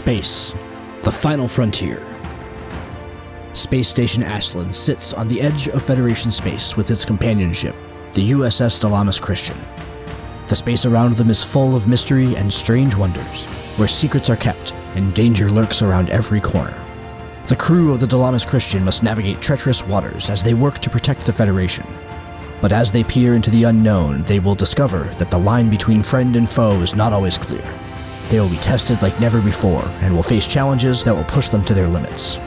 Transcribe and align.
Space, 0.00 0.54
the 1.02 1.12
final 1.12 1.46
frontier. 1.46 2.02
Space 3.52 3.86
Station 3.86 4.22
Ashland 4.22 4.74
sits 4.74 5.12
on 5.12 5.28
the 5.28 5.42
edge 5.42 5.68
of 5.68 5.82
Federation 5.82 6.30
space 6.30 6.74
with 6.74 6.90
its 6.90 7.04
companion 7.04 7.52
ship, 7.52 7.76
the 8.14 8.30
USS 8.30 8.80
Dalamas 8.80 9.20
Christian. 9.20 9.58
The 10.46 10.56
space 10.56 10.86
around 10.86 11.18
them 11.18 11.28
is 11.28 11.44
full 11.44 11.76
of 11.76 11.86
mystery 11.86 12.34
and 12.36 12.50
strange 12.50 12.96
wonders, 12.96 13.44
where 13.76 13.86
secrets 13.86 14.30
are 14.30 14.36
kept 14.36 14.72
and 14.94 15.12
danger 15.12 15.50
lurks 15.50 15.82
around 15.82 16.08
every 16.08 16.40
corner. 16.40 16.82
The 17.48 17.56
crew 17.56 17.92
of 17.92 18.00
the 18.00 18.06
Dalamas 18.06 18.46
Christian 18.46 18.82
must 18.82 19.02
navigate 19.02 19.42
treacherous 19.42 19.86
waters 19.86 20.30
as 20.30 20.42
they 20.42 20.54
work 20.54 20.78
to 20.78 20.88
protect 20.88 21.26
the 21.26 21.32
Federation. 21.34 21.84
But 22.62 22.72
as 22.72 22.90
they 22.90 23.04
peer 23.04 23.34
into 23.34 23.50
the 23.50 23.64
unknown, 23.64 24.22
they 24.22 24.40
will 24.40 24.54
discover 24.54 25.04
that 25.18 25.30
the 25.30 25.38
line 25.38 25.68
between 25.68 26.02
friend 26.02 26.36
and 26.36 26.48
foe 26.48 26.80
is 26.80 26.96
not 26.96 27.12
always 27.12 27.36
clear. 27.36 27.79
They 28.30 28.38
will 28.38 28.48
be 28.48 28.56
tested 28.58 29.02
like 29.02 29.18
never 29.18 29.42
before 29.42 29.84
and 30.02 30.14
will 30.14 30.22
face 30.22 30.46
challenges 30.46 31.02
that 31.02 31.14
will 31.14 31.24
push 31.24 31.48
them 31.48 31.64
to 31.64 31.74
their 31.74 31.88
limits. 31.88 32.38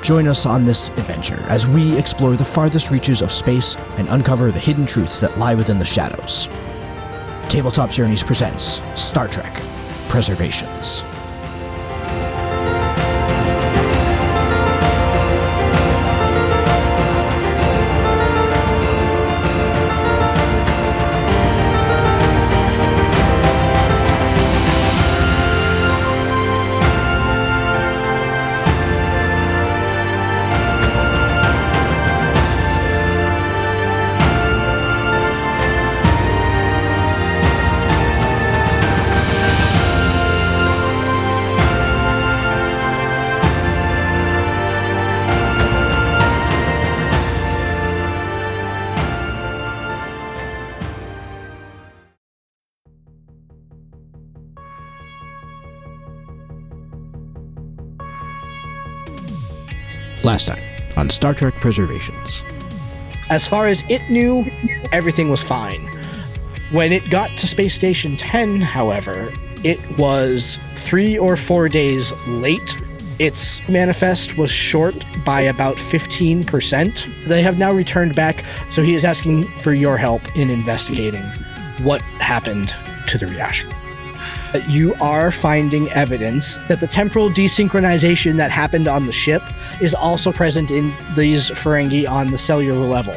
Join 0.00 0.28
us 0.28 0.46
on 0.46 0.64
this 0.64 0.90
adventure 0.90 1.42
as 1.48 1.66
we 1.66 1.98
explore 1.98 2.36
the 2.36 2.44
farthest 2.44 2.90
reaches 2.90 3.20
of 3.20 3.32
space 3.32 3.76
and 3.96 4.08
uncover 4.10 4.52
the 4.52 4.60
hidden 4.60 4.86
truths 4.86 5.18
that 5.20 5.36
lie 5.36 5.56
within 5.56 5.80
the 5.80 5.84
shadows. 5.84 6.48
Tabletop 7.48 7.90
Journeys 7.90 8.22
presents 8.22 8.80
Star 8.94 9.26
Trek 9.26 9.60
Preservations. 10.08 11.02
Last 60.28 60.48
time 60.48 60.62
on 60.98 61.08
Star 61.08 61.32
Trek 61.32 61.54
Preservations. 61.54 62.44
As 63.30 63.48
far 63.48 63.66
as 63.66 63.82
it 63.88 64.10
knew, 64.10 64.44
everything 64.92 65.30
was 65.30 65.42
fine. 65.42 65.80
When 66.70 66.92
it 66.92 67.08
got 67.08 67.30
to 67.38 67.46
Space 67.46 67.72
Station 67.72 68.14
10, 68.18 68.60
however, 68.60 69.32
it 69.64 69.80
was 69.96 70.58
three 70.74 71.16
or 71.16 71.34
four 71.34 71.70
days 71.70 72.12
late. 72.28 72.76
Its 73.18 73.66
manifest 73.70 74.36
was 74.36 74.50
short 74.50 75.02
by 75.24 75.40
about 75.40 75.76
15%. 75.76 77.24
They 77.24 77.40
have 77.40 77.58
now 77.58 77.72
returned 77.72 78.14
back, 78.14 78.44
so 78.68 78.82
he 78.82 78.94
is 78.94 79.06
asking 79.06 79.44
for 79.44 79.72
your 79.72 79.96
help 79.96 80.20
in 80.36 80.50
investigating 80.50 81.24
what 81.80 82.02
happened 82.20 82.74
to 83.06 83.16
the 83.16 83.28
reaction. 83.28 83.70
You 84.66 84.94
are 85.00 85.30
finding 85.30 85.88
evidence 85.90 86.58
that 86.68 86.80
the 86.80 86.86
temporal 86.86 87.30
desynchronization 87.30 88.36
that 88.36 88.50
happened 88.50 88.88
on 88.88 89.06
the 89.06 89.12
ship 89.12 89.42
is 89.80 89.94
also 89.94 90.32
present 90.32 90.70
in 90.70 90.94
these 91.14 91.50
Ferengi 91.50 92.08
on 92.08 92.28
the 92.28 92.38
cellular 92.38 92.86
level. 92.86 93.14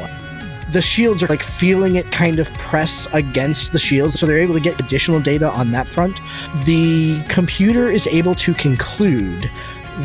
The 0.70 0.80
shields 0.80 1.22
are 1.22 1.26
like 1.26 1.42
feeling 1.42 1.96
it 1.96 2.10
kind 2.10 2.38
of 2.38 2.52
press 2.54 3.12
against 3.12 3.72
the 3.72 3.78
shields, 3.78 4.18
so 4.18 4.26
they're 4.26 4.38
able 4.38 4.54
to 4.54 4.60
get 4.60 4.80
additional 4.80 5.20
data 5.20 5.50
on 5.50 5.70
that 5.72 5.88
front. 5.88 6.20
The 6.64 7.22
computer 7.24 7.90
is 7.90 8.06
able 8.06 8.34
to 8.36 8.54
conclude 8.54 9.50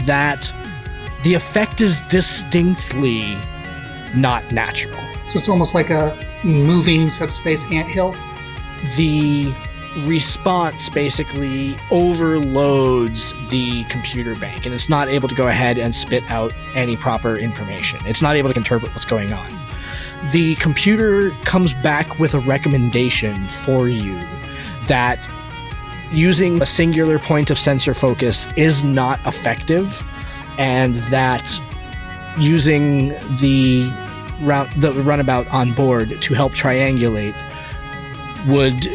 that 0.06 0.52
the 1.24 1.34
effect 1.34 1.80
is 1.82 2.02
distinctly 2.10 3.38
not 4.16 4.50
natural. 4.52 5.00
So 5.30 5.40
it's 5.40 5.50
almost 5.50 5.74
like 5.74 5.90
a 5.90 6.18
moving 6.44 7.08
subspace 7.08 7.72
anthill. 7.72 8.16
The 8.96 9.54
response 10.06 10.90
basically 10.90 11.76
overloads 11.92 13.34
the 13.50 13.84
computer 13.86 14.36
bank 14.36 14.66
and 14.66 14.76
it's 14.76 14.90
not 14.90 15.08
able 15.08 15.28
to 15.28 15.36
go 15.36 15.48
ahead 15.48 15.78
and 15.78 15.96
spit 15.96 16.30
out 16.30 16.54
any 16.76 16.96
proper 16.96 17.36
information. 17.36 18.00
It's 18.06 18.22
not 18.22 18.36
able 18.36 18.52
to 18.52 18.58
interpret 18.58 18.92
what's 18.92 19.06
going 19.06 19.34
on. 19.34 19.50
The 20.32 20.56
computer 20.56 21.32
comes 21.46 21.74
back 21.76 22.20
with 22.20 22.34
a 22.34 22.40
recommendation 22.40 23.48
for 23.48 23.88
you 23.88 24.20
that 24.88 25.28
using 26.12 26.62
a 26.62 26.66
singular 26.66 27.20
point 27.20 27.50
of 27.50 27.58
sensor 27.58 27.94
focus 27.94 28.48
is 28.56 28.84
not 28.84 29.20
effective 29.26 30.04
and 30.58 30.96
that 31.12 31.60
using 32.40 33.10
the 33.40 33.92
route 34.42 34.70
the 34.78 34.92
runabout 35.04 35.48
on 35.48 35.74
board 35.74 36.22
to 36.22 36.34
help 36.34 36.54
triangulate 36.54 37.36
would 38.48 38.88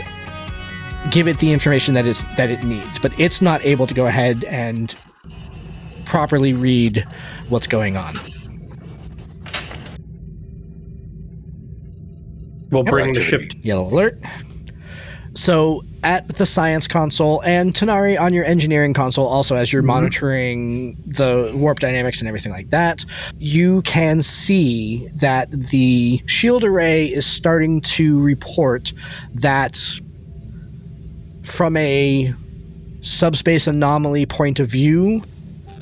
give 1.10 1.26
it 1.28 1.38
the 1.38 1.52
information 1.52 1.94
that 1.94 2.06
it's 2.06 2.22
that 2.36 2.50
it 2.50 2.62
needs 2.62 2.98
but 2.98 3.18
it's 3.18 3.42
not 3.42 3.64
able 3.64 3.86
to 3.86 3.94
go 3.94 4.06
ahead 4.06 4.44
and 4.44 4.94
properly 6.12 6.52
read 6.52 7.06
what's 7.48 7.66
going 7.66 7.96
on. 7.96 8.14
We'll 12.70 12.84
bring 12.84 13.14
the 13.14 13.20
ship. 13.22 13.50
yellow 13.62 13.86
alert. 13.86 14.20
So 15.34 15.82
at 16.04 16.28
the 16.28 16.44
science 16.44 16.86
console 16.86 17.40
and 17.42 17.72
Tanari 17.72 18.20
on 18.20 18.34
your 18.34 18.44
engineering 18.44 18.92
console 18.92 19.26
also 19.26 19.56
as 19.56 19.72
you're 19.72 19.80
mm-hmm. 19.80 19.88
monitoring 19.88 21.02
the 21.06 21.50
warp 21.54 21.78
dynamics 21.78 22.20
and 22.20 22.28
everything 22.28 22.52
like 22.52 22.70
that 22.70 23.04
you 23.38 23.82
can 23.82 24.20
see 24.20 25.08
that 25.14 25.50
the 25.50 26.20
shield 26.26 26.64
array 26.64 27.06
is 27.06 27.24
starting 27.24 27.80
to 27.82 28.20
report 28.22 28.92
that 29.32 29.80
from 31.44 31.76
a 31.76 32.32
subspace 33.02 33.66
anomaly 33.66 34.26
point 34.26 34.60
of 34.60 34.68
view 34.68 35.22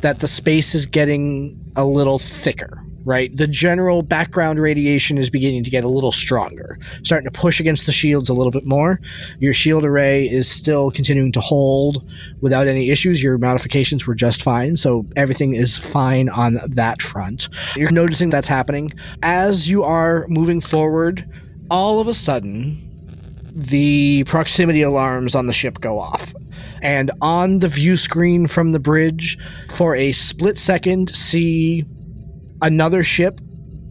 that 0.00 0.20
the 0.20 0.28
space 0.28 0.74
is 0.74 0.86
getting 0.86 1.58
a 1.76 1.84
little 1.84 2.18
thicker 2.18 2.82
right? 3.04 3.34
The 3.36 3.46
general 3.46 4.02
background 4.02 4.58
radiation 4.58 5.18
is 5.18 5.30
beginning 5.30 5.64
to 5.64 5.70
get 5.70 5.84
a 5.84 5.88
little 5.88 6.12
stronger. 6.12 6.78
Starting 7.02 7.30
to 7.30 7.38
push 7.38 7.60
against 7.60 7.86
the 7.86 7.92
shields 7.92 8.28
a 8.28 8.34
little 8.34 8.50
bit 8.50 8.66
more. 8.66 9.00
Your 9.38 9.52
shield 9.52 9.84
array 9.84 10.28
is 10.28 10.48
still 10.48 10.90
continuing 10.90 11.32
to 11.32 11.40
hold 11.40 12.08
without 12.40 12.68
any 12.68 12.90
issues. 12.90 13.22
Your 13.22 13.38
modifications 13.38 14.06
were 14.06 14.14
just 14.14 14.42
fine 14.42 14.76
so 14.76 15.06
everything 15.16 15.54
is 15.54 15.76
fine 15.76 16.28
on 16.28 16.58
that 16.68 17.02
front. 17.02 17.48
You're 17.76 17.90
noticing 17.90 18.30
that's 18.30 18.48
happening. 18.48 18.92
As 19.22 19.68
you 19.68 19.82
are 19.82 20.26
moving 20.28 20.60
forward 20.60 21.28
all 21.70 22.00
of 22.00 22.08
a 22.08 22.14
sudden 22.14 22.89
the 23.60 24.24
proximity 24.24 24.82
alarms 24.82 25.34
on 25.34 25.46
the 25.46 25.52
ship 25.52 25.80
go 25.80 25.98
off. 25.98 26.34
And 26.82 27.10
on 27.20 27.58
the 27.58 27.68
view 27.68 27.96
screen 27.96 28.46
from 28.46 28.72
the 28.72 28.80
bridge, 28.80 29.38
for 29.70 29.94
a 29.94 30.12
split 30.12 30.56
second, 30.56 31.10
see 31.10 31.84
another 32.62 33.02
ship 33.02 33.40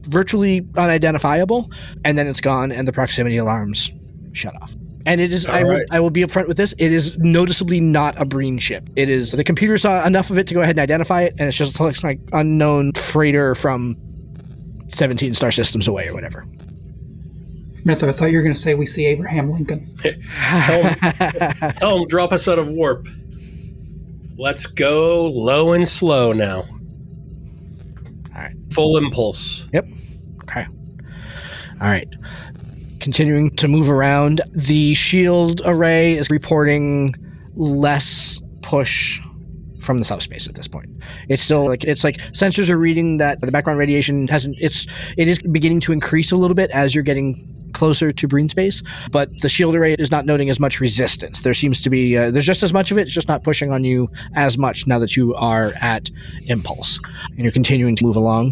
virtually 0.03 0.67
unidentifiable, 0.75 1.71
and 2.03 2.17
then 2.17 2.27
it's 2.27 2.41
gone, 2.41 2.71
and 2.71 2.87
the 2.87 2.91
proximity 2.91 3.37
alarms 3.37 3.91
shut 4.33 4.55
off. 4.61 4.75
And 5.05 5.21
it 5.21 5.31
is, 5.31 5.45
I, 5.45 5.63
will. 5.63 5.83
I 5.91 5.99
will 5.99 6.09
be 6.09 6.21
upfront 6.21 6.47
with 6.47 6.57
this, 6.57 6.73
it 6.77 6.91
is 6.91 7.17
noticeably 7.19 7.79
not 7.79 8.19
a 8.19 8.25
Breen 8.25 8.57
ship. 8.57 8.89
It 8.95 9.09
is, 9.09 9.31
the 9.31 9.43
computer 9.43 9.77
saw 9.77 10.05
enough 10.05 10.29
of 10.29 10.37
it 10.37 10.47
to 10.47 10.53
go 10.53 10.61
ahead 10.61 10.75
and 10.77 10.83
identify 10.83 11.23
it, 11.23 11.35
and 11.39 11.47
it's 11.47 11.57
just 11.57 11.79
looks 11.79 12.03
like 12.03 12.19
unknown 12.33 12.93
freighter 12.93 13.55
from 13.55 13.95
17 14.89 15.35
star 15.35 15.51
systems 15.51 15.87
away 15.87 16.07
or 16.07 16.13
whatever. 16.13 16.45
Mither, 17.89 18.07
I 18.07 18.11
thought 18.11 18.31
you 18.31 18.37
were 18.37 18.43
going 18.43 18.53
to 18.53 18.59
say 18.59 18.75
we 18.75 18.85
see 18.85 19.07
Abraham 19.07 19.51
Lincoln. 19.51 19.91
Tell 19.97 21.97
him, 21.97 22.07
drop 22.07 22.31
us 22.31 22.47
out 22.47 22.59
of 22.59 22.69
warp. 22.69 23.07
Let's 24.37 24.67
go 24.67 25.27
low 25.27 25.73
and 25.73 25.87
slow 25.87 26.31
now. 26.31 26.59
All 26.59 26.65
right. 28.35 28.55
Full 28.71 28.97
impulse. 28.97 29.67
Yep. 29.73 29.87
Okay. 30.43 30.67
All 31.81 31.87
right. 31.87 32.07
Continuing 32.99 33.49
to 33.55 33.67
move 33.67 33.89
around, 33.89 34.41
the 34.51 34.93
shield 34.93 35.63
array 35.65 36.13
is 36.13 36.29
reporting 36.29 37.15
less 37.55 38.39
push 38.61 39.19
from 39.81 39.97
the 39.97 40.05
subspace 40.05 40.47
at 40.47 40.53
this 40.53 40.67
point. 40.67 40.91
It's 41.27 41.41
still 41.41 41.65
like 41.65 41.83
it's 41.83 42.03
like 42.03 42.17
sensors 42.33 42.69
are 42.69 42.77
reading 42.77 43.17
that 43.17 43.41
the 43.41 43.51
background 43.51 43.79
radiation 43.79 44.27
hasn't 44.27 44.57
it's 44.59 44.85
it 45.17 45.27
is 45.27 45.39
beginning 45.39 45.79
to 45.81 45.91
increase 45.91 46.31
a 46.31 46.35
little 46.35 46.53
bit 46.53 46.69
as 46.69 46.93
you're 46.93 47.03
getting 47.03 47.55
closer 47.79 48.11
to 48.11 48.27
Breen 48.27 48.49
space, 48.49 48.83
but 49.09 49.29
the 49.41 49.47
shield 49.47 49.73
array 49.73 49.93
is 49.97 50.11
not 50.11 50.25
noting 50.25 50.49
as 50.49 50.59
much 50.59 50.81
resistance. 50.81 51.39
There 51.41 51.53
seems 51.53 51.79
to 51.81 51.89
be 51.89 52.17
uh, 52.17 52.29
there's 52.29 52.45
just 52.45 52.61
as 52.61 52.73
much 52.73 52.91
of 52.91 52.97
it, 52.97 53.03
it's 53.03 53.11
just 53.13 53.29
not 53.29 53.43
pushing 53.45 53.71
on 53.71 53.85
you 53.85 54.11
as 54.35 54.57
much 54.57 54.85
now 54.85 54.99
that 54.99 55.15
you 55.15 55.33
are 55.35 55.71
at 55.81 56.09
impulse 56.47 56.99
and 57.29 57.39
you're 57.39 57.53
continuing 57.53 57.95
to 57.95 58.03
move 58.03 58.17
along. 58.17 58.51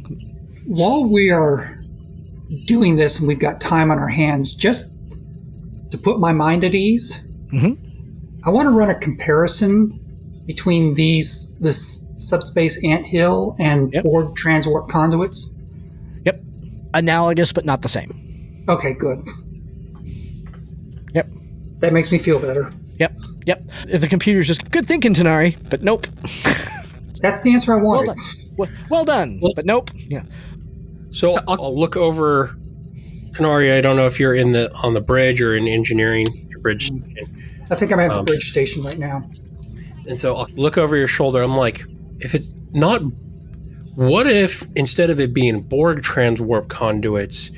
While 0.65 1.09
we 1.11 1.29
are 1.29 1.77
doing 2.65 2.95
this 2.95 3.19
and 3.19 3.27
we've 3.27 3.37
got 3.39 3.59
time 3.59 3.91
on 3.91 3.99
our 3.99 4.07
hands, 4.07 4.53
just 4.53 4.97
to 5.91 5.97
put 5.97 6.19
my 6.21 6.31
mind 6.31 6.63
at 6.63 6.73
ease, 6.73 7.25
Mhm. 7.53 7.77
I 8.45 8.49
want 8.49 8.67
to 8.67 8.71
run 8.71 8.89
a 8.89 8.95
comparison 8.95 9.99
between 10.45 10.93
these 10.95 11.57
this 11.59 12.13
subspace 12.17 12.81
anthill 12.85 13.57
and 13.59 13.91
Yep. 13.91 14.03
Borg 14.05 14.27
transwarp 14.35 14.87
conduits. 14.87 15.55
Yep, 16.25 16.41
analogous 16.93 17.51
but 17.51 17.65
not 17.65 17.81
the 17.81 17.89
same. 17.89 18.23
Okay, 18.69 18.93
good. 18.93 19.25
Yep. 21.13 21.27
That 21.79 21.93
makes 21.93 22.11
me 22.11 22.17
feel 22.17 22.39
better. 22.39 22.73
Yep, 22.99 23.17
yep. 23.45 23.63
The 23.85 24.07
computer's 24.07 24.47
just 24.47 24.69
good 24.71 24.87
thinking, 24.87 25.13
Tanari, 25.13 25.55
but 25.69 25.81
nope. 25.83 26.07
That's 27.21 27.41
the 27.43 27.53
answer 27.53 27.73
I 27.77 27.81
wanted. 27.81 28.07
Well 28.07 28.15
done. 28.15 28.25
Well, 28.57 28.69
well 28.89 29.05
done, 29.05 29.41
but 29.55 29.65
nope. 29.65 29.91
Yeah. 29.95 30.23
So 31.09 31.35
I'll, 31.47 31.61
I'll 31.61 31.79
look 31.79 31.95
over. 31.95 32.57
Tanari, 33.31 33.77
I 33.77 33.81
don't 33.81 33.95
know 33.95 34.07
if 34.07 34.19
you're 34.19 34.33
in 34.33 34.51
the 34.51 34.71
on 34.73 34.93
the 34.95 35.01
bridge 35.01 35.41
or 35.41 35.55
in 35.55 35.67
engineering 35.67 36.25
your 36.49 36.59
bridge, 36.61 36.91
I 37.69 37.75
think 37.75 37.91
I'm 37.91 37.99
at 37.99 38.11
the 38.11 38.19
Um, 38.19 38.25
bridge 38.25 38.49
station 38.49 38.81
right 38.83 38.97
now. 38.97 39.29
and 40.07 40.17
so 40.17 40.35
I'll 40.35 40.47
look 40.55 40.77
over 40.77 40.95
your 40.97 41.07
shoulder. 41.07 41.43
I'm 41.43 41.55
like, 41.55 41.85
if 42.19 42.33
it's 42.33 42.51
not, 42.73 43.01
what 43.95 44.25
if 44.25 44.65
instead 44.75 45.11
of 45.11 45.19
it 45.19 45.33
being 45.35 45.61
Borg 45.61 46.01
transwarp 46.01 46.67
conduits, 46.69 47.51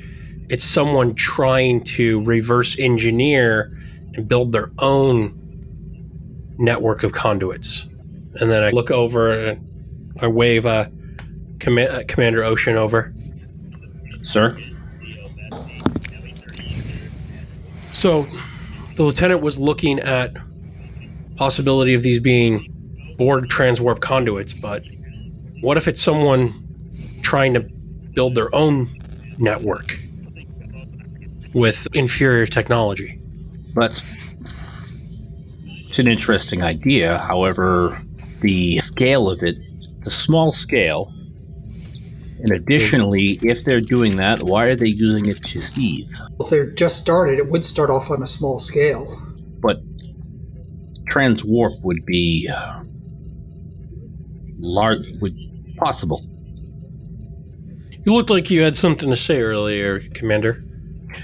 it's 0.50 0.64
someone 0.64 1.14
trying 1.14 1.82
to 1.84 2.22
reverse 2.24 2.76
engineer 2.78 3.78
and 4.14 4.26
build 4.26 4.50
their 4.50 4.72
own 4.80 5.36
network 6.58 7.04
of 7.04 7.12
conduits? 7.12 7.86
And 8.40 8.50
then 8.50 8.64
I 8.64 8.70
look 8.70 8.90
over 8.90 9.30
and 9.30 10.16
I 10.20 10.26
wave 10.26 10.66
uh, 10.66 10.88
Comma- 11.60 11.82
uh, 11.84 12.02
Commander 12.08 12.42
Ocean 12.42 12.76
over. 12.76 13.14
Sir? 14.24 14.58
So, 17.92 18.26
the 18.96 19.04
lieutenant 19.04 19.42
was 19.42 19.56
looking 19.56 20.00
at 20.00 20.34
possibility 21.36 21.94
of 21.94 22.02
these 22.02 22.18
being 22.18 22.66
Borg 23.16 23.46
transwarp 23.48 24.00
conduits, 24.00 24.52
but 24.52 24.82
what 25.60 25.76
if 25.76 25.86
it's 25.86 26.02
someone 26.02 26.52
trying 27.22 27.54
to 27.54 27.60
build 28.14 28.34
their 28.34 28.52
own 28.54 28.88
network 29.38 30.00
with 31.54 31.86
inferior 31.92 32.46
technology? 32.46 33.20
But 33.74 34.04
it's 35.88 35.98
an 35.98 36.08
interesting 36.08 36.62
idea. 36.62 37.18
However, 37.18 38.00
the 38.40 38.78
scale 38.78 39.28
of 39.28 39.42
it, 39.42 39.56
it's 39.98 40.06
a 40.06 40.10
small 40.10 40.52
scale. 40.52 41.12
And 42.42 42.52
additionally, 42.52 43.38
if 43.42 43.64
they're 43.64 43.80
doing 43.80 44.16
that, 44.16 44.42
why 44.42 44.66
are 44.66 44.76
they 44.76 44.86
using 44.86 45.26
it 45.26 45.42
to 45.44 45.58
thieve? 45.58 46.08
If 46.40 46.48
they're 46.48 46.70
just 46.70 47.02
started, 47.02 47.38
it 47.38 47.50
would 47.50 47.64
start 47.64 47.90
off 47.90 48.10
on 48.10 48.22
a 48.22 48.26
small 48.26 48.58
scale. 48.58 49.22
But 49.60 49.82
transwarp 51.10 51.84
would 51.84 52.04
be 52.06 52.48
uh, 52.48 52.82
large, 54.58 55.00
would 55.20 55.36
possible. 55.76 56.22
You 58.04 58.14
looked 58.14 58.30
like 58.30 58.50
you 58.50 58.62
had 58.62 58.76
something 58.76 59.10
to 59.10 59.16
say 59.16 59.42
earlier, 59.42 60.00
Commander. 60.14 60.64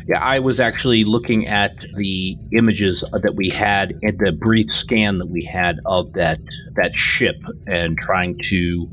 Yeah, 0.08 0.22
I 0.22 0.38
was 0.38 0.60
actually 0.60 1.04
looking 1.04 1.48
at 1.48 1.80
the 1.80 2.36
images 2.56 3.02
that 3.12 3.34
we 3.34 3.48
had 3.48 3.92
and 4.02 4.18
the 4.18 4.32
brief 4.32 4.70
scan 4.70 5.18
that 5.18 5.26
we 5.26 5.44
had 5.44 5.80
of 5.84 6.12
that 6.12 6.38
that 6.76 6.96
ship 6.96 7.36
and 7.66 7.98
trying 7.98 8.38
to 8.44 8.86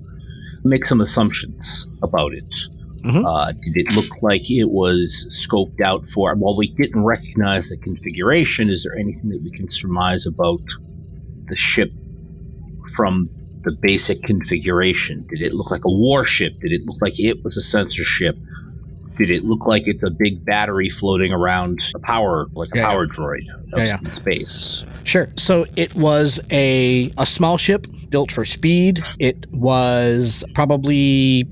make 0.63 0.86
some 0.86 1.01
assumptions 1.01 1.88
about 2.01 2.33
it. 2.33 2.51
Mhm. 3.04 3.25
Uh, 3.25 3.51
did 3.51 3.86
it 3.86 3.95
look 3.95 4.24
like 4.24 4.50
it 4.50 4.69
was 4.69 5.27
scoped 5.30 5.81
out 5.81 6.07
for? 6.10 6.33
While 6.36 6.57
we 6.57 6.69
didn't 6.69 7.04
recognize 7.04 7.69
the 7.69 7.77
configuration, 7.77 8.69
is 8.69 8.83
there 8.83 8.98
anything 8.98 9.30
that 9.30 9.42
we 9.44 9.51
can 9.51 9.69
surmise 9.69 10.25
about 10.25 10.62
the 11.48 11.57
ship 11.57 11.92
from 12.95 13.27
the 13.63 13.77
basic 13.81 14.24
configuration? 14.24 15.25
Did 15.30 15.42
it 15.42 15.54
look 15.54 15.69
like 15.69 15.86
a 15.86 15.92
warship? 15.92 16.60
Did 16.62 16.71
it 16.71 16.86
look 16.86 17.01
like 17.01 17.19
it 17.19 17.44
was 17.44 17.57
a 17.57 17.62
sensor 17.62 18.04
ship? 18.04 18.38
Did 19.18 19.30
it 19.30 19.44
look 19.44 19.65
like 19.68 19.88
it's 19.88 20.04
a 20.04 20.10
big 20.10 20.44
battery 20.45 20.89
floating 20.89 21.31
around 21.31 21.80
a 21.95 22.00
power, 22.00 22.48
like 22.56 22.69
a 22.74 22.77
Yeah, 22.77 22.88
power 22.89 23.07
droid 23.07 23.48
out 23.50 23.77
Yeah, 23.77 23.86
yeah. 23.86 24.00
in 24.04 24.12
space? 24.12 24.83
Sure. 25.04 25.30
So 25.38 25.65
it 25.75 25.94
was 25.95 26.39
a 26.51 27.12
a 27.18 27.25
small 27.25 27.57
ship 27.57 27.86
built 28.10 28.31
for 28.31 28.44
speed. 28.45 29.04
It 29.19 29.45
was 29.51 30.44
probably 30.56 31.45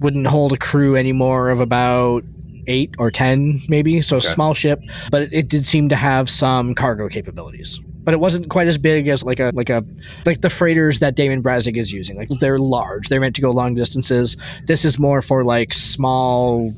wouldn't 0.00 0.26
hold 0.26 0.52
a 0.52 0.56
crew 0.56 0.96
anymore 0.96 1.50
of 1.50 1.60
about 1.60 2.24
eight 2.66 2.90
or 2.98 3.10
ten, 3.10 3.60
maybe. 3.68 4.00
So 4.02 4.16
a 4.16 4.18
Okay. 4.18 4.28
small 4.28 4.54
ship, 4.54 4.80
but 5.10 5.22
it, 5.22 5.32
it 5.32 5.48
did 5.48 5.66
seem 5.66 5.88
to 5.90 5.96
have 5.96 6.28
some 6.30 6.74
cargo 6.74 7.08
capabilities. 7.08 7.78
But 8.02 8.14
it 8.14 8.20
wasn't 8.20 8.48
quite 8.48 8.66
as 8.66 8.78
big 8.78 9.08
as 9.08 9.22
like 9.22 9.40
a 9.40 9.52
like 9.54 9.70
a 9.70 9.84
like 10.24 10.40
the 10.40 10.50
freighters 10.50 11.00
that 11.00 11.16
Damon 11.16 11.42
Brazig 11.42 11.76
is 11.76 11.92
using. 11.92 12.16
Like 12.16 12.28
they're 12.40 12.58
large. 12.58 13.08
They're 13.08 13.20
meant 13.20 13.36
to 13.36 13.42
go 13.42 13.50
long 13.50 13.74
distances. 13.74 14.36
This 14.66 14.84
is 14.84 14.98
more 14.98 15.22
for 15.22 15.44
like 15.44 15.74
small 15.74 16.74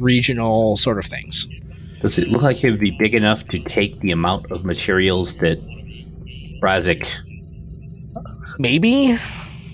regional 0.00 0.76
sort 0.76 0.98
of 0.98 1.04
things. 1.04 1.46
Does 2.00 2.18
it 2.18 2.28
look 2.28 2.42
like 2.42 2.64
it 2.64 2.70
would 2.70 2.80
be 2.80 2.96
big 2.98 3.14
enough 3.14 3.44
to 3.48 3.58
take 3.58 4.00
the 4.00 4.10
amount 4.10 4.50
of 4.50 4.64
materials 4.64 5.36
that 5.38 5.60
Brazik? 6.62 7.06
maybe 8.60 9.16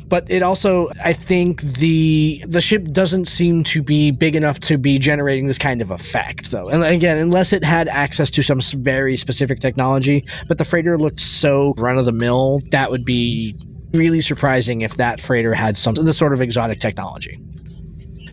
but 0.09 0.29
it 0.31 0.43
also 0.43 0.89
i 1.05 1.13
think 1.13 1.61
the 1.63 2.45
the 2.47 2.61
ship 2.61 2.83
doesn't 2.93 3.27
seem 3.27 3.65
to 3.65 3.83
be 3.83 4.11
big 4.11 4.37
enough 4.37 4.61
to 4.61 4.79
be 4.79 4.99
generating 4.99 5.47
this 5.47 5.59
kind 5.59 5.83
of 5.83 5.91
effect 5.91 6.51
though. 6.51 6.69
And 6.69 6.83
again 6.85 7.19
unless 7.19 7.53
it 7.53 7.65
had 7.65 7.89
access 7.89 8.31
to 8.31 8.43
some 8.43 8.61
very 8.61 9.17
specific 9.17 9.61
technology 9.61 10.25
but 10.49 10.59
the 10.59 10.65
freighter 10.65 10.99
looked 10.99 11.21
so 11.21 11.75
run 11.79 11.99
of 11.99 12.05
the 12.05 12.13
mill 12.21 12.61
that 12.71 12.91
would 12.91 13.05
be 13.05 13.55
really 13.93 14.21
surprising 14.21 14.83
if 14.83 14.97
that 14.97 15.23
freighter 15.23 15.55
had 15.55 15.79
some 15.79 15.95
this 15.95 16.19
sort 16.19 16.33
of 16.35 16.41
exotic 16.43 16.81
technology. 16.81 17.41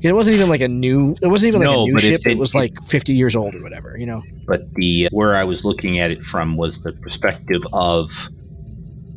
It 0.02 0.12
wasn't 0.14 0.36
even 0.36 0.50
like 0.50 0.60
a 0.60 0.68
new 0.68 1.16
it 1.22 1.28
wasn't 1.28 1.48
even 1.50 1.62
like 1.62 1.70
No, 1.70 1.84
a 1.84 1.86
new 1.86 1.98
ship. 2.00 2.22
It 2.26 2.32
it- 2.34 2.38
was 2.38 2.54
like 2.54 2.74
50 2.84 3.14
years 3.14 3.36
old 3.36 3.56
or 3.56 3.64
whatever 3.64 3.96
you 3.98 4.06
know? 4.06 4.22
But 4.46 4.74
the 4.74 5.06
uh, 5.06 5.10
where 5.14 5.36
I 5.36 5.46
was 5.46 5.64
looking 5.64 6.00
at 6.00 6.12
it 6.12 6.26
from 6.26 6.58
was 6.58 6.84
the 6.84 6.92
perspective 6.92 7.62
of 7.72 8.12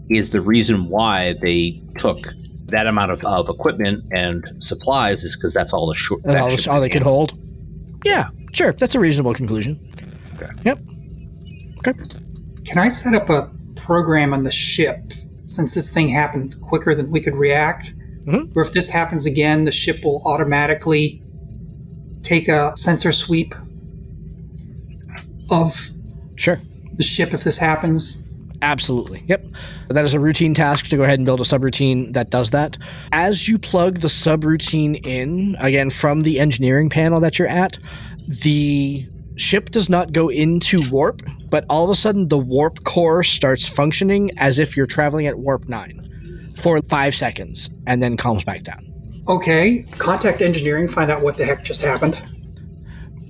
is 0.08 0.30
the 0.30 0.40
reason 0.40 0.88
why 0.88 1.34
they 1.42 1.82
took 1.98 2.28
that 2.66 2.86
amount 2.86 3.12
of, 3.12 3.24
of 3.24 3.48
equipment 3.48 4.04
and 4.12 4.44
supplies 4.62 5.22
is 5.24 5.36
because 5.36 5.54
that's 5.54 5.72
all 5.72 5.86
the 5.86 5.94
short. 5.96 6.22
That's 6.24 6.34
that 6.34 6.42
all, 6.42 6.48
ship 6.50 6.72
all 6.72 6.80
they 6.80 6.88
could 6.88 7.02
hold 7.02 7.38
yeah 8.04 8.28
sure 8.52 8.72
that's 8.72 8.94
a 8.94 9.00
reasonable 9.00 9.34
conclusion 9.34 9.78
Okay. 10.36 10.52
yep 10.64 10.78
okay 11.78 11.98
Can 12.64 12.78
I 12.78 12.88
set 12.88 13.14
up 13.14 13.28
a 13.30 13.50
program 13.76 14.32
on 14.34 14.42
the 14.42 14.50
ship 14.52 15.12
since 15.46 15.74
this 15.74 15.92
thing 15.92 16.08
happened 16.08 16.60
quicker 16.60 16.94
than 16.94 17.10
we 17.10 17.20
could 17.20 17.34
react? 17.36 17.94
Mhm. 18.26 18.52
Where 18.54 18.64
if 18.64 18.72
this 18.72 18.88
happens 18.88 19.24
again, 19.24 19.64
the 19.64 19.72
ship 19.72 20.02
will 20.04 20.20
automatically 20.26 21.22
take 22.22 22.48
a 22.48 22.76
sensor 22.76 23.12
sweep 23.12 23.54
of 25.50 25.90
sure 26.34 26.60
the 26.94 27.04
ship 27.04 27.32
if 27.32 27.44
this 27.44 27.58
happens. 27.58 28.25
Absolutely. 28.62 29.24
Yep. 29.26 29.46
That 29.88 30.04
is 30.04 30.14
a 30.14 30.20
routine 30.20 30.54
task 30.54 30.86
to 30.86 30.96
go 30.96 31.02
ahead 31.02 31.18
and 31.18 31.26
build 31.26 31.40
a 31.40 31.44
subroutine 31.44 32.12
that 32.12 32.30
does 32.30 32.50
that. 32.50 32.78
As 33.12 33.48
you 33.48 33.58
plug 33.58 34.00
the 34.00 34.08
subroutine 34.08 35.06
in, 35.06 35.56
again, 35.60 35.90
from 35.90 36.22
the 36.22 36.40
engineering 36.40 36.90
panel 36.90 37.20
that 37.20 37.38
you're 37.38 37.48
at, 37.48 37.78
the 38.26 39.06
ship 39.36 39.70
does 39.70 39.88
not 39.88 40.12
go 40.12 40.28
into 40.28 40.82
warp, 40.90 41.22
but 41.50 41.64
all 41.68 41.84
of 41.84 41.90
a 41.90 41.94
sudden 41.94 42.28
the 42.28 42.38
warp 42.38 42.84
core 42.84 43.22
starts 43.22 43.66
functioning 43.66 44.30
as 44.38 44.58
if 44.58 44.76
you're 44.76 44.86
traveling 44.86 45.26
at 45.26 45.38
warp 45.38 45.68
9 45.68 46.52
for 46.56 46.80
five 46.82 47.14
seconds 47.14 47.70
and 47.86 48.02
then 48.02 48.16
calms 48.16 48.44
back 48.44 48.62
down. 48.62 48.92
Okay, 49.28 49.84
contact 49.98 50.40
engineering, 50.40 50.88
find 50.88 51.10
out 51.10 51.22
what 51.22 51.36
the 51.36 51.44
heck 51.44 51.64
just 51.64 51.82
happened. 51.82 52.16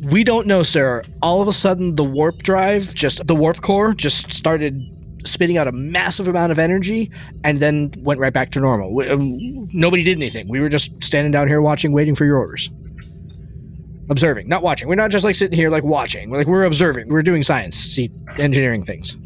We 0.02 0.25
don't 0.25 0.47
know, 0.47 0.62
sir. 0.62 1.02
All 1.23 1.40
of 1.40 1.49
a 1.49 1.52
sudden, 1.52 1.95
the 1.95 2.04
warp 2.04 2.38
drive, 2.42 2.95
just 2.95 3.26
the 3.26 3.35
warp 3.35 3.62
core, 3.62 3.95
just 3.95 4.33
started 4.33 4.78
spitting 5.26 5.59
out 5.59 5.68
a 5.68 5.73
massive 5.73 6.28
amount 6.28 6.52
of 6.52 6.59
energy 6.59 7.11
and 7.45 7.59
then 7.59 7.90
went 7.99 8.21
right 8.21 8.33
back 8.33 8.50
to 8.52 8.61
normal. 8.61 8.95
We, 8.95 9.09
um, 9.09 9.37
nobody 9.73 10.02
did 10.02 10.16
anything. 10.16 10.49
We 10.49 10.61
were 10.61 10.68
just 10.68 11.02
standing 11.02 11.33
down 11.33 11.49
here 11.49 11.61
watching, 11.61 11.92
waiting 11.92 12.14
for 12.14 12.25
your 12.25 12.37
orders. 12.37 12.71
Observing, 14.09 14.49
not 14.49 14.62
watching. 14.62 14.87
We're 14.88 14.95
not 14.95 15.11
just 15.11 15.25
like 15.25 15.35
sitting 15.35 15.56
here 15.56 15.68
like 15.68 15.83
watching. 15.83 16.30
We're 16.30 16.38
like 16.38 16.47
we're 16.47 16.62
observing. 16.64 17.09
We're 17.09 17.23
doing 17.23 17.42
science, 17.42 17.76
see, 17.76 18.11
engineering 18.38 18.85
things. 18.85 19.16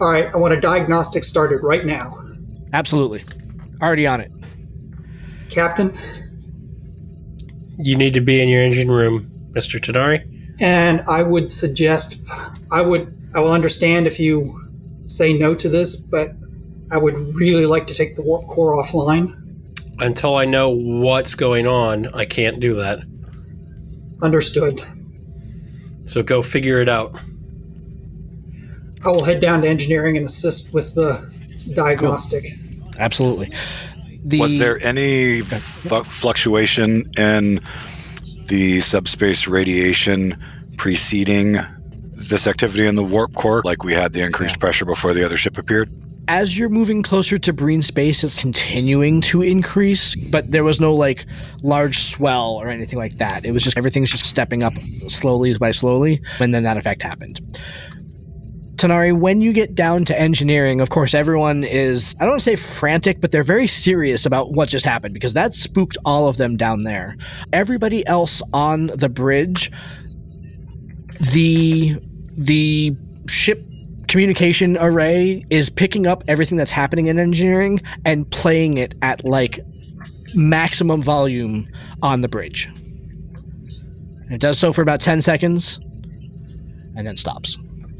All 0.00 0.10
right, 0.10 0.28
I 0.34 0.36
want 0.36 0.52
a 0.52 0.60
diagnostic 0.60 1.22
started 1.22 1.62
right 1.62 1.86
now. 1.86 2.12
Absolutely, 2.72 3.24
already 3.80 4.04
on 4.06 4.20
it. 4.20 4.32
Captain, 5.48 5.96
You 7.78 7.96
need 7.96 8.14
to 8.14 8.20
be 8.20 8.42
in 8.42 8.48
your 8.48 8.62
engine 8.62 8.90
room, 8.90 9.30
Mr. 9.52 9.80
Tanari. 9.80 10.24
And 10.60 11.02
I 11.02 11.22
would 11.22 11.48
suggest, 11.48 12.28
I 12.72 12.82
would, 12.82 13.16
I 13.34 13.40
will 13.40 13.52
understand 13.52 14.06
if 14.06 14.18
you 14.18 14.65
say 15.06 15.32
no 15.32 15.54
to 15.54 15.68
this, 15.68 15.96
but 15.96 16.32
I 16.90 16.98
would 16.98 17.14
really 17.34 17.66
like 17.66 17.86
to 17.88 17.94
take 17.94 18.16
the 18.16 18.22
warp 18.22 18.46
core 18.46 18.72
offline. 18.82 19.42
Until 19.98 20.36
I 20.36 20.44
know 20.44 20.68
what's 20.68 21.34
going 21.34 21.66
on, 21.66 22.06
I 22.14 22.26
can't 22.26 22.60
do 22.60 22.74
that. 22.74 23.00
Understood. 24.22 24.80
So 26.04 26.22
go 26.22 26.42
figure 26.42 26.78
it 26.80 26.88
out. 26.88 27.18
I 29.04 29.08
will 29.08 29.24
head 29.24 29.40
down 29.40 29.62
to 29.62 29.68
engineering 29.68 30.16
and 30.16 30.26
assist 30.26 30.74
with 30.74 30.94
the 30.94 31.30
diagnostic. 31.74 32.44
Absolutely. 32.98 33.50
The, 34.24 34.40
Was 34.40 34.58
there 34.58 34.82
any 34.84 35.42
fu- 35.42 36.02
fluctuation 36.02 37.10
in 37.16 37.60
the 38.46 38.80
subspace 38.80 39.46
radiation 39.46 40.36
preceding 40.76 41.58
this 42.28 42.46
activity 42.46 42.86
in 42.86 42.96
the 42.96 43.04
warp 43.04 43.34
core? 43.34 43.62
Like 43.64 43.84
we 43.84 43.92
had 43.92 44.12
the 44.12 44.22
increased 44.22 44.60
pressure 44.60 44.84
before 44.84 45.14
the 45.14 45.24
other 45.24 45.36
ship 45.36 45.58
appeared? 45.58 45.90
as 46.28 46.58
you're 46.58 46.68
moving 46.68 47.02
closer 47.02 47.38
to 47.38 47.52
Breen 47.52 47.82
space, 47.82 48.24
it's 48.24 48.38
continuing 48.38 49.20
to 49.22 49.42
increase, 49.42 50.14
but 50.14 50.50
there 50.50 50.64
was 50.64 50.80
no 50.80 50.92
like 50.94 51.24
large 51.62 52.02
swell 52.02 52.56
or 52.56 52.68
anything 52.68 52.98
like 52.98 53.18
that. 53.18 53.44
It 53.44 53.52
was 53.52 53.62
just 53.62 53.78
everything's 53.78 54.10
just 54.10 54.24
stepping 54.24 54.62
up 54.62 54.72
slowly 55.08 55.56
by 55.56 55.70
slowly, 55.70 56.20
and 56.40 56.52
then 56.52 56.64
that 56.64 56.76
effect 56.76 57.02
happened. 57.02 57.40
Tanari, 58.76 59.18
when 59.18 59.40
you 59.40 59.54
get 59.54 59.74
down 59.74 60.04
to 60.04 60.18
engineering, 60.18 60.82
of 60.82 60.90
course, 60.90 61.14
everyone 61.14 61.64
is, 61.64 62.14
I 62.20 62.24
don't 62.24 62.32
want 62.32 62.42
to 62.42 62.44
say 62.44 62.56
frantic, 62.56 63.22
but 63.22 63.32
they're 63.32 63.42
very 63.42 63.66
serious 63.66 64.26
about 64.26 64.52
what 64.52 64.68
just 64.68 64.84
happened 64.84 65.14
because 65.14 65.32
that 65.32 65.54
spooked 65.54 65.96
all 66.04 66.28
of 66.28 66.36
them 66.36 66.58
down 66.58 66.82
there. 66.82 67.16
Everybody 67.54 68.06
else 68.06 68.42
on 68.52 68.88
the 68.88 69.08
bridge, 69.08 69.72
the, 71.32 71.98
the 72.36 72.94
ship 73.28 73.62
communication 74.08 74.76
array 74.78 75.44
is 75.50 75.68
picking 75.68 76.06
up 76.06 76.22
everything 76.28 76.56
that's 76.58 76.70
happening 76.70 77.08
in 77.08 77.18
engineering 77.18 77.80
and 78.04 78.30
playing 78.30 78.78
it 78.78 78.94
at 79.02 79.24
like 79.24 79.58
maximum 80.34 81.02
volume 81.02 81.68
on 82.02 82.20
the 82.20 82.28
bridge. 82.28 82.66
And 82.66 84.32
it 84.32 84.40
does 84.40 84.58
so 84.58 84.72
for 84.72 84.82
about 84.82 85.00
10 85.00 85.20
seconds 85.22 85.78
and 86.96 87.06
then 87.06 87.16
stops. 87.16 87.58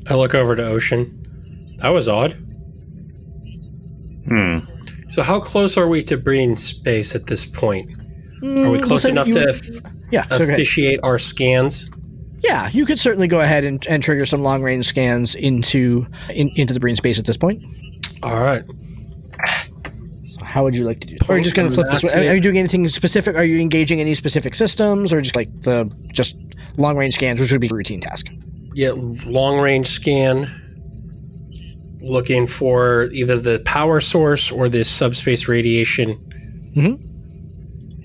I 0.08 0.14
look 0.14 0.34
over 0.34 0.54
to 0.54 0.64
Ocean. 0.64 1.74
That 1.78 1.88
was 1.88 2.08
odd. 2.08 2.32
Hmm. 4.28 4.58
So 5.08 5.22
how 5.22 5.38
close 5.40 5.76
are 5.76 5.88
we 5.88 6.02
to 6.04 6.16
Breen 6.16 6.56
space 6.56 7.14
at 7.14 7.26
this 7.26 7.44
point? 7.44 7.90
Are 8.42 8.70
we 8.70 8.78
Mm, 8.78 8.82
close 8.82 9.04
enough 9.04 9.28
you- 9.28 9.34
to 9.34 9.48
f- 9.48 9.60
Yeah, 10.12 10.22
so 10.28 10.36
officiate 10.44 11.00
our 11.02 11.18
scans? 11.18 11.90
Yeah, 12.40 12.68
you 12.72 12.84
could 12.86 12.98
certainly 12.98 13.28
go 13.28 13.40
ahead 13.40 13.64
and, 13.64 13.84
and 13.86 14.02
trigger 14.02 14.26
some 14.26 14.42
long 14.42 14.62
range 14.62 14.86
scans 14.86 15.34
into 15.34 16.06
in, 16.30 16.50
into 16.56 16.74
the 16.74 16.80
Breen 16.80 16.96
space 16.96 17.18
at 17.18 17.24
this 17.24 17.36
point. 17.36 17.62
All 18.22 18.40
right. 18.40 18.62
So 20.26 20.44
how 20.44 20.62
would 20.64 20.76
you 20.76 20.84
like 20.84 21.00
to 21.00 21.06
do? 21.08 21.16
Or 21.28 21.34
are 21.34 21.38
you 21.38 21.44
just 21.44 21.54
going 21.56 21.68
to 21.68 21.74
flip 21.74 21.88
this 21.90 22.02
way? 22.02 22.10
Are, 22.28 22.30
are 22.30 22.34
you 22.34 22.40
doing 22.40 22.58
anything 22.58 22.88
specific? 22.88 23.36
Are 23.36 23.44
you 23.44 23.60
engaging 23.60 24.00
any 24.00 24.14
specific 24.14 24.54
systems, 24.54 25.12
or 25.12 25.20
just 25.20 25.36
like 25.36 25.48
the 25.62 25.84
just 26.12 26.36
long 26.76 26.96
range 26.96 27.14
scans, 27.14 27.40
which 27.40 27.50
would 27.52 27.60
be 27.60 27.68
a 27.68 27.74
routine 27.74 28.00
task? 28.00 28.26
Yeah, 28.74 28.92
long 29.26 29.58
range 29.58 29.86
scan. 29.88 30.46
Looking 32.02 32.46
for 32.46 33.04
either 33.12 33.40
the 33.40 33.60
power 33.64 34.00
source 34.00 34.52
or 34.52 34.68
this 34.68 34.88
subspace 34.88 35.48
radiation. 35.48 36.72
Mhm. 36.76 37.02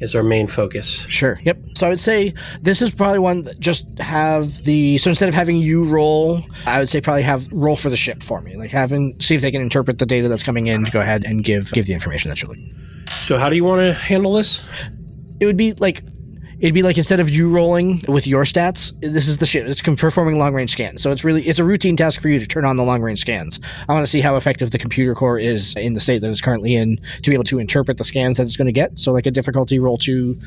Is 0.02 0.16
our 0.16 0.24
main 0.24 0.48
focus. 0.48 1.06
Sure. 1.08 1.40
Yep. 1.44 1.60
So 1.76 1.86
I 1.86 1.90
would 1.90 2.00
say 2.00 2.34
this 2.62 2.82
is 2.82 2.90
probably 2.90 3.20
one 3.20 3.44
that 3.44 3.60
just 3.60 3.88
have 4.00 4.64
the 4.64 4.98
so 4.98 5.12
instead 5.12 5.30
of 5.30 5.36
having 5.36 5.58
you 5.58 5.84
roll, 5.84 6.40
I 6.66 6.80
would 6.80 6.90
say 6.90 7.00
probably 7.02 7.22
have 7.22 7.48
roll 7.52 7.76
for 7.76 7.90
the 7.90 7.98
ship 7.98 8.24
for 8.24 8.42
me. 8.42 8.56
Like 8.56 8.72
having 8.72 9.16
see 9.22 9.36
if 9.36 9.42
they 9.42 9.52
can 9.52 9.62
interpret 9.62 10.00
the 10.00 10.08
data 10.08 10.28
that's 10.28 10.42
coming 10.42 10.66
in 10.68 10.86
to 10.86 10.92
go 10.92 11.02
ahead 11.02 11.24
and 11.24 11.44
give 11.44 11.72
give 11.72 11.86
the 11.86 11.94
information 11.94 12.30
that 12.30 12.42
you're 12.42 12.50
looking. 12.50 12.74
So 13.22 13.38
how 13.38 13.48
do 13.48 13.56
you 13.56 13.64
want 13.64 13.82
to 13.82 13.94
handle 13.94 14.34
this? 14.34 14.66
It 15.40 15.46
would 15.46 15.58
be 15.58 15.74
like 15.74 16.04
it'd 16.62 16.76
be 16.76 16.84
like 16.84 16.98
instead 16.98 17.20
of 17.20 17.30
you 17.30 17.50
rolling 17.50 18.02
with 18.08 18.28
your 18.28 18.44
stats, 18.44 18.94
this 19.02 19.28
is 19.28 19.38
the 19.38 19.46
ship. 19.46 19.68
It's 19.68 19.82
performing 19.82 20.38
long 20.38 20.54
range 20.54 20.72
scans. 20.72 21.02
So 21.02 21.12
it's 21.12 21.24
really 21.24 21.42
it's 21.44 21.60
a 21.60 21.64
routine 21.64 21.98
task 21.98 22.22
for 22.22 22.30
you 22.30 22.40
to 22.40 22.46
turn 22.46 22.66
on 22.66 22.78
the 22.78 22.84
long 22.84 23.02
range 23.02 23.20
scans. 23.20 23.60
I 23.90 23.94
want 23.94 24.04
to 24.06 24.10
see 24.10 24.22
how 24.22 24.36
effective 24.36 24.72
the 24.72 24.78
computer 24.78 25.16
core 25.16 25.40
is 25.40 25.76
in 25.76 25.94
the 25.94 26.00
state 26.00 26.20
that 26.20 26.30
it's 26.30 26.40
currently 26.40 26.76
in 26.76 26.98
to 27.24 27.30
be 27.30 27.34
able 27.34 27.44
to 27.46 27.60
interpret 27.60 27.98
the 27.98 28.04
scans 28.04 28.38
that 28.38 28.46
it's 28.46 28.56
going 28.56 28.68
to 28.68 28.72
get. 28.72 28.98
So 29.00 29.12
like 29.12 29.26
a 29.26 29.32
difficulty 29.32 29.80
roll 29.80 29.98
to 30.00 30.40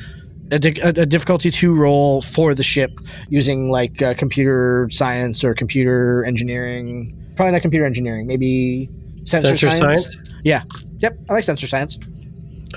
a, 0.51 0.59
di- 0.59 0.79
a, 0.81 1.05
difficulty 1.05 1.51
two 1.51 1.75
roll 1.75 2.21
for 2.21 2.53
the 2.53 2.63
ship 2.63 2.91
using 3.29 3.69
like 3.69 4.01
uh, 4.01 4.13
computer 4.13 4.87
science 4.91 5.43
or 5.43 5.53
computer 5.53 6.23
engineering. 6.23 7.13
Probably 7.35 7.51
not 7.51 7.61
computer 7.61 7.85
engineering. 7.85 8.25
Maybe 8.25 8.89
sensor, 9.25 9.47
Sensor 9.55 9.69
science. 9.69 10.13
science? 10.13 10.33
Yeah. 10.43 10.63
Yep. 10.99 11.19
I 11.29 11.33
like 11.33 11.43
sensor 11.43 11.67
science. 11.67 11.99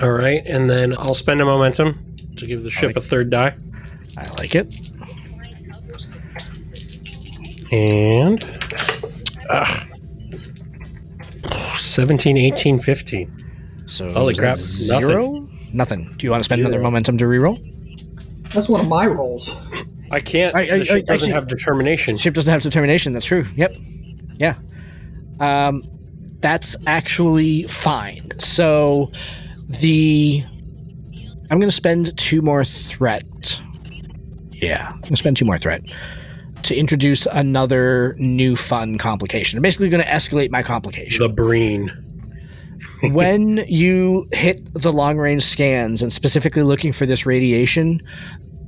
All 0.03 0.13
right, 0.13 0.43
and 0.47 0.71
then 0.71 0.95
I'll 0.97 1.15
spend 1.15 1.41
a 1.41 1.45
momentum 1.45 2.08
to 2.39 2.47
give 2.47 2.63
the 2.63 2.71
ship 2.71 2.89
like- 2.89 2.97
a 2.97 3.01
third 3.01 3.31
die. 3.31 3.55
I 4.17 4.27
like 4.39 4.55
it. 4.55 4.75
And 7.71 8.43
ah, 9.51 9.87
17, 11.75 12.37
18, 12.37 12.79
15. 12.79 13.85
So 13.87 14.11
Holy 14.13 14.35
crap, 14.35 14.57
Zero? 14.57 15.47
Nothing. 15.73 16.15
Do 16.17 16.27
you 16.27 16.31
want 16.31 16.41
to 16.41 16.45
spend 16.45 16.61
another 16.63 16.81
momentum 16.81 17.19
to 17.19 17.25
reroll? 17.27 17.59
That's 18.53 18.69
one 18.69 18.81
of 18.81 18.89
my 18.89 19.07
rolls. 19.07 19.73
I 20.11 20.21
can't. 20.21 20.55
I- 20.57 20.61
I- 20.61 20.79
the 20.79 20.85
ship 20.85 20.95
I- 20.95 20.97
I 20.97 21.01
doesn't 21.03 21.27
see. 21.27 21.33
have 21.33 21.47
determination. 21.47 22.17
Ship 22.17 22.33
doesn't 22.33 22.51
have 22.51 22.63
determination. 22.63 23.13
That's 23.13 23.27
true. 23.27 23.47
Yep. 23.57 23.77
Yeah. 24.39 24.55
Um, 25.41 25.83
that's 26.41 26.75
actually 26.87 27.63
fine. 27.65 28.31
So 28.39 29.13
the 29.69 30.43
I'm 31.51 31.59
going 31.59 31.71
to 31.71 31.75
spend 31.75 32.17
two 32.19 32.43
more 32.43 32.65
threat. 32.65 33.61
Yeah, 34.53 34.89
I'm 34.89 35.01
going 35.01 35.11
to 35.11 35.17
spend 35.17 35.37
two 35.37 35.45
more 35.45 35.59
threat 35.59 35.83
to 36.65 36.77
introduce 36.77 37.27
another 37.27 38.15
new 38.19 38.57
fun 38.57 38.99
complication. 38.99 39.57
I'm 39.57 39.63
basically 39.63 39.89
going 39.89 40.05
to 40.05 40.11
escalate 40.11 40.51
my 40.51 40.63
complication. 40.63 41.23
The 41.23 41.33
Breen. 41.33 42.05
when 43.13 43.59
you 43.69 44.29
hit 44.33 44.73
the 44.75 44.93
long 44.93 45.19
range 45.19 45.45
scans 45.45 46.03
and 46.03 46.13
specifically 46.13 46.63
looking 46.63 46.93
for 46.93 47.07
this 47.07 47.27
radiation, 47.27 48.01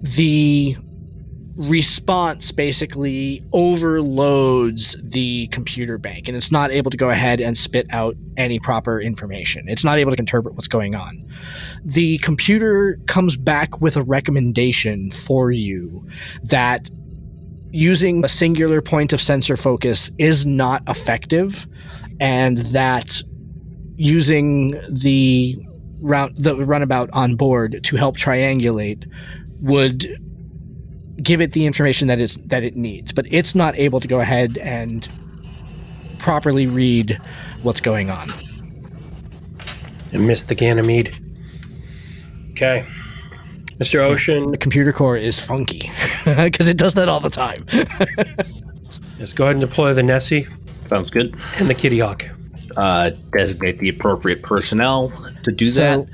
the 0.02 0.76
response 1.57 2.52
basically 2.52 3.42
overloads 3.52 4.97
the 5.02 5.49
computer 5.49 5.99
bank 5.99 6.28
and 6.28 6.37
it's 6.37 6.52
not 6.52 6.71
able 6.71 6.90
to 6.90 6.97
go 6.97 7.11
ahead 7.11 7.40
and 7.40 7.57
spit 7.57 7.87
out 7.90 8.16
any 8.37 8.59
proper 8.61 9.00
information. 9.00 9.69
It's 9.69 9.85
not 9.85 9.99
able 9.99 10.12
to 10.12 10.19
interpret 10.19 10.54
what's 10.54 10.69
going 10.69 10.95
on. 10.95 11.26
The 11.85 12.19
computer 12.19 12.99
comes 13.07 13.37
back 13.37 13.80
with 13.80 13.97
a 13.97 14.02
recommendation 14.02 15.11
for 15.11 15.50
you 15.50 16.07
that 16.45 16.88
using 17.73 18.25
a 18.25 18.28
singular 18.28 18.80
point 18.80 19.12
of 19.12 19.21
sensor 19.21 19.57
focus 19.57 20.11
is 20.19 20.47
not 20.47 20.83
effective 20.88 21.66
and 22.21 22.59
that 22.59 23.23
using 23.97 24.71
the 24.88 25.59
round 26.00 26.35
the 26.37 26.57
runabout 26.57 27.11
on 27.12 27.37
board 27.37 27.80
to 27.85 27.97
help 27.97 28.16
triangulate 28.16 29.11
would 29.61 30.19
give 31.23 31.40
it 31.40 31.52
the 31.52 31.67
information 31.67 32.09
that 32.09 32.21
it's 32.21 32.37
that 32.47 32.64
it 32.64 32.76
needs 32.76 33.12
but 33.12 33.26
it's 33.33 33.55
not 33.55 33.75
able 33.76 34.00
to 34.00 34.09
go 34.09 34.21
ahead 34.21 34.57
and 34.59 35.09
properly 36.19 36.67
read 36.67 37.19
what's 37.62 37.81
going 37.81 38.11
on 38.11 38.29
And 40.12 40.26
missed 40.26 40.49
the 40.49 40.55
Ganymede. 40.55 41.14
Okay. 42.52 42.85
Mr. 43.79 44.00
Ocean, 44.00 44.50
the 44.50 44.59
computer 44.59 44.93
core 44.93 45.17
is 45.17 45.40
funky 45.40 45.90
because 46.25 46.69
it 46.69 46.76
does 46.76 46.95
that 46.95 47.09
all 47.09 47.21
the 47.21 47.31
time 47.31 47.64
let's 49.19 49.33
go 49.33 49.45
ahead 49.45 49.57
and 49.57 49.61
deploy 49.62 49.95
the 49.95 50.02
Nessie 50.02 50.47
Sounds 50.87 51.09
good. 51.11 51.35
and 51.59 51.71
the 51.71 51.75
Kitty 51.75 52.00
Hawk. 52.00 52.29
Uh, 52.76 53.11
designate 53.37 53.79
the 53.79 53.88
appropriate 53.88 54.43
personnel 54.43 55.12
to 55.45 55.52
do 55.52 55.67
So- 55.67 55.81
that. 55.81 56.07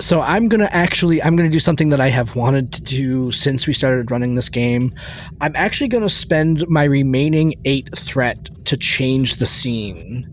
So 0.00 0.20
i'm 0.20 0.48
gonna 0.48 0.68
actually 0.70 1.22
i'm 1.22 1.36
gonna 1.36 1.48
do 1.48 1.58
something 1.58 1.88
that 1.90 2.00
i 2.00 2.08
have 2.08 2.36
wanted 2.36 2.72
to 2.72 2.82
do 2.82 3.30
since 3.32 3.66
we 3.66 3.72
started 3.72 4.10
running 4.10 4.34
this 4.34 4.48
game. 4.48 4.94
I'm 5.40 5.54
actually 5.56 5.88
gonna 5.88 6.08
spend 6.08 6.66
my 6.68 6.84
remaining 6.84 7.54
eight 7.64 7.88
threat 7.96 8.50
to 8.66 8.76
change 8.76 9.36
the 9.36 9.46
scene. 9.46 10.32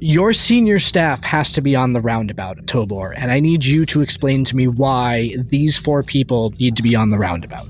Your 0.00 0.32
senior 0.32 0.78
staff 0.78 1.24
has 1.24 1.52
to 1.52 1.60
be 1.60 1.74
on 1.74 1.92
the 1.92 2.00
roundabout 2.00 2.66
tobor 2.66 3.14
and 3.16 3.30
i 3.30 3.40
need 3.40 3.64
you 3.64 3.84
to 3.86 4.00
explain 4.00 4.44
to 4.44 4.56
me 4.56 4.68
why 4.68 5.34
these 5.48 5.76
four 5.76 6.02
people 6.02 6.52
need 6.58 6.76
to 6.76 6.82
be 6.82 6.94
on 6.94 7.10
the 7.10 7.18
roundabout. 7.18 7.68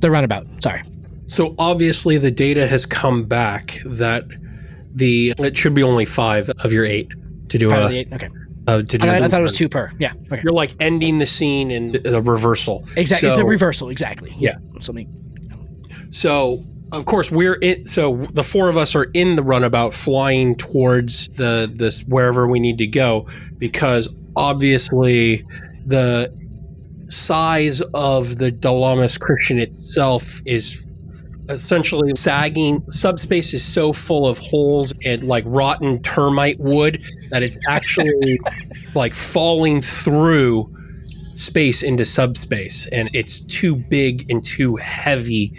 The 0.00 0.10
roundabout 0.10 0.46
sorry. 0.62 0.82
So 1.26 1.54
obviously 1.58 2.18
the 2.18 2.30
data 2.30 2.66
has 2.66 2.86
come 2.86 3.24
back 3.24 3.80
that 3.84 4.24
the 4.94 5.34
it 5.38 5.56
should 5.56 5.74
be 5.74 5.82
only 5.82 6.04
five 6.04 6.48
of 6.64 6.72
your 6.72 6.84
eight 6.84 7.10
to 7.50 7.58
do 7.58 7.70
of 7.70 7.84
a 7.84 7.88
the 7.88 7.98
eight? 7.98 8.12
okay 8.12 8.28
uh, 8.66 8.82
to 8.82 8.98
do. 8.98 9.06
I, 9.06 9.16
I 9.18 9.28
thought 9.28 9.40
it 9.40 9.42
was 9.42 9.56
two 9.56 9.68
per 9.68 9.92
yeah 9.98 10.12
okay 10.32 10.40
You're 10.42 10.52
like 10.52 10.74
ending 10.80 11.18
the 11.18 11.26
scene 11.26 11.70
in 11.70 12.00
a 12.06 12.20
reversal. 12.20 12.84
exactly 12.96 13.28
it's 13.28 13.38
a 13.38 13.44
reversal 13.44 13.88
exactly 13.88 14.34
Yeah. 14.38 14.58
so 14.80 14.92
let 14.92 15.06
So 16.10 16.64
of 16.92 17.04
course 17.06 17.30
we're 17.30 17.54
in 17.54 17.86
so 17.86 18.16
the 18.32 18.42
four 18.42 18.68
of 18.68 18.76
us 18.76 18.94
are 18.94 19.04
in 19.14 19.34
the 19.34 19.42
runabout 19.42 19.92
flying 19.92 20.54
towards 20.56 21.28
the 21.36 21.70
this 21.74 22.04
wherever 22.04 22.48
we 22.48 22.60
need 22.60 22.78
to 22.78 22.86
go 22.86 23.26
because 23.58 24.14
obviously 24.36 25.44
the 25.86 26.32
size 27.08 27.80
of 27.94 28.38
the 28.38 28.50
Dalamas 28.50 29.18
Christian 29.18 29.58
itself 29.58 30.40
is 30.44 30.88
essentially 31.48 32.12
sagging 32.16 32.84
subspace 32.90 33.54
is 33.54 33.64
so 33.64 33.92
full 33.92 34.26
of 34.26 34.38
holes 34.38 34.92
and 35.04 35.24
like 35.24 35.44
rotten 35.46 36.00
termite 36.02 36.58
wood 36.58 37.02
that 37.30 37.42
it's 37.42 37.58
actually 37.68 38.38
like 38.94 39.14
falling 39.14 39.80
through 39.80 40.72
space 41.34 41.82
into 41.82 42.04
subspace 42.04 42.86
and 42.88 43.08
it's 43.14 43.40
too 43.40 43.76
big 43.76 44.30
and 44.30 44.42
too 44.42 44.76
heavy 44.76 45.52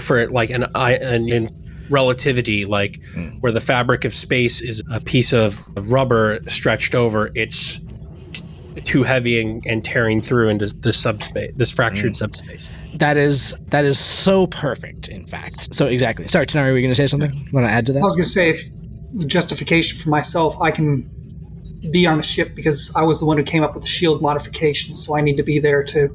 for 0.00 0.28
like 0.30 0.50
an, 0.50 0.66
I 0.74 0.94
an 0.94 1.28
in 1.28 1.48
relativity 1.90 2.64
like 2.64 2.98
mm. 3.14 3.40
where 3.40 3.52
the 3.52 3.60
fabric 3.60 4.04
of 4.04 4.14
space 4.14 4.60
is 4.60 4.82
a 4.90 5.00
piece 5.00 5.32
of 5.32 5.62
rubber 5.90 6.40
stretched 6.48 6.94
over 6.94 7.30
it's 7.34 7.80
too 8.84 9.02
heavy 9.02 9.40
and, 9.40 9.64
and 9.66 9.84
tearing 9.84 10.20
through 10.20 10.48
into 10.48 10.66
the 10.66 10.92
subspace 10.92 11.52
this 11.56 11.70
fractured 11.70 12.12
mm. 12.12 12.16
subspace 12.16 12.70
that 12.94 13.16
is 13.16 13.54
that 13.66 13.84
is 13.84 13.98
so 13.98 14.46
perfect 14.46 15.08
in 15.08 15.26
fact 15.26 15.74
so 15.74 15.86
exactly 15.86 16.26
sorry 16.28 16.46
Tanari, 16.46 16.72
were 16.72 16.78
you 16.78 16.82
going 16.82 16.94
to 16.94 16.96
say 16.96 17.06
something 17.06 17.32
want 17.52 17.66
to 17.66 17.70
add 17.70 17.86
to 17.86 17.92
that 17.92 18.00
i 18.00 18.02
was 18.02 18.16
going 18.16 18.24
to 18.24 18.30
say 18.30 18.50
if 18.50 18.62
justification 19.26 19.98
for 19.98 20.10
myself 20.10 20.60
i 20.60 20.70
can 20.70 21.08
be 21.90 22.06
on 22.06 22.16
the 22.16 22.24
ship 22.24 22.54
because 22.54 22.94
i 22.96 23.02
was 23.02 23.20
the 23.20 23.26
one 23.26 23.36
who 23.36 23.42
came 23.42 23.62
up 23.62 23.74
with 23.74 23.82
the 23.82 23.88
shield 23.88 24.22
modification 24.22 24.94
so 24.94 25.16
i 25.16 25.20
need 25.20 25.36
to 25.36 25.42
be 25.42 25.58
there 25.58 25.82
to 25.82 26.08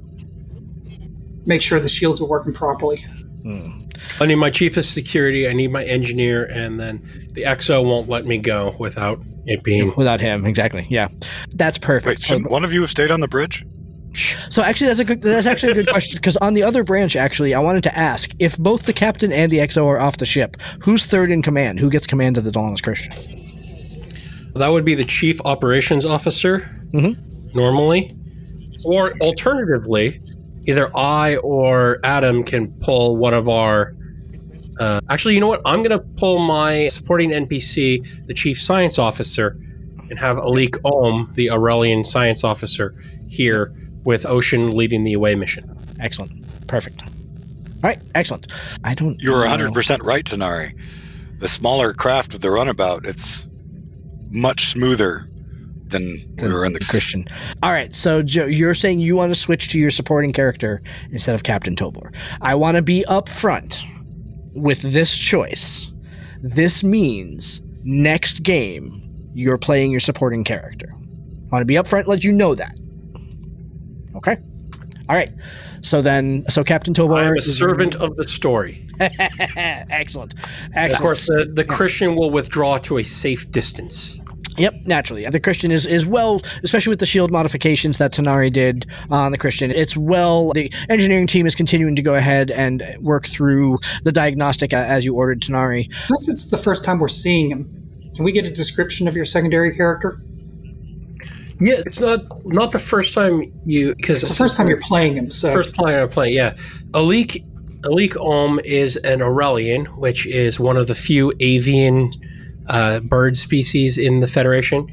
make 1.46 1.62
sure 1.62 1.80
the 1.80 1.90
shields 1.90 2.22
are 2.22 2.28
working 2.28 2.54
properly 2.54 3.04
Hmm. 3.44 3.80
I 4.20 4.26
need 4.26 4.36
my 4.36 4.50
chief 4.50 4.76
of 4.76 4.84
security. 4.84 5.48
I 5.48 5.54
need 5.54 5.72
my 5.72 5.86
engineer, 5.86 6.44
and 6.46 6.78
then 6.78 7.02
the 7.32 7.44
XO 7.44 7.86
won't 7.86 8.10
let 8.10 8.26
me 8.26 8.38
go 8.38 8.76
without 8.78 9.20
it 9.48 9.64
being 9.64 9.94
without 9.96 10.22
him. 10.22 10.46
Exactly. 10.46 10.86
Yeah, 10.90 11.08
that's 11.56 11.78
perfect. 11.78 12.20
Wait, 12.20 12.22
shouldn't 12.22 12.46
so, 12.46 12.52
one 12.52 12.64
of 12.64 12.74
you 12.74 12.82
have 12.82 12.92
stayed 12.92 13.12
on 13.12 13.22
the 13.22 13.28
bridge? 13.28 13.66
So 14.50 14.64
actually, 14.64 14.88
that's 14.88 15.00
a 15.00 15.06
good. 15.06 15.22
That's 15.22 15.46
actually 15.46 15.74
a 15.74 15.76
good 15.76 15.90
question 15.90 16.16
because 16.16 16.38
on 16.38 16.54
the 16.54 16.64
other 16.64 16.84
branch, 16.84 17.16
actually, 17.16 17.54
I 17.54 17.60
wanted 17.60 17.84
to 17.84 17.98
ask 17.98 18.32
if 18.40 18.58
both 18.58 18.84
the 18.84 18.94
captain 18.94 19.32
and 19.32 19.52
the 19.52 19.60
XO 19.60 19.86
are 19.86 20.00
off 20.00 20.18
the 20.18 20.26
ship, 20.26 20.58
who's 20.80 21.06
third 21.06 21.32
in 21.32 21.42
command? 21.42 21.80
Who 21.80 21.90
gets 21.90 22.08
command 22.08 22.38
of 22.38 22.44
the 22.44 22.52
Dalamas 22.52 22.82
Christian? 22.82 23.14
That 24.56 24.70
would 24.70 24.86
be 24.86 24.96
the 24.96 25.04
chief 25.04 25.40
operations 25.46 26.06
officer, 26.06 26.60
mm-hmm. 26.92 27.50
normally, 27.56 28.18
or 28.86 29.14
alternatively, 29.22 30.20
either 30.66 30.90
I 30.98 31.36
or 31.38 32.00
Adam 32.04 32.44
can 32.44 32.72
pull 32.82 33.18
one 33.18 33.34
of 33.34 33.48
our. 33.48 33.94
Uh, 34.80 35.02
actually, 35.10 35.34
you 35.34 35.40
know 35.40 35.48
what? 35.48 35.62
I'm 35.66 35.84
going 35.84 35.98
to 35.98 36.06
pull 36.18 36.40
my 36.40 36.88
supporting 36.88 37.32
NPC, 37.32 38.28
the 38.28 38.34
chief 38.34 38.60
science 38.60 39.00
officer, 39.00 39.58
and 40.10 40.20
have 40.20 40.38
Alik 40.38 40.78
Ohm, 40.86 41.30
the 41.34 41.50
Aurelian 41.50 42.04
science 42.04 42.44
officer, 42.44 42.96
here 43.28 43.74
with 44.04 44.26
Ocean 44.26 44.72
leading 44.72 45.04
the 45.04 45.14
away 45.14 45.36
mission. 45.36 45.76
Excellent. 46.00 46.32
Perfect. 46.68 47.02
All 47.04 47.10
right. 47.84 48.00
Excellent. 48.16 48.48
I 48.84 48.94
don't. 48.94 49.22
You're 49.22 49.46
100% 49.46 50.04
right, 50.04 50.24
Tanari. 50.24 50.78
The 51.40 51.48
smaller 51.48 51.94
craft 51.94 52.34
with 52.34 52.42
the 52.42 52.52
runabout, 52.52 53.06
it's 53.06 53.48
much 54.30 54.68
smoother 54.68 55.30
than 55.90 56.36
we 56.42 56.50
were 56.50 56.66
in 56.66 56.74
the 56.74 56.80
Christian. 56.80 57.26
All 57.64 57.72
right, 57.72 57.94
so 57.96 58.22
Joe, 58.22 58.46
you're 58.46 58.74
saying 58.74 59.00
you 59.00 59.16
want 59.16 59.32
to 59.32 59.40
switch 59.40 59.70
to 59.70 59.80
your 59.80 59.90
supporting 59.90 60.34
character 60.34 60.82
instead 61.12 61.36
of 61.36 61.44
Captain 61.44 61.76
Tobor. 61.76 62.14
I 62.42 62.56
want 62.56 62.76
to 62.76 62.82
be 62.82 63.06
upfront 63.08 63.86
with 64.58 64.82
this 64.82 65.16
choice. 65.16 65.92
This 66.42 66.84
means 66.84 67.62
next 67.84 68.44
game 68.44 69.04
you're 69.34 69.58
playing 69.58 69.92
your 69.92 70.00
supporting 70.00 70.44
character. 70.44 70.94
I 70.94 71.50
want 71.52 71.62
to 71.62 71.66
be 71.66 71.76
upfront, 71.76 72.08
let 72.08 72.24
you 72.24 72.32
know 72.32 72.56
that. 72.56 72.76
Okay. 74.16 74.38
All 75.10 75.16
right. 75.16 75.32
So 75.82 76.02
then, 76.02 76.44
so 76.50 76.64
Captain 76.64 76.94
Tobor. 76.94 77.16
I'm 77.16 77.36
a 77.36 77.42
servant 77.42 77.96
of 77.96 78.16
the 78.18 78.24
story. 78.24 78.88
Excellent. 79.00 80.34
Excellent. 80.74 80.92
Of 80.92 81.00
course, 81.00 81.28
the, 81.28 81.50
the 81.54 81.64
Christian 81.64 82.16
will 82.16 82.32
withdraw 82.32 82.78
to 82.80 82.98
a 82.98 83.04
safe 83.04 83.50
distance. 83.52 84.20
Yep, 84.58 84.86
naturally. 84.86 85.24
The 85.26 85.40
Christian 85.40 85.72
is, 85.72 85.86
is 85.86 86.06
well, 86.06 86.42
especially 86.64 86.90
with 86.90 87.00
the 87.00 87.06
shield 87.06 87.32
modifications 87.32 88.00
that 88.00 88.12
Tanari 88.12 88.52
did 88.52 88.88
on 89.10 89.32
the 89.32 89.38
Christian. 89.38 89.70
It's 89.72 89.96
well, 89.96 90.52
the 90.54 90.72
engineering 90.90 91.28
team 91.28 91.46
is 91.46 91.54
continuing 91.54 91.96
to 91.96 92.02
go 92.02 92.16
ahead 92.16 92.50
and 92.50 92.84
work 93.02 93.28
through 93.28 93.78
the 94.04 94.12
diagnostic 94.12 94.74
as 94.74 95.06
you 95.06 95.16
ordered 95.16 95.42
Tanari. 95.42 95.94
Since 96.08 96.28
it's 96.28 96.52
the 96.52 96.58
first 96.58 96.84
time 96.84 97.00
we're 97.00 97.08
seeing 97.08 97.52
him, 97.52 98.12
can 98.16 98.26
we 98.26 98.32
get 98.32 98.46
a 98.46 98.50
description 98.50 99.08
of 99.08 99.16
your 99.16 99.26
secondary 99.26 99.76
character? 99.76 100.20
Yeah, 101.60 101.76
it's 101.78 102.02
not 102.02 102.20
not 102.46 102.72
the 102.72 102.80
first 102.80 103.14
time 103.16 103.52
you 103.66 103.96
because 103.96 104.22
it's 104.22 104.32
the 104.32 104.38
first 104.38 104.58
time 104.58 104.68
you're 104.68 104.82
playing 104.82 105.16
him. 105.16 105.32
So 105.32 105.52
first 105.52 105.76
player 105.76 106.02
I'm 106.02 106.10
playing, 106.10 106.36
yeah. 106.36 106.54
Alik 106.92 107.44
Alik 107.82 108.16
Ohm 108.20 108.60
is 108.64 108.96
an 108.98 109.22
Aurelian, 109.22 109.86
which 109.98 110.28
is 110.28 110.60
one 110.60 110.78
of 110.78 110.88
the 110.88 110.94
few 110.94 111.34
avian 111.40 112.12
uh, 112.68 113.00
bird 113.02 113.36
species 113.36 113.98
in 113.98 114.20
the 114.20 114.28
Federation. 114.28 114.88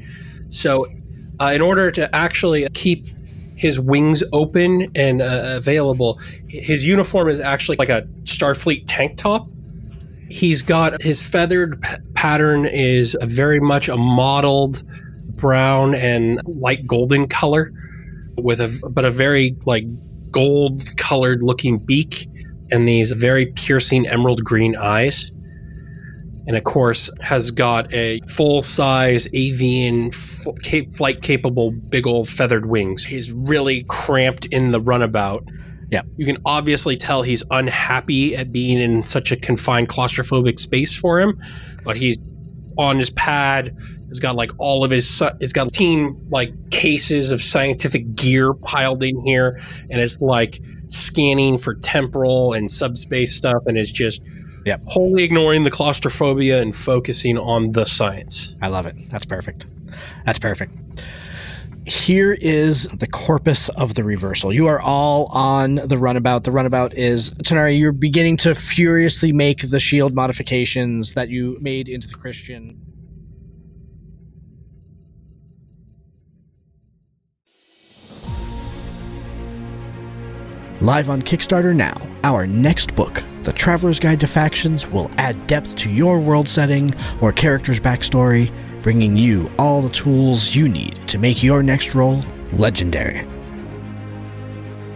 So, 0.49 0.87
uh, 1.39 1.51
in 1.53 1.61
order 1.61 1.91
to 1.91 2.13
actually 2.15 2.67
keep 2.73 3.07
his 3.55 3.79
wings 3.79 4.23
open 4.33 4.91
and 4.95 5.21
uh, 5.21 5.53
available, 5.55 6.19
his 6.47 6.85
uniform 6.85 7.29
is 7.29 7.39
actually 7.39 7.77
like 7.77 7.89
a 7.89 8.03
Starfleet 8.23 8.83
tank 8.85 9.17
top. 9.17 9.47
He's 10.29 10.61
got 10.61 11.01
his 11.01 11.21
feathered 11.21 11.81
p- 11.81 11.97
pattern 12.13 12.65
is 12.65 13.17
very 13.21 13.59
much 13.59 13.89
a 13.89 13.97
mottled 13.97 14.83
brown 15.35 15.93
and 15.93 16.41
light 16.45 16.87
golden 16.87 17.27
color 17.27 17.71
with 18.37 18.59
a 18.59 18.89
but 18.89 19.05
a 19.05 19.11
very 19.11 19.55
like 19.65 19.85
gold 20.31 20.81
colored 20.97 21.43
looking 21.43 21.77
beak 21.77 22.27
and 22.71 22.87
these 22.87 23.11
very 23.11 23.45
piercing 23.45 24.07
emerald 24.07 24.43
green 24.43 24.75
eyes 24.75 25.31
and 26.47 26.55
of 26.55 26.63
course 26.63 27.09
has 27.21 27.51
got 27.51 27.91
a 27.93 28.19
full 28.27 28.61
size 28.61 29.27
avian 29.33 30.07
f- 30.07 30.93
flight 30.93 31.21
capable 31.21 31.71
big 31.71 32.05
old 32.05 32.27
feathered 32.27 32.67
wings. 32.67 33.05
He's 33.05 33.33
really 33.33 33.83
cramped 33.87 34.45
in 34.45 34.71
the 34.71 34.79
runabout. 34.79 35.43
Yeah. 35.89 36.01
You 36.17 36.25
can 36.25 36.37
obviously 36.45 36.97
tell 36.97 37.21
he's 37.21 37.43
unhappy 37.51 38.35
at 38.35 38.51
being 38.51 38.79
in 38.79 39.03
such 39.03 39.31
a 39.31 39.35
confined 39.35 39.89
claustrophobic 39.89 40.59
space 40.59 40.97
for 40.97 41.19
him, 41.19 41.39
but 41.83 41.95
he's 41.95 42.17
on 42.77 42.97
his 42.97 43.11
pad. 43.11 43.75
He's 44.07 44.19
got 44.19 44.35
like 44.35 44.51
all 44.57 44.83
of 44.83 44.91
his, 44.91 45.23
he's 45.39 45.53
got 45.53 45.71
team 45.73 46.17
like 46.29 46.51
cases 46.71 47.31
of 47.31 47.41
scientific 47.41 48.15
gear 48.15 48.53
piled 48.53 49.03
in 49.03 49.19
here, 49.25 49.59
and 49.89 50.01
it's 50.01 50.19
like 50.21 50.59
scanning 50.87 51.57
for 51.57 51.75
temporal 51.75 52.53
and 52.53 52.69
subspace 52.69 53.35
stuff, 53.35 53.63
and 53.65 53.77
it's 53.77 53.91
just 53.91 54.21
Yep. 54.65 54.81
Wholly 54.87 55.23
ignoring 55.23 55.63
the 55.63 55.71
claustrophobia 55.71 56.61
and 56.61 56.75
focusing 56.75 57.37
on 57.37 57.71
the 57.71 57.85
science. 57.85 58.57
I 58.61 58.67
love 58.67 58.85
it. 58.85 58.95
That's 59.09 59.25
perfect. 59.25 59.65
That's 60.25 60.39
perfect. 60.39 60.73
Here 61.85 62.33
is 62.33 62.87
the 62.87 63.05
corpus 63.05 63.69
of 63.69 63.93
the 63.93 64.03
reversal. 64.03 64.51
You 64.51 64.65
are 64.65 64.81
all 64.81 65.27
on 65.27 65.75
the 65.75 65.99
runabout. 65.99 66.43
The 66.43 66.51
runabout 66.51 66.95
is 66.95 67.29
Tanari. 67.29 67.77
You're 67.77 67.91
beginning 67.91 68.37
to 68.37 68.55
furiously 68.55 69.31
make 69.31 69.69
the 69.69 69.79
shield 69.79 70.15
modifications 70.15 71.13
that 71.13 71.29
you 71.29 71.59
made 71.61 71.87
into 71.87 72.07
the 72.07 72.15
Christian. 72.15 72.84
Live 80.81 81.09
on 81.09 81.21
Kickstarter 81.21 81.73
now, 81.73 81.95
our 82.25 82.45
next 82.45 82.97
book, 82.97 83.23
The 83.43 83.53
Traveler's 83.53 83.97
Guide 83.97 84.19
to 84.19 84.27
Factions, 84.27 84.85
will 84.85 85.09
add 85.17 85.47
depth 85.47 85.73
to 85.77 85.89
your 85.89 86.19
world 86.19 86.49
setting 86.49 86.93
or 87.21 87.31
character's 87.31 87.79
backstory, 87.79 88.51
bringing 88.81 89.15
you 89.15 89.49
all 89.57 89.81
the 89.81 89.87
tools 89.89 90.53
you 90.53 90.67
need 90.67 90.99
to 91.07 91.17
make 91.17 91.41
your 91.41 91.63
next 91.63 91.95
role 91.95 92.21
legendary. 92.51 93.25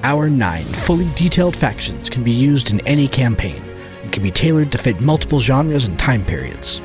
Our 0.03 0.29
nine 0.29 0.65
fully 0.65 1.09
detailed 1.15 1.55
factions 1.55 2.09
can 2.09 2.25
be 2.25 2.31
used 2.31 2.71
in 2.71 2.85
any 2.85 3.07
campaign 3.07 3.63
and 4.03 4.11
can 4.11 4.21
be 4.21 4.31
tailored 4.31 4.73
to 4.73 4.77
fit 4.77 4.99
multiple 4.99 5.39
genres 5.39 5.85
and 5.85 5.97
time 5.97 6.25
periods. 6.25 6.81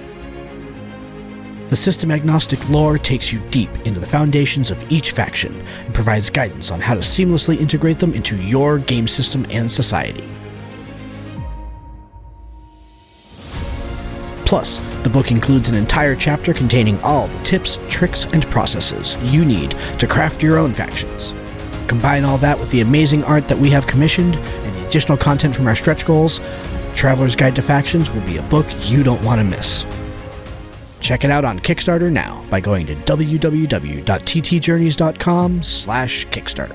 The 1.75 1.81
system 1.81 2.13
agnostic 2.13 2.71
lore 2.71 2.99
takes 2.99 3.33
you 3.33 3.41
deep 3.51 3.69
into 3.85 3.99
the 3.99 4.07
foundations 4.07 4.71
of 4.71 4.93
each 4.93 5.11
faction 5.11 5.53
and 5.85 5.93
provides 5.93 6.31
guidance 6.31 6.71
on 6.71 6.81
how 6.81 6.95
to 6.95 7.01
seamlessly 7.01 7.59
integrate 7.59 7.99
them 7.99 8.15
into 8.15 8.37
your 8.37 8.79
game 8.79 9.09
system 9.09 9.45
and 9.51 9.69
society. 9.69 10.23
Plus, 14.47 14.79
the 15.03 15.11
book 15.11 15.33
includes 15.33 15.69
an 15.69 15.75
entire 15.75 16.15
chapter 16.15 16.55
containing 16.55 17.01
all 17.01 17.27
the 17.27 17.43
tips, 17.43 17.81
tricks, 17.89 18.25
and 18.27 18.49
processes 18.53 19.17
you 19.25 19.45
need 19.45 19.73
to 19.99 20.07
craft 20.07 20.45
your 20.45 20.59
own 20.59 20.73
factions. 20.73 21.33
Combine 21.89 22.23
all 22.23 22.39
that 22.39 22.57
with 22.57 22.71
the 22.71 22.83
amazing 22.83 23.25
art 23.25 23.49
that 23.49 23.59
we 23.59 23.69
have 23.71 23.89
commissioned 23.89 24.37
and 24.37 24.77
the 24.77 24.87
additional 24.87 25.19
content 25.19 25.57
from 25.57 25.67
our 25.67 25.75
stretch 25.75 26.07
goals, 26.07 26.39
Traveler's 26.95 27.35
Guide 27.35 27.57
to 27.57 27.63
Factions 27.63 28.13
will 28.13 28.25
be 28.25 28.37
a 28.37 28.43
book 28.43 28.67
you 28.83 29.03
don't 29.03 29.25
want 29.25 29.41
to 29.41 29.45
miss. 29.45 29.85
Check 31.05 31.23
it 31.23 31.31
out 31.31 31.45
on 31.45 31.61
Kickstarter 31.61 32.11
now 32.11 32.43
by 32.49 32.61
going 32.61 32.87
to 32.87 32.95
www.ttjourneys.com 32.95 35.63
slash 35.63 36.27
Kickstarter. 36.29 36.75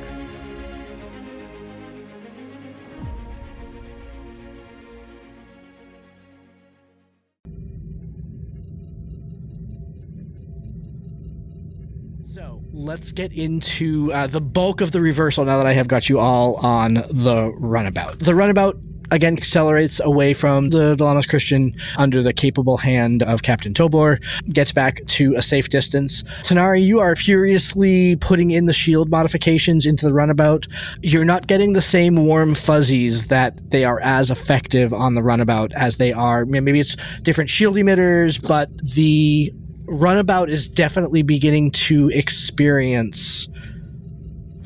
So 12.27 12.61
let's 12.71 13.11
get 13.11 13.33
into 13.33 14.13
uh, 14.13 14.27
the 14.27 14.39
bulk 14.39 14.81
of 14.81 14.91
the 14.91 15.01
reversal 15.01 15.43
now 15.43 15.57
that 15.57 15.65
I 15.65 15.73
have 15.73 15.87
got 15.87 16.07
you 16.07 16.19
all 16.19 16.57
on 16.57 16.93
the 16.93 17.51
runabout. 17.59 18.19
The 18.19 18.35
runabout 18.35 18.79
again 19.11 19.37
accelerates 19.37 19.99
away 19.99 20.33
from 20.33 20.69
the 20.69 20.95
Dalamas 20.95 21.27
Christian 21.27 21.75
under 21.97 22.21
the 22.21 22.33
capable 22.33 22.77
hand 22.77 23.23
of 23.23 23.43
Captain 23.43 23.73
Tobor, 23.73 24.21
gets 24.51 24.71
back 24.71 25.05
to 25.07 25.35
a 25.35 25.41
safe 25.41 25.69
distance. 25.69 26.23
Tanari, 26.43 26.83
you 26.83 26.99
are 26.99 27.15
furiously 27.15 28.15
putting 28.17 28.51
in 28.51 28.65
the 28.65 28.73
shield 28.73 29.09
modifications 29.09 29.85
into 29.85 30.05
the 30.05 30.13
runabout. 30.13 30.67
You're 31.01 31.25
not 31.25 31.47
getting 31.47 31.73
the 31.73 31.81
same 31.81 32.25
warm 32.25 32.55
fuzzies 32.55 33.27
that 33.27 33.69
they 33.71 33.83
are 33.83 33.99
as 34.01 34.29
effective 34.29 34.93
on 34.93 35.15
the 35.15 35.23
runabout 35.23 35.71
as 35.73 35.97
they 35.97 36.13
are. 36.13 36.45
Maybe 36.45 36.79
it's 36.79 36.95
different 37.21 37.49
shield 37.49 37.75
emitters, 37.75 38.41
but 38.41 38.69
the 38.77 39.51
runabout 39.85 40.49
is 40.49 40.69
definitely 40.69 41.23
beginning 41.23 41.71
to 41.71 42.09
experience 42.09 43.47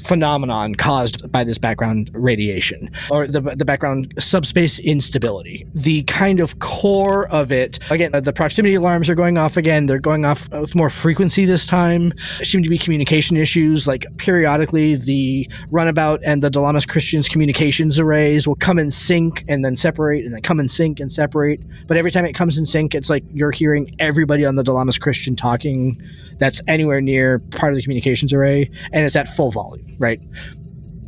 phenomenon 0.04 0.76
caused 0.76 1.32
by 1.32 1.44
this 1.44 1.58
background 1.58 2.10
radiation 2.14 2.92
or 3.10 3.28
the, 3.28 3.42
the 3.42 3.66
background 3.66 4.14
subspace 4.20 4.80
instability. 4.80 5.66
The 5.74 6.04
kind 6.04 6.40
of 6.40 6.60
core 6.60 7.28
of 7.30 7.52
it, 7.52 7.80
again, 7.90 8.14
uh, 8.14 8.20
the 8.20 8.34
proximity 8.34 8.76
alarms 8.76 9.10
are 9.10 9.16
going 9.16 9.38
off 9.38 9.58
again. 9.58 9.86
They're 9.86 10.00
going 10.00 10.26
off 10.26 10.52
uh, 10.54 10.62
with 10.62 10.76
more 10.76 10.90
frequency 10.90 11.46
this 11.46 11.66
time. 11.66 12.10
There 12.38 12.46
seem 12.46 12.64
to 12.64 12.70
be 12.70 12.78
communication 12.78 13.38
issues. 13.38 13.88
Like 13.88 14.06
periodically, 14.18 14.96
the 14.96 15.50
runabout 15.72 16.22
and 16.24 16.42
the 16.42 16.50
Dalamas 16.50 16.88
Christians 16.88 17.28
communications 17.28 18.00
arrays 18.00 18.48
will 18.48 18.56
come 18.56 18.80
in 18.80 18.92
sync 18.92 19.44
and 19.48 19.64
then 19.64 19.78
separate 19.78 20.26
and 20.26 20.34
then 20.34 20.42
come 20.42 20.60
in 20.60 20.68
sync 20.68 21.00
and 21.00 21.12
separate. 21.12 21.62
But 21.88 21.98
every 21.98 22.12
time 22.12 22.26
it 22.26 22.34
comes 22.34 22.58
in 22.58 22.66
sync, 22.66 22.96
it's 22.96 23.10
like 23.10 23.24
you're 23.34 23.52
hearing 23.52 23.96
everybody 24.00 24.46
on 24.46 24.56
the 24.56 24.64
Dalamas 24.64 25.00
Christian 25.00 25.36
talking 25.36 26.02
that's 26.38 26.62
anywhere 26.68 27.02
near 27.02 27.40
part 27.40 27.74
of 27.74 27.78
the 27.78 27.82
communications 27.82 28.34
array, 28.34 28.70
and 28.92 29.06
it's 29.06 29.16
at 29.16 29.28
full 29.28 29.52
volume, 29.52 29.86
right? 30.04 30.20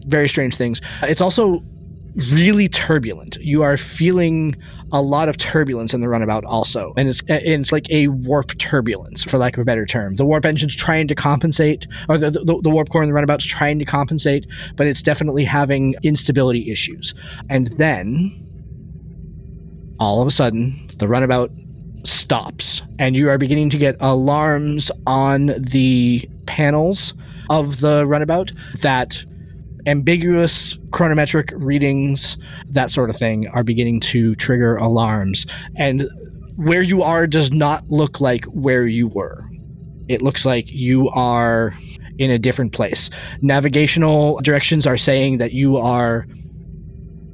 Very 0.07 0.27
strange 0.27 0.55
things. 0.55 0.81
It's 1.03 1.21
also 1.21 1.59
really 2.37 2.69
turbulent. 2.69 3.35
You 3.41 3.61
are 3.63 3.75
feeling 3.75 4.55
a 4.91 5.01
lot 5.01 5.27
of 5.27 5.35
turbulence 5.37 5.93
in 5.93 5.99
the 5.99 6.07
runabout 6.07 6.45
also. 6.45 6.93
And 6.95 7.09
it's 7.09 7.21
it's 7.27 7.71
like 7.71 7.89
a 7.89 8.07
warp 8.07 8.57
turbulence, 8.57 9.23
for 9.23 9.37
lack 9.37 9.57
of 9.57 9.61
a 9.61 9.65
better 9.65 9.85
term. 9.85 10.15
The 10.15 10.25
warp 10.25 10.45
engine's 10.45 10.75
trying 10.75 11.07
to 11.09 11.15
compensate, 11.15 11.87
or 12.07 12.17
the, 12.17 12.31
the, 12.31 12.61
the 12.63 12.69
warp 12.69 12.89
core 12.89 13.03
in 13.03 13.09
the 13.09 13.13
runabout's 13.13 13.45
trying 13.45 13.79
to 13.79 13.85
compensate, 13.85 14.47
but 14.75 14.87
it's 14.87 15.01
definitely 15.01 15.43
having 15.43 15.95
instability 16.03 16.71
issues. 16.71 17.13
And 17.49 17.67
then 17.77 18.31
all 19.99 20.21
of 20.21 20.27
a 20.27 20.31
sudden, 20.31 20.87
the 20.97 21.07
runabout 21.07 21.51
stops 22.05 22.81
and 22.99 23.15
you 23.15 23.29
are 23.29 23.37
beginning 23.37 23.69
to 23.71 23.77
get 23.77 23.95
alarms 23.99 24.91
on 25.07 25.47
the 25.57 26.27
panels 26.45 27.13
of 27.49 27.79
the 27.79 28.05
runabout 28.05 28.51
that 28.81 29.23
ambiguous 29.87 30.77
chronometric 30.89 31.53
readings 31.55 32.37
that 32.67 32.89
sort 32.89 33.09
of 33.09 33.15
thing 33.15 33.47
are 33.49 33.63
beginning 33.63 33.99
to 33.99 34.35
trigger 34.35 34.75
alarms. 34.77 35.45
And 35.75 36.09
where 36.55 36.81
you 36.81 37.03
are 37.03 37.27
does 37.27 37.51
not 37.51 37.83
look 37.89 38.21
like 38.21 38.45
where 38.45 38.87
you 38.87 39.07
were. 39.09 39.47
It 40.07 40.21
looks 40.21 40.45
like 40.45 40.71
you 40.71 41.09
are 41.09 41.73
in 42.17 42.31
a 42.31 42.39
different 42.39 42.71
place. 42.71 43.09
Navigational 43.41 44.39
directions 44.41 44.87
are 44.87 44.97
saying 44.97 45.37
that 45.39 45.51
you 45.51 45.77
are 45.77 46.25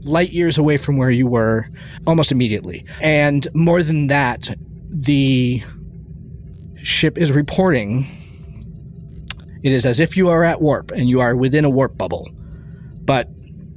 light 0.04 0.32
years 0.32 0.58
away 0.58 0.78
from 0.78 0.98
where 0.98 1.12
you 1.12 1.28
were 1.28 1.68
almost 2.08 2.32
immediately. 2.32 2.84
And 3.02 3.48
more 3.54 3.84
than 3.84 4.08
that, 4.08 4.56
the 4.90 5.62
ship 6.82 7.18
is 7.18 7.32
reporting 7.32 8.08
it 9.64 9.72
is 9.72 9.86
as 9.86 10.00
if 10.00 10.18
you 10.18 10.30
are 10.30 10.44
at 10.44 10.62
warp 10.62 10.92
and 10.92 11.10
you 11.10 11.20
are 11.22 11.36
within 11.36 11.66
a 11.66 11.70
warp 11.70 11.98
bubble, 11.98 12.30
but 13.06 13.30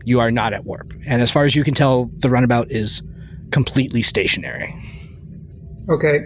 you 0.05 0.21
are 0.21 0.31
not 0.31 0.53
at 0.53 0.65
warp. 0.65 0.93
And 1.07 1.23
as 1.23 1.31
far 1.31 1.45
as 1.45 1.55
you 1.55 1.65
can 1.65 1.75
tell, 1.75 2.11
the 2.19 2.29
runabout 2.29 2.71
is 2.71 3.03
completely 3.51 4.03
stationary. 4.03 4.75
Okay. 5.89 6.21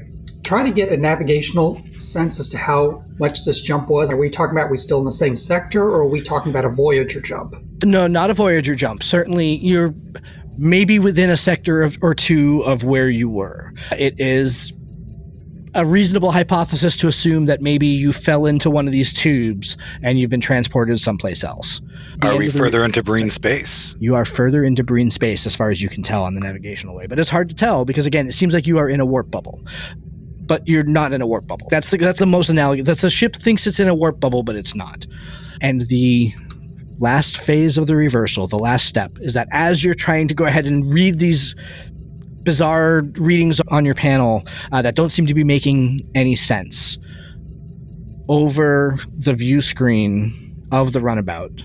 Try 0.45 0.65
to 0.65 0.71
get 0.73 0.91
a 0.91 0.97
navigational 0.97 1.77
sense 2.01 2.41
as 2.41 2.49
to 2.51 2.59
how 2.59 3.05
much 3.19 3.45
this 3.45 3.61
jump 3.61 3.89
was. 3.89 4.11
Are 4.11 4.17
we 4.17 4.31
talking 4.31 4.53
about 4.57 4.71
we 4.71 4.79
still 4.79 4.99
in 4.99 5.05
the 5.05 5.13
same 5.13 5.37
sector 5.37 5.83
or 5.83 6.03
are 6.03 6.09
we 6.09 6.23
talking 6.23 6.51
about 6.51 6.65
a 6.65 6.71
Voyager 6.71 7.21
jump? 7.21 7.55
No, 7.85 8.07
not 8.07 8.31
a 8.31 8.35
Voyager 8.35 8.75
jump. 8.75 9.03
Certainly, 9.03 9.57
you're 9.57 9.95
maybe 10.57 10.99
within 10.99 11.31
a 11.31 11.37
sector 11.37 11.83
of, 11.83 11.97
or 12.03 12.15
two 12.15 12.63
of 12.65 12.85
where 12.85 13.09
you 13.09 13.29
were. 13.29 13.73
It 13.93 14.19
is 14.19 14.73
a 15.75 15.85
reasonable 15.85 16.31
hypothesis 16.31 16.97
to 16.97 17.09
assume 17.09 17.47
that 17.47 17.61
maybe 17.61 17.87
you 17.87 18.13
fell 18.13 18.47
into 18.47 18.71
one 18.71 18.87
of 18.87 18.93
these 18.93 19.13
tubes 19.13 19.77
and 20.03 20.19
you've 20.19 20.31
been 20.31 20.41
transported 20.41 20.99
someplace 21.01 21.45
else. 21.45 21.81
The 22.19 22.29
Are 22.29 22.37
we 22.37 22.51
further 22.51 22.85
into 22.85 23.03
Breen 23.03 23.31
space? 23.31 23.95
You 23.99 24.15
are 24.15 24.25
further 24.25 24.65
into 24.65 24.83
Breen 24.85 25.11
space 25.11 25.47
as 25.47 25.55
far 25.55 25.71
as 25.71 25.83
you 25.83 25.89
can 25.89 26.03
tell 26.03 26.25
on 26.25 26.35
the 26.35 26.41
navigational 26.41 26.97
way, 26.97 27.07
but 27.07 27.19
it's 27.19 27.31
hard 27.31 27.49
to 27.49 27.55
tell 27.55 27.85
because 27.85 28.07
again, 28.07 28.29
it 28.29 28.33
seems 28.33 28.55
like 28.55 28.67
you 28.67 28.79
are 28.79 28.89
in 28.89 29.01
a 29.01 29.07
warp 29.07 29.31
bubble. 29.31 29.63
But 30.41 30.67
you're 30.67 30.83
not 30.83 31.13
in 31.13 31.21
a 31.21 31.27
warp 31.27 31.47
bubble. 31.47 31.69
That's 31.71 31.91
the 31.91 31.99
that's 31.99 32.19
the 32.19 32.25
most 32.25 32.49
analogous. 32.49 32.87
That's 32.87 33.03
the 33.03 33.11
ship 33.11 33.37
thinks 33.37 33.67
it's 33.67 33.81
in 33.81 33.87
a 33.87 33.95
warp 33.95 34.19
bubble, 34.19 34.43
but 34.43 34.57
it's 34.57 34.75
not. 34.75 35.07
And 35.61 35.83
the 35.89 36.33
last 36.99 37.39
phase 37.39 37.77
of 37.77 37.87
the 37.87 37.95
reversal, 37.95 38.47
the 38.47 38.59
last 38.59 38.87
step, 38.87 39.19
is 39.21 39.35
that 39.35 39.49
as 39.51 39.85
you're 39.85 39.95
trying 39.95 40.27
to 40.29 40.35
go 40.35 40.47
ahead 40.47 40.67
and 40.67 40.93
read 40.93 41.19
these 41.19 41.55
bizarre 42.49 43.03
readings 43.19 43.61
on 43.69 43.85
your 43.85 43.95
panel 43.95 44.43
uh, 44.73 44.81
that 44.81 44.95
don't 44.95 45.11
seem 45.11 45.27
to 45.27 45.35
be 45.35 45.45
making 45.45 46.01
any 46.15 46.35
sense, 46.35 46.97
over 48.27 48.97
the 49.19 49.35
view 49.35 49.61
screen 49.61 50.33
of 50.73 50.95
the 50.95 51.01
runabout, 51.03 51.63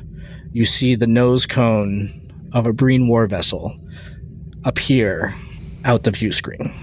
you 0.51 0.65
see 0.65 0.93
the 0.93 1.07
nose 1.07 1.45
cone 1.45 2.09
of 2.51 2.67
a 2.67 2.73
Breen 2.73 3.07
war 3.07 3.27
vessel 3.27 3.79
appear 4.65 5.33
out 5.85 6.03
the 6.03 6.11
view 6.11 6.33
screen. 6.33 6.73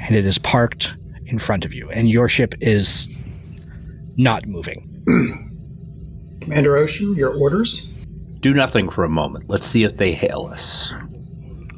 And 0.00 0.16
it 0.16 0.24
is 0.24 0.38
parked 0.38 0.94
in 1.26 1.38
front 1.38 1.66
of 1.66 1.74
you, 1.74 1.90
and 1.90 2.08
your 2.08 2.30
ship 2.30 2.54
is 2.62 3.14
not 4.16 4.46
moving. 4.46 4.88
Commander 6.40 6.78
Ocean, 6.78 7.14
your 7.14 7.38
orders? 7.38 7.88
Do 8.40 8.54
nothing 8.54 8.88
for 8.88 9.04
a 9.04 9.10
moment. 9.10 9.50
Let's 9.50 9.66
see 9.66 9.84
if 9.84 9.98
they 9.98 10.14
hail 10.14 10.48
us. 10.50 10.94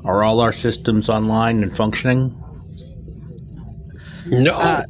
Are 0.05 0.23
all 0.23 0.41
our 0.41 0.53
systems 0.53 1.09
online 1.09 1.63
and 1.63 1.75
functioning? 1.77 2.35
No. 4.27 4.53
Uh, 4.55 4.83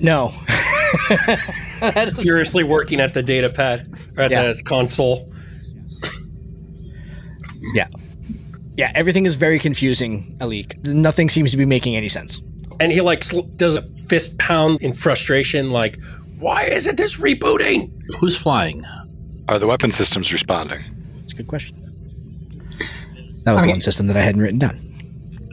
No. 0.00 0.28
Furiously 2.22 2.62
working 2.64 3.00
at 3.00 3.14
the 3.14 3.22
data 3.22 3.48
pad 3.50 3.88
or 4.16 4.24
at 4.24 4.30
Yeah. 4.30 4.52
the 4.52 4.62
console. 4.62 5.28
yeah. 7.74 7.86
Yeah, 8.76 8.92
everything 8.94 9.26
is 9.26 9.34
very 9.34 9.58
confusing, 9.58 10.36
Alik. 10.40 10.84
Nothing 10.86 11.28
seems 11.28 11.50
to 11.50 11.56
be 11.56 11.64
making 11.66 11.96
any 11.96 12.08
sense. 12.08 12.40
And 12.80 12.92
he 12.92 13.00
like 13.00 13.24
sl- 13.24 13.40
does 13.56 13.76
a 13.76 13.82
fist 14.08 14.38
pound 14.38 14.80
in 14.82 14.92
frustration, 14.92 15.70
like, 15.72 15.98
why 16.38 16.62
isn't 16.64 16.96
this 16.96 17.16
rebooting? 17.18 17.90
Who's 18.20 18.36
flying? 18.40 18.84
Are 19.48 19.58
the 19.58 19.66
weapon 19.66 19.90
systems 19.90 20.32
responding? 20.32 20.78
It's 21.24 21.32
a 21.32 21.36
good 21.36 21.48
question. 21.48 21.76
That 23.48 23.52
was 23.54 23.60
I 23.60 23.62
the 23.62 23.66
mean- 23.68 23.74
one 23.76 23.80
system 23.80 24.06
that 24.08 24.16
I 24.18 24.20
hadn't 24.20 24.42
written 24.42 24.58
down. 24.58 24.78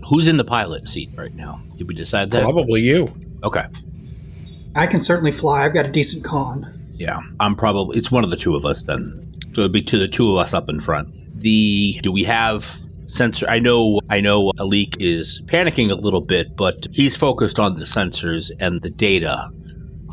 Who's 0.09 0.27
in 0.27 0.35
the 0.35 0.43
pilot 0.43 0.85
seat 0.85 1.11
right 1.15 1.33
now? 1.33 1.61
Did 1.77 1.87
we 1.87 1.93
decide 1.95 2.29
that? 2.31 2.43
Probably 2.43 2.81
you. 2.81 3.07
Okay. 3.41 3.63
I 4.75 4.85
can 4.85 4.99
certainly 4.99 5.31
fly. 5.31 5.63
I've 5.63 5.73
got 5.73 5.85
a 5.85 5.91
decent 5.91 6.25
con. 6.25 6.73
Yeah, 6.95 7.21
I'm 7.39 7.55
probably. 7.55 7.97
It's 7.97 8.11
one 8.11 8.25
of 8.25 8.31
the 8.31 8.35
two 8.35 8.57
of 8.57 8.65
us 8.65 8.83
then. 8.83 9.31
So 9.53 9.61
it'd 9.61 9.71
be 9.71 9.81
to 9.83 9.97
the 9.97 10.09
two 10.09 10.29
of 10.29 10.37
us 10.37 10.53
up 10.53 10.67
in 10.67 10.81
front. 10.81 11.39
The 11.39 11.97
do 12.03 12.11
we 12.11 12.25
have 12.25 12.65
sensor? 13.05 13.47
I 13.49 13.59
know, 13.59 14.01
I 14.09 14.19
know. 14.19 14.51
Alik 14.57 14.97
is 14.99 15.41
panicking 15.45 15.89
a 15.89 15.95
little 15.95 16.19
bit, 16.21 16.57
but 16.57 16.87
he's 16.91 17.15
focused 17.15 17.59
on 17.59 17.75
the 17.77 17.85
sensors 17.85 18.51
and 18.59 18.81
the 18.81 18.89
data. 18.89 19.49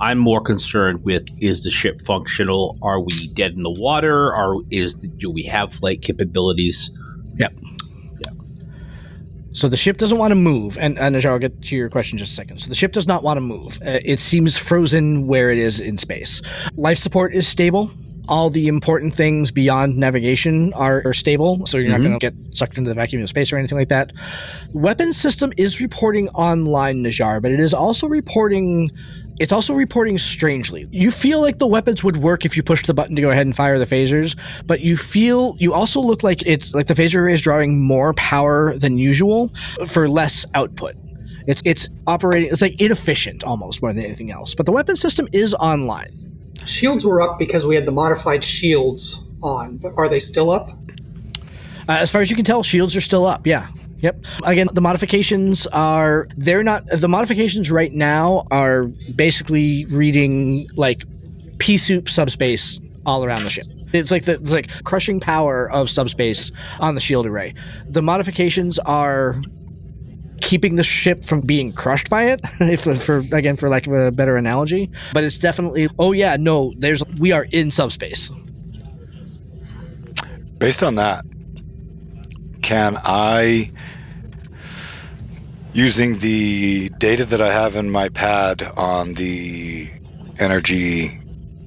I'm 0.01 0.19
more 0.19 0.41
concerned 0.41 1.05
with 1.05 1.25
is 1.41 1.65
the 1.65 1.71
ship 1.71 2.01
functional? 2.01 2.79
Are 2.81 3.01
we 3.01 3.27
dead 3.35 3.55
in 3.55 3.65
the 3.65 3.71
water? 3.73 4.33
Are 4.33 4.55
is 4.71 4.95
do 4.95 5.33
we 5.33 5.43
have 5.45 5.73
flight 5.75 6.01
capabilities? 6.01 6.93
Yep. 7.37 7.53
Yep. 8.25 8.35
So 9.53 9.69
the 9.69 9.77
ship 9.77 9.99
doesn't 9.99 10.19
want 10.19 10.31
to 10.31 10.35
move, 10.37 10.79
and, 10.79 10.99
and 10.99 11.15
Najar, 11.15 11.31
I'll 11.31 11.39
get 11.39 11.61
to 11.63 11.77
your 11.77 11.89
question 11.91 12.17
in 12.17 12.19
just 12.19 12.33
a 12.33 12.35
second. 12.35 12.59
So 12.59 12.69
the 12.69 12.75
ship 12.75 12.93
does 12.93 13.07
not 13.07 13.23
want 13.23 13.37
to 13.37 13.41
move. 13.43 13.79
Uh, 13.85 13.99
it 14.05 14.19
seems 14.21 14.57
frozen 14.57 15.27
where 15.27 15.51
it 15.51 15.59
is 15.59 15.79
in 15.81 15.99
space. 15.99 16.41
Life 16.77 16.99
support 16.99 17.35
is 17.35 17.47
stable. 17.47 17.91
all 18.29 18.51
the 18.51 18.69
important 18.69 19.15
things 19.15 19.51
beyond 19.51 19.97
navigation 19.97 20.73
are, 20.75 21.03
are 21.05 21.13
stable, 21.15 21.67
so 21.67 21.77
you're 21.77 21.91
not 21.91 22.01
going 22.01 22.19
to 22.19 22.31
get 22.31 22.35
sucked 22.55 22.79
into 22.79 22.89
the 22.89 22.95
vacuum 22.95 23.23
of 23.23 23.29
space 23.29 23.53
or 23.53 23.59
anything 23.59 23.77
like 23.77 23.89
that. 23.89 24.13
Weapon 24.73 25.13
system 25.13 25.53
is 25.57 25.81
reporting 25.81 26.29
online, 26.31 27.03
Najar, 27.03 27.43
but 27.43 27.51
it 27.53 27.61
is 27.61 27.75
also 27.75 28.07
reporting. 28.07 28.91
It's 29.39 29.53
also 29.53 29.75
reporting 29.75 30.19
strangely. 30.19 30.87
You 30.91 31.11
feel 31.11 31.41
like 31.41 31.59
the 31.59 31.67
weapons 31.67 32.05
would 32.05 32.19
work 32.19 32.45
if 32.45 32.57
you 32.57 32.63
pushed 32.63 32.87
the 32.87 32.95
button 32.95 33.17
to 33.17 33.23
go 33.23 33.31
ahead 33.31 33.47
and 33.47 33.57
fire 33.57 33.79
the 33.79 33.87
phasers, 33.87 34.39
but 34.67 34.81
you 34.81 34.97
feel 34.97 35.57
you 35.59 35.73
also 35.73 36.01
look 36.01 36.23
like 36.23 36.47
it's 36.47 36.73
like 36.75 36.87
the 36.87 36.95
phaser 36.95 37.21
array 37.21 37.33
is 37.33 37.41
drawing 37.41 37.81
more 37.81 38.15
power 38.15 38.77
than 38.77 38.99
usual 38.99 39.51
for 39.87 40.09
less 40.09 40.45
output. 40.55 40.95
It's 41.47 41.63
it's 41.65 41.89
operating. 42.07 42.51
It's 42.53 42.63
like 42.63 42.81
inefficient 42.81 43.43
almost 43.45 43.83
more 43.83 43.93
than 43.93 44.05
anything 44.05 44.31
else. 44.31 44.55
But 44.55 44.67
the 44.67 44.73
weapon 44.73 44.97
system 44.97 45.27
is 45.33 45.55
online. 45.55 46.11
Shields 46.65 47.05
were 47.05 47.21
up 47.21 47.39
because 47.39 47.67
we 47.67 47.75
had 47.75 47.87
the 47.87 47.93
modified 47.93 48.45
shields 48.45 49.31
on, 49.43 49.79
but 49.79 49.93
are 49.97 50.09
they 50.09 50.21
still 50.21 50.51
up? 50.51 50.71
Uh, 51.89 51.93
as 51.93 52.11
far 52.11 52.21
as 52.21 52.31
you 52.31 52.37
can 52.37 52.45
tell, 52.45 52.63
shields 52.63 52.95
are 52.95 53.01
still 53.01 53.27
up. 53.27 53.47
Yeah. 53.47 53.67
Yep. 54.03 54.25
Again, 54.45 54.69
the 54.73 54.81
modifications 54.81 55.67
are 55.69 56.29
they're 56.37 56.65
not 56.65 56.85
the 56.89 57.09
modifications 57.09 57.71
right 57.71 57.93
now 57.93 58.45
are 58.51 58.85
basically 59.15 59.87
reading 59.87 60.67
like 60.77 61.05
pea 61.59 61.77
soup 61.77 62.09
subspace 62.09 62.81
all 63.07 63.25
around 63.25 63.45
the 63.45 63.51
ship. 63.51 63.67
It's 63.93 64.11
like 64.11 64.25
the 64.25 64.35
it's 64.35 64.53
like 64.53 64.71
crushing 64.85 65.21
power 65.21 65.71
of 65.71 65.89
subspace 65.89 66.51
on 66.81 66.95
the 66.95 67.01
shield 67.01 67.27
array. 67.27 67.55
The 67.87 68.03
modifications 68.03 68.79
are 68.81 69.41
keeping 70.41 70.75
the 70.75 70.83
ship 70.83 71.25
from 71.25 71.41
being 71.41 71.73
crushed 71.73 72.11
by 72.11 72.25
it 72.25 72.41
if 72.61 72.83
for 73.01 73.19
again 73.33 73.57
for 73.57 73.69
lack 73.69 73.87
of 73.87 73.93
a 73.93 74.11
better 74.11 74.37
analogy 74.37 74.91
but 75.13 75.23
it's 75.23 75.39
definitely 75.39 75.89
oh 76.01 76.11
yeah 76.11 76.37
no 76.37 76.73
there's 76.79 77.01
we 77.21 77.31
are 77.31 77.45
in 77.53 77.71
subspace 77.71 78.29
Based 80.63 80.85
on 80.85 80.95
that, 80.95 81.25
can 82.73 82.99
I, 83.05 83.71
using 85.75 86.19
the 86.21 86.89
data 86.89 87.27
that 87.27 87.43
I 87.43 87.53
have 87.53 87.77
in 87.77 87.91
my 87.91 88.09
pad 88.09 88.63
on 88.63 89.13
the 89.13 89.91
energy, 90.39 91.11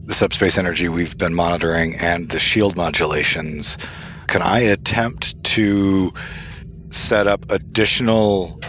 the 0.06 0.16
subspace 0.16 0.58
energy 0.58 0.90
we've 0.90 1.16
been 1.16 1.36
monitoring, 1.36 1.94
and 1.98 2.28
the 2.28 2.40
shield 2.40 2.76
modulations, 2.76 3.78
can 4.26 4.42
I 4.42 4.62
attempt 4.62 5.44
to 5.44 6.12
set 6.90 7.28
up 7.28 7.52
additional 7.52 8.60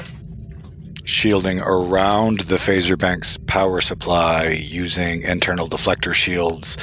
shielding 1.04 1.60
around 1.60 2.40
the 2.40 2.56
phaser 2.56 2.98
bank's 2.98 3.38
power 3.46 3.80
supply 3.80 4.48
using 4.48 5.22
internal 5.22 5.68
deflector 5.68 6.12
shields 6.12 6.76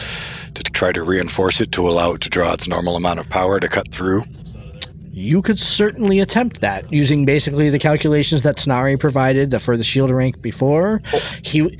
to 0.55 0.63
try 0.63 0.91
to 0.91 1.03
reinforce 1.03 1.61
it 1.61 1.73
to 1.73 1.87
allow 1.87 2.13
it 2.13 2.21
to 2.21 2.29
draw 2.31 2.53
its 2.53 2.67
normal 2.67 2.95
amount 2.95 3.19
of 3.19 3.29
power 3.29 3.59
to 3.59 3.69
cut 3.69 3.91
through? 3.91 4.23
You 5.15 5.41
could 5.43 5.59
certainly 5.59 6.19
attempt 6.19 6.61
that 6.61 6.91
using 6.91 7.23
basically 7.23 7.69
the 7.69 7.77
calculations 7.79 8.41
that 8.43 8.57
Tanari 8.57 8.99
provided 8.99 9.61
for 9.61 9.77
the 9.77 9.83
shield 9.83 10.09
rank 10.09 10.41
before. 10.41 11.01
He 11.43 11.77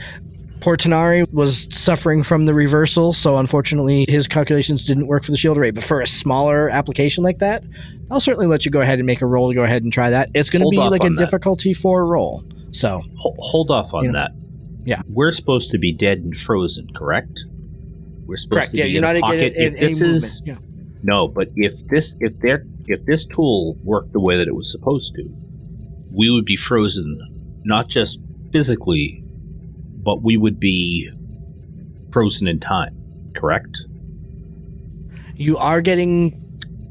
poor 0.62 0.78
Tanari 0.78 1.30
was 1.34 1.68
suffering 1.76 2.22
from 2.24 2.46
the 2.46 2.54
reversal, 2.54 3.12
so 3.12 3.38
unfortunately 3.38 4.06
his 4.08 4.28
calculations 4.28 4.86
didn't 4.86 5.08
work 5.08 5.24
for 5.26 5.32
the 5.32 5.38
shield 5.38 5.58
array. 5.58 5.72
But 5.72 5.84
for 5.84 6.00
a 6.00 6.08
smaller 6.08 6.70
application 6.70 7.24
like 7.24 7.40
that, 7.40 7.64
I'll 8.12 8.20
certainly 8.20 8.48
let 8.48 8.66
you 8.66 8.72
go 8.72 8.82
ahead 8.82 9.00
and 9.00 9.06
make 9.08 9.22
a 9.22 9.26
roll 9.26 9.50
to 9.50 9.56
go 9.56 9.64
ahead 9.64 9.82
and 9.84 9.92
try 9.92 10.12
that. 10.12 10.30
It's 10.36 10.50
going 10.52 10.62
to 10.62 10.70
be 10.70 10.78
like 10.78 11.04
a 11.04 11.10
that. 11.10 11.18
difficulty 11.18 11.74
four 11.74 12.06
roll. 12.06 12.44
So 12.72 13.02
Ho- 13.18 13.36
hold 13.40 13.72
off 13.72 13.94
on 13.94 14.04
You 14.04 14.12
know, 14.12 14.20
that. 14.20 14.32
yeah. 14.86 15.02
We're 15.10 15.32
supposed 15.32 15.72
to 15.72 15.80
be 15.80 15.92
dead 15.92 16.20
and 16.20 16.38
frozen, 16.38 16.88
correct? 16.96 17.44
We're 18.26 18.38
supposed 18.38 18.54
correct. 18.54 18.72
to 18.72 18.78
Yeah, 18.78 18.84
be 18.86 18.92
you're 18.92 18.98
in 19.00 19.02
not 19.02 19.16
a 19.18 19.22
pocket. 19.22 19.54
in, 19.56 19.74
if 19.74 19.80
this 19.80 20.02
is. 20.02 20.44
Yeah. 20.46 20.56
No, 21.04 21.28
but 21.28 21.50
if 21.56 21.86
this 21.88 22.16
if 22.20 22.40
there 22.40 22.66
if 22.88 23.06
this 23.06 23.26
tool 23.26 23.78
worked 23.84 24.14
the 24.14 24.20
way 24.20 24.38
that 24.38 24.48
it 24.48 24.56
was 24.56 24.72
supposed 24.72 25.14
to, 25.16 25.24
we 26.12 26.32
would 26.32 26.46
be 26.46 26.56
frozen 26.56 27.62
not 27.66 27.88
just 27.88 28.22
physically, 28.52 29.22
but 29.24 30.22
we 30.22 30.38
would 30.38 30.60
be 30.60 31.10
frozen 32.12 32.48
in 32.48 32.60
time. 32.60 33.32
Correct? 33.36 33.78
you 35.36 35.58
are 35.58 35.82
getting 35.82 36.40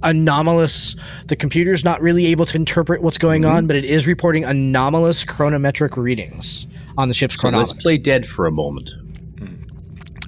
anomalous 0.03 0.97
the 1.29 1.37
computer's 1.37 1.85
not 1.85 2.03
really 2.03 2.27
able 2.27 2.45
to 2.45 2.57
interpret 2.57 3.01
what's 3.03 3.19
going 3.19 3.43
Mm-hmm. 3.43 3.57
on 3.57 3.67
but 3.69 3.77
it 3.77 3.85
is 3.85 4.07
reporting 4.09 4.45
anomalous 4.45 5.25
chronometric 5.25 5.97
readings 5.97 6.67
on 6.99 7.07
the 7.07 7.15
ship's 7.15 7.37
So 7.37 7.49
let's 7.51 7.73
play 7.73 7.99
dead 7.99 8.27
for 8.27 8.47
a 8.47 8.51
moment. 8.51 8.91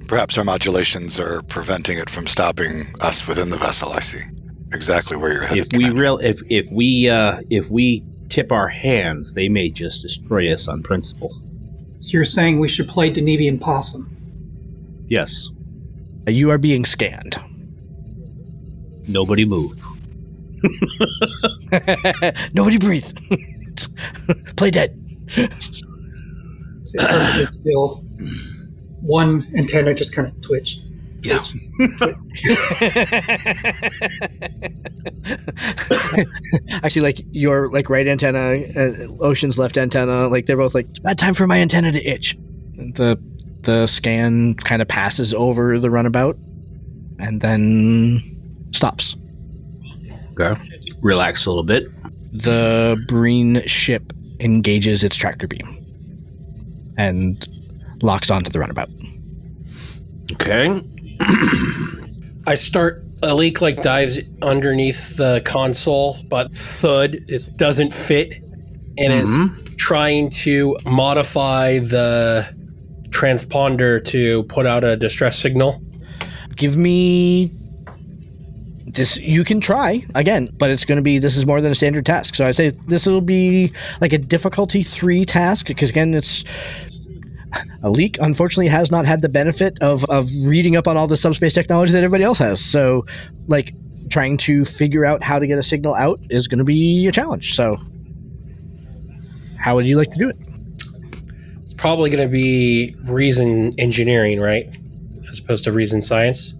Perhaps 0.07 0.37
our 0.37 0.43
modulations 0.43 1.19
are 1.19 1.41
preventing 1.43 1.97
it 1.97 2.09
from 2.09 2.27
stopping 2.27 2.87
us 3.01 3.27
within 3.27 3.49
the 3.49 3.57
vessel. 3.57 3.91
I 3.91 3.99
see 3.99 4.21
exactly 4.71 5.17
where 5.17 5.33
you're 5.33 5.45
headed. 5.45 5.73
If 5.73 5.77
we 5.77 5.89
real 5.89 6.17
if 6.17 6.41
if 6.49 6.71
we 6.71 7.09
uh, 7.09 7.41
if 7.49 7.69
we 7.69 8.03
tip 8.29 8.51
our 8.51 8.67
hands, 8.67 9.33
they 9.33 9.49
may 9.49 9.69
just 9.69 10.01
destroy 10.01 10.51
us 10.53 10.67
on 10.67 10.83
principle. 10.83 11.33
You're 12.01 12.25
saying 12.25 12.59
we 12.59 12.67
should 12.67 12.87
play 12.87 13.11
Denevian 13.11 13.59
Possum. 13.59 14.11
Yes. 15.07 15.51
you 16.27 16.49
are 16.49 16.57
being 16.57 16.85
scanned 16.85 17.39
Nobody 19.07 19.45
move. 19.45 19.75
nobody 22.53 22.77
breathe 22.79 23.05
play 24.55 24.71
dead 24.71 24.99
Sit 25.27 25.51
perfectly 26.99 27.45
still. 27.47 28.03
One 29.05 29.45
antenna 29.57 29.93
just 29.93 30.15
kind 30.15 30.27
of 30.27 30.41
twitched. 30.41 30.81
Yeah. 31.21 31.43
actually 36.83 37.01
like 37.01 37.21
your 37.31 37.71
like 37.71 37.89
right 37.89 38.07
antenna 38.07 38.61
uh, 38.75 39.23
ocean's 39.23 39.57
left 39.57 39.77
antenna 39.77 40.27
like 40.27 40.45
they're 40.45 40.57
both 40.57 40.75
like 40.75 40.87
bad 41.01 41.17
time 41.17 41.33
for 41.33 41.47
my 41.47 41.59
antenna 41.59 41.91
to 41.91 42.03
itch 42.07 42.35
the 42.75 43.17
the 43.61 43.87
scan 43.87 44.53
kind 44.55 44.81
of 44.81 44.87
passes 44.87 45.33
over 45.33 45.79
the 45.79 45.89
runabout 45.89 46.37
and 47.19 47.41
then 47.41 48.19
stops 48.71 49.15
Okay. 50.37 50.61
Relax 51.01 51.45
a 51.45 51.49
little 51.49 51.63
bit. 51.63 51.87
the 52.33 53.01
Breen 53.07 53.65
ship 53.65 54.11
engages 54.41 55.01
its 55.01 55.15
tractor 55.15 55.47
beam 55.47 55.81
and 56.97 57.47
locks 58.05 58.29
onto 58.29 58.49
the 58.49 58.59
runabout. 58.59 58.89
Okay. 60.33 60.79
I 62.47 62.55
start. 62.55 63.01
Alik 63.21 63.59
like 63.61 63.81
dives 63.81 64.19
underneath 64.43 65.15
the 65.17 65.41
console, 65.45 66.17
but 66.29 66.53
thud 66.53 67.15
it 67.27 67.49
doesn't 67.57 67.93
fit, 67.93 68.33
and 68.97 69.13
Mhm. 69.27 69.57
is 69.57 69.75
trying 69.77 70.29
to 70.29 70.77
modify 70.85 71.79
the 71.79 72.45
transponder 73.09 74.03
to 74.03 74.43
put 74.43 74.65
out 74.67 74.83
a 74.83 74.95
distress 74.95 75.39
signal. 75.39 75.81
Give 76.55 76.75
me 76.77 77.49
this. 78.85 79.17
You 79.17 79.43
can 79.43 79.59
try 79.59 80.05
again, 80.13 80.49
but 80.59 80.69
it's 80.69 80.85
going 80.85 80.97
to 80.97 81.01
be 81.01 81.17
this 81.17 81.35
is 81.37 81.45
more 81.45 81.61
than 81.61 81.71
a 81.71 81.75
standard 81.75 82.05
task. 82.05 82.35
So 82.35 82.45
I 82.45 82.51
say 82.51 82.71
this 82.87 83.05
will 83.05 83.21
be 83.21 83.71
like 84.01 84.13
a 84.13 84.17
difficulty 84.19 84.83
three 84.83 85.25
task 85.25 85.65
because 85.67 85.89
again, 85.89 86.13
it's 86.13 86.43
Alik. 87.83 88.17
Unfortunately, 88.19 88.67
has 88.67 88.91
not 88.91 89.05
had 89.05 89.21
the 89.21 89.29
benefit 89.29 89.77
of 89.81 90.05
of 90.05 90.29
reading 90.43 90.75
up 90.75 90.87
on 90.87 90.97
all 90.97 91.07
the 91.07 91.17
subspace 91.17 91.53
technology 91.53 91.91
that 91.93 92.03
everybody 92.03 92.23
else 92.23 92.39
has. 92.39 92.63
So, 92.63 93.05
like 93.47 93.73
trying 94.09 94.37
to 94.37 94.65
figure 94.65 95.05
out 95.05 95.23
how 95.23 95.39
to 95.39 95.47
get 95.47 95.57
a 95.57 95.63
signal 95.63 95.95
out 95.95 96.19
is 96.29 96.47
going 96.47 96.59
to 96.59 96.65
be 96.65 97.07
a 97.07 97.11
challenge. 97.11 97.55
So, 97.55 97.77
how 99.57 99.75
would 99.75 99.87
you 99.87 99.97
like 99.97 100.11
to 100.11 100.17
do 100.17 100.29
it? 100.29 100.37
It's 101.61 101.73
probably 101.73 102.09
going 102.09 102.27
to 102.27 102.31
be 102.31 102.95
reason 103.05 103.71
engineering, 103.79 104.39
right, 104.39 104.69
as 105.29 105.39
opposed 105.39 105.63
to 105.65 105.71
reason 105.71 106.01
science. 106.01 106.55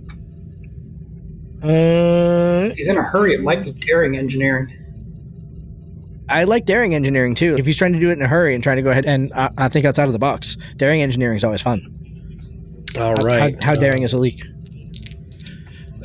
Uh, 1.62 2.70
he's 2.76 2.88
in 2.88 2.98
a 2.98 3.04
hurry, 3.04 3.34
it 3.34 3.42
might 3.42 3.64
be 3.64 3.72
daring 3.72 4.18
engineering. 4.18 4.85
I 6.30 6.44
like 6.46 6.66
daring 6.66 6.96
engineering 6.96 7.36
too. 7.36 7.56
If 7.58 7.66
he's 7.66 7.78
trying 7.78 7.94
to 7.94 8.00
do 8.00 8.10
it 8.10 8.14
in 8.14 8.22
a 8.22 8.28
hurry 8.28 8.56
and 8.56 8.64
trying 8.64 8.78
to 8.78 8.82
go 8.82 8.92
ahead 8.92 9.06
and 9.06 9.32
uh, 9.34 9.50
I 9.58 9.70
think 9.70 9.86
outside 9.86 10.08
of 10.08 10.14
the 10.14 10.20
box, 10.20 10.58
daring 10.78 11.02
engineering 11.02 11.38
is 11.38 11.44
always 11.44 11.62
fun. 11.62 11.82
All 13.00 13.14
How- 13.18 13.24
right. 13.24 13.64
How, 13.64 13.74
how 13.74 13.80
daring 13.80 14.04
is 14.04 14.14
Alik? 14.14 14.42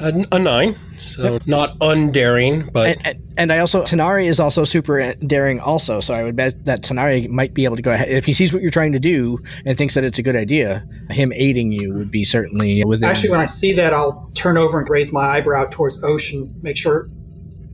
A, 0.03 0.25
a 0.33 0.39
nine, 0.39 0.77
so 0.97 1.39
not 1.45 1.77
undaring, 1.83 2.71
but 2.73 2.87
And, 2.87 3.07
and, 3.07 3.35
and 3.37 3.53
I 3.53 3.59
also 3.59 3.83
Tanari 3.83 4.25
is 4.29 4.41
also 4.41 4.65
super 4.65 5.15
daring 5.17 5.61
also. 5.61 6.01
So 6.01 6.15
I 6.15 6.23
would 6.23 6.37
bet 6.37 6.65
that 6.65 6.83
Tanari 6.83 7.29
might 7.29 7.53
be 7.53 7.65
able 7.67 7.77
to 7.77 7.83
go 7.83 7.91
ahead 7.91 8.09
if 8.09 8.25
he 8.25 8.33
sees 8.33 8.51
what 8.55 8.63
you're 8.63 8.71
trying 8.71 8.93
to 8.93 8.99
do 8.99 9.39
and 9.67 9.77
thinks 9.77 9.93
that 9.95 10.05
it's 10.05 10.19
a 10.19 10.23
good 10.23 10.37
idea. 10.37 10.87
Him 11.11 11.35
aiding 11.35 11.73
you 11.73 11.93
would 11.93 12.11
be 12.11 12.25
certainly 12.25 12.83
within. 12.83 13.11
Actually, 13.11 13.29
when 13.31 13.41
I 13.41 13.45
see 13.45 13.75
that, 13.75 13.93
I'll 13.93 14.31
turn 14.35 14.57
over 14.57 14.79
and 14.79 14.89
raise 14.89 15.13
my 15.13 15.21
eyebrow 15.21 15.67
towards 15.71 16.03
Ocean, 16.03 16.55
make 16.63 16.79
sure, 16.79 17.11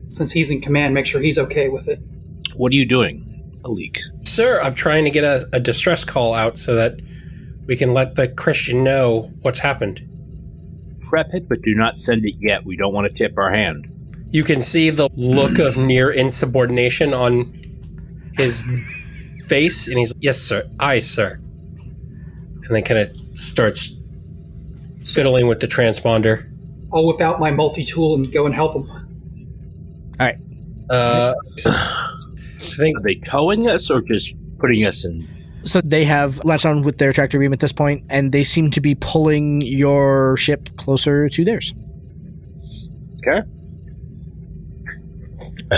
since 0.07 0.31
he's 0.31 0.51
in 0.51 0.59
command, 0.59 0.93
make 0.93 1.05
sure 1.05 1.21
he's 1.21 1.37
okay 1.37 1.69
with 1.69 1.87
it. 1.87 2.01
What 2.57 2.71
are 2.71 2.75
you 2.75 2.85
doing? 2.85 3.23
Alik. 3.63 3.97
Sir, 4.23 4.59
I'm 4.61 4.73
trying 4.73 5.03
to 5.05 5.11
get 5.11 5.23
a, 5.23 5.47
a 5.53 5.59
distress 5.59 6.03
call 6.03 6.33
out 6.33 6.57
so 6.57 6.75
that 6.75 6.99
we 7.65 7.75
can 7.75 7.93
let 7.93 8.15
the 8.15 8.27
Christian 8.27 8.83
know 8.83 9.31
what's 9.41 9.59
happened. 9.59 10.01
prep 11.01 11.33
it, 11.33 11.47
but 11.47 11.61
do 11.61 11.73
not 11.73 11.97
send 11.97 12.25
it 12.25 12.35
yet. 12.39 12.65
We 12.65 12.75
don't 12.75 12.93
want 12.93 13.11
to 13.11 13.17
tip 13.17 13.37
our 13.37 13.51
hand. 13.51 13.87
You 14.29 14.43
can 14.43 14.59
see 14.59 14.89
the 14.89 15.09
look 15.15 15.59
of 15.59 15.77
near 15.77 16.11
insubordination 16.11 17.13
on 17.13 17.51
his 18.35 18.61
face, 19.47 19.87
and 19.87 19.97
he's 19.97 20.13
yes, 20.19 20.37
sir, 20.37 20.69
aye, 20.79 20.99
sir, 20.99 21.33
and 21.33 22.69
then 22.69 22.83
kind 22.83 22.99
of 22.99 23.09
starts 23.37 23.95
fiddling 25.13 25.47
with 25.47 25.61
the 25.61 25.67
transponder. 25.67 26.51
I'll 26.93 27.07
whip 27.07 27.21
out 27.21 27.39
my 27.39 27.51
multi 27.51 27.83
tool 27.83 28.15
and 28.15 28.31
go 28.31 28.45
and 28.45 28.53
help 28.53 28.75
him. 28.75 28.89
All 30.19 30.25
right. 30.25 30.37
Uh, 30.89 31.33
I 31.65 32.16
think 32.77 32.97
Are 32.97 33.03
they 33.03 33.15
towing 33.15 33.67
us 33.67 33.89
or 33.91 34.01
just 34.01 34.35
putting 34.59 34.85
us 34.85 35.03
in? 35.05 35.27
So 35.63 35.81
they 35.81 36.05
have 36.05 36.43
latched 36.45 36.65
on 36.65 36.83
with 36.83 36.97
their 36.97 37.11
tractor 37.11 37.39
beam 37.39 37.51
at 37.51 37.59
this 37.59 37.71
point, 37.73 38.03
and 38.09 38.31
they 38.31 38.43
seem 38.43 38.71
to 38.71 38.79
be 38.81 38.95
pulling 38.95 39.61
your 39.61 40.37
ship 40.37 40.69
closer 40.77 41.27
to 41.29 41.43
theirs. 41.45 41.73
Okay. 43.27 43.41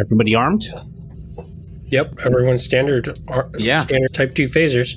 Everybody 0.00 0.34
armed? 0.34 0.64
Yep, 1.90 2.14
everyone's 2.24 2.62
standard. 2.64 3.18
ar- 3.28 3.50
Yeah. 3.58 3.80
standard 3.80 4.14
Type 4.14 4.34
Two 4.34 4.46
phasers. 4.46 4.94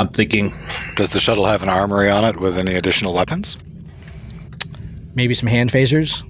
I'm 0.00 0.08
thinking 0.08 0.52
Does 0.96 1.10
the 1.10 1.20
shuttle 1.20 1.44
have 1.46 1.62
an 1.62 1.68
armory 1.68 2.08
on 2.10 2.24
it 2.24 2.40
with 2.40 2.58
any 2.58 2.74
additional 2.74 3.14
weapons? 3.14 3.56
Maybe 5.14 5.34
some 5.34 5.48
hand 5.48 5.70
phasers. 5.70 6.22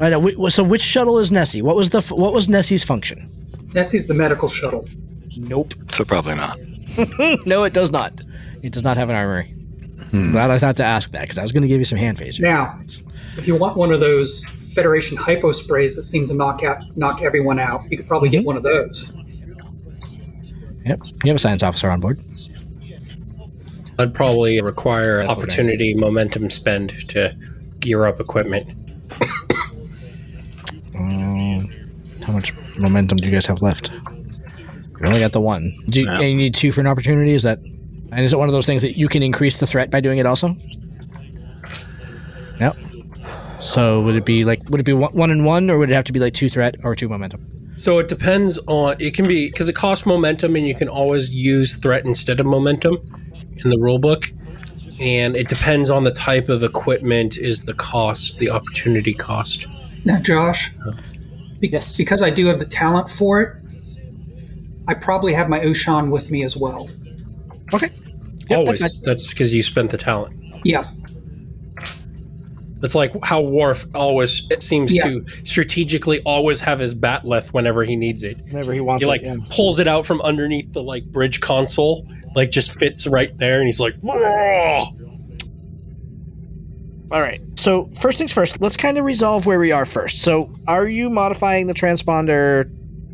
I 0.00 0.10
know. 0.10 0.48
So 0.48 0.62
which 0.62 0.82
shuttle 0.82 1.18
is 1.18 1.32
Nessie? 1.32 1.62
What 1.62 1.76
was 1.76 1.90
the 1.90 2.00
what 2.14 2.32
was 2.32 2.48
Nessie's 2.48 2.84
function? 2.84 3.30
Nessie's 3.74 4.08
the 4.08 4.14
medical 4.14 4.48
shuttle. 4.48 4.86
Nope. 5.36 5.72
So 5.90 6.04
probably 6.04 6.36
not. 6.36 6.58
no, 7.46 7.64
it 7.64 7.72
does 7.72 7.90
not. 7.90 8.12
It 8.62 8.72
does 8.72 8.82
not 8.82 8.96
have 8.96 9.10
an 9.10 9.16
armory. 9.16 9.54
Glad 10.10 10.50
I 10.50 10.58
thought 10.58 10.76
to 10.76 10.84
ask 10.84 11.10
that 11.10 11.22
because 11.22 11.36
I 11.36 11.42
was 11.42 11.52
going 11.52 11.62
to 11.62 11.68
give 11.68 11.78
you 11.78 11.84
some 11.84 11.98
hand 11.98 12.16
phasers. 12.16 12.40
Now, 12.40 12.78
if 13.36 13.46
you 13.46 13.56
want 13.56 13.76
one 13.76 13.92
of 13.92 14.00
those 14.00 14.44
Federation 14.74 15.16
hypo 15.16 15.52
sprays 15.52 15.96
that 15.96 16.02
seem 16.02 16.26
to 16.28 16.34
knock 16.34 16.62
out 16.62 16.78
knock 16.96 17.22
everyone 17.22 17.58
out, 17.58 17.90
you 17.90 17.96
could 17.96 18.06
probably 18.06 18.28
get 18.28 18.38
mm-hmm. 18.38 18.46
one 18.46 18.56
of 18.56 18.62
those. 18.62 19.14
Yep. 20.86 21.00
You 21.24 21.28
have 21.28 21.36
a 21.36 21.38
science 21.38 21.62
officer 21.62 21.90
on 21.90 22.00
board. 22.00 22.22
I'd 23.98 24.14
probably 24.14 24.62
require 24.62 25.24
opportunity 25.24 25.92
momentum 25.92 26.48
spend 26.50 26.90
to 27.10 27.36
gear 27.80 28.06
up 28.06 28.20
equipment. 28.20 28.70
How 32.28 32.34
much 32.34 32.52
momentum 32.78 33.16
do 33.16 33.26
you 33.26 33.32
guys 33.32 33.46
have 33.46 33.62
left? 33.62 33.90
We 35.00 35.06
only 35.06 35.20
got 35.20 35.32
the 35.32 35.40
one. 35.40 35.72
Do 35.86 36.00
you, 36.00 36.06
Yeah. 36.06 36.20
and 36.20 36.24
you 36.24 36.36
need 36.36 36.54
two 36.54 36.72
for 36.72 36.82
an 36.82 36.86
opportunity? 36.86 37.32
Is 37.32 37.42
that? 37.42 37.58
And 38.12 38.20
is 38.20 38.32
it 38.34 38.38
one 38.38 38.48
of 38.48 38.52
those 38.52 38.66
things 38.66 38.82
that 38.82 38.98
you 38.98 39.08
can 39.08 39.22
increase 39.22 39.60
the 39.60 39.66
threat 39.66 39.90
by 39.90 40.00
doing 40.00 40.18
it 40.18 40.26
also? 40.26 40.54
Yep. 42.60 42.74
So 43.60 44.02
would 44.02 44.14
it 44.14 44.26
be 44.26 44.44
like 44.44 44.60
would 44.68 44.80
it 44.80 44.84
be 44.84 44.92
one, 44.92 45.12
one 45.14 45.30
and 45.30 45.46
one, 45.46 45.70
or 45.70 45.78
would 45.78 45.90
it 45.90 45.94
have 45.94 46.04
to 46.04 46.12
be 46.12 46.20
like 46.20 46.34
two 46.34 46.50
threat 46.50 46.76
or 46.84 46.94
two 46.94 47.08
momentum? 47.08 47.44
So 47.76 47.98
it 47.98 48.08
depends 48.08 48.58
on 48.66 48.96
it 48.98 49.14
can 49.14 49.26
be 49.26 49.48
because 49.48 49.68
it 49.68 49.74
costs 49.74 50.04
momentum 50.04 50.54
and 50.54 50.66
you 50.66 50.74
can 50.74 50.88
always 50.88 51.30
use 51.32 51.76
threat 51.76 52.04
instead 52.04 52.40
of 52.40 52.46
momentum 52.46 52.98
in 53.64 53.70
the 53.70 53.78
rule 53.78 53.98
book. 53.98 54.30
And 55.00 55.34
it 55.36 55.48
depends 55.48 55.88
on 55.88 56.04
the 56.04 56.10
type 56.10 56.48
of 56.48 56.62
equipment 56.62 57.38
is 57.38 57.62
the 57.64 57.74
cost, 57.74 58.38
the 58.38 58.50
opportunity 58.50 59.14
cost. 59.14 59.66
Now, 60.04 60.18
Josh, 60.18 60.72
uh-huh. 60.86 61.00
Be- 61.60 61.68
Yes. 61.68 61.96
because 61.96 62.22
I 62.22 62.30
do 62.30 62.46
have 62.46 62.58
the 62.58 62.64
talent 62.64 63.08
for 63.10 63.42
it, 63.42 63.56
I 64.86 64.94
probably 64.94 65.32
have 65.34 65.48
my 65.48 65.60
Oshan 65.60 66.10
with 66.10 66.30
me 66.30 66.44
as 66.44 66.56
well. 66.56 66.88
Okay. 67.74 67.90
Yep, 68.48 68.58
always. 68.58 68.80
that's 68.80 68.96
That's 69.00 69.28
because 69.30 69.54
you 69.54 69.62
spent 69.62 69.90
the 69.90 69.98
talent. 69.98 70.34
Yeah, 70.64 70.84
It's 72.82 72.94
like 72.94 73.12
how 73.24 73.40
Worf 73.40 73.86
always 73.94 74.48
it 74.50 74.62
seems 74.62 74.94
Yeah. 74.94 75.02
to 75.04 75.24
strategically 75.42 76.20
always 76.20 76.60
have 76.60 76.78
his 76.78 76.94
bat'leth 76.94 77.52
whenever 77.52 77.82
he 77.84 77.96
needs 77.96 78.22
it. 78.22 78.36
Whenever 78.46 78.72
he 78.72 78.80
wants 78.80 79.04
He 79.04 79.08
like 79.08 79.22
it. 79.22 79.26
yeah. 79.26 79.36
pulls 79.50 79.80
it 79.80 79.88
out 79.88 80.06
from 80.06 80.20
underneath 80.22 80.72
the 80.72 80.82
like 80.82 81.04
bridge 81.06 81.40
console, 81.40 82.06
like 82.36 82.50
just 82.52 82.78
fits 82.78 83.06
right 83.08 83.36
there, 83.36 83.58
and 83.58 83.66
he's 83.66 83.80
like, 83.80 83.94
"Whoa." 84.00 84.86
All 87.10 87.22
right. 87.22 87.40
So 87.56 87.90
first 88.00 88.18
things 88.18 88.32
first, 88.32 88.60
let's 88.60 88.76
kind 88.76 88.98
of 88.98 89.04
resolve 89.04 89.46
where 89.46 89.58
we 89.58 89.72
are 89.72 89.86
first. 89.86 90.22
So 90.22 90.54
are 90.66 90.86
you 90.88 91.08
modifying 91.10 91.66
the 91.66 91.74
transponder 91.74 92.70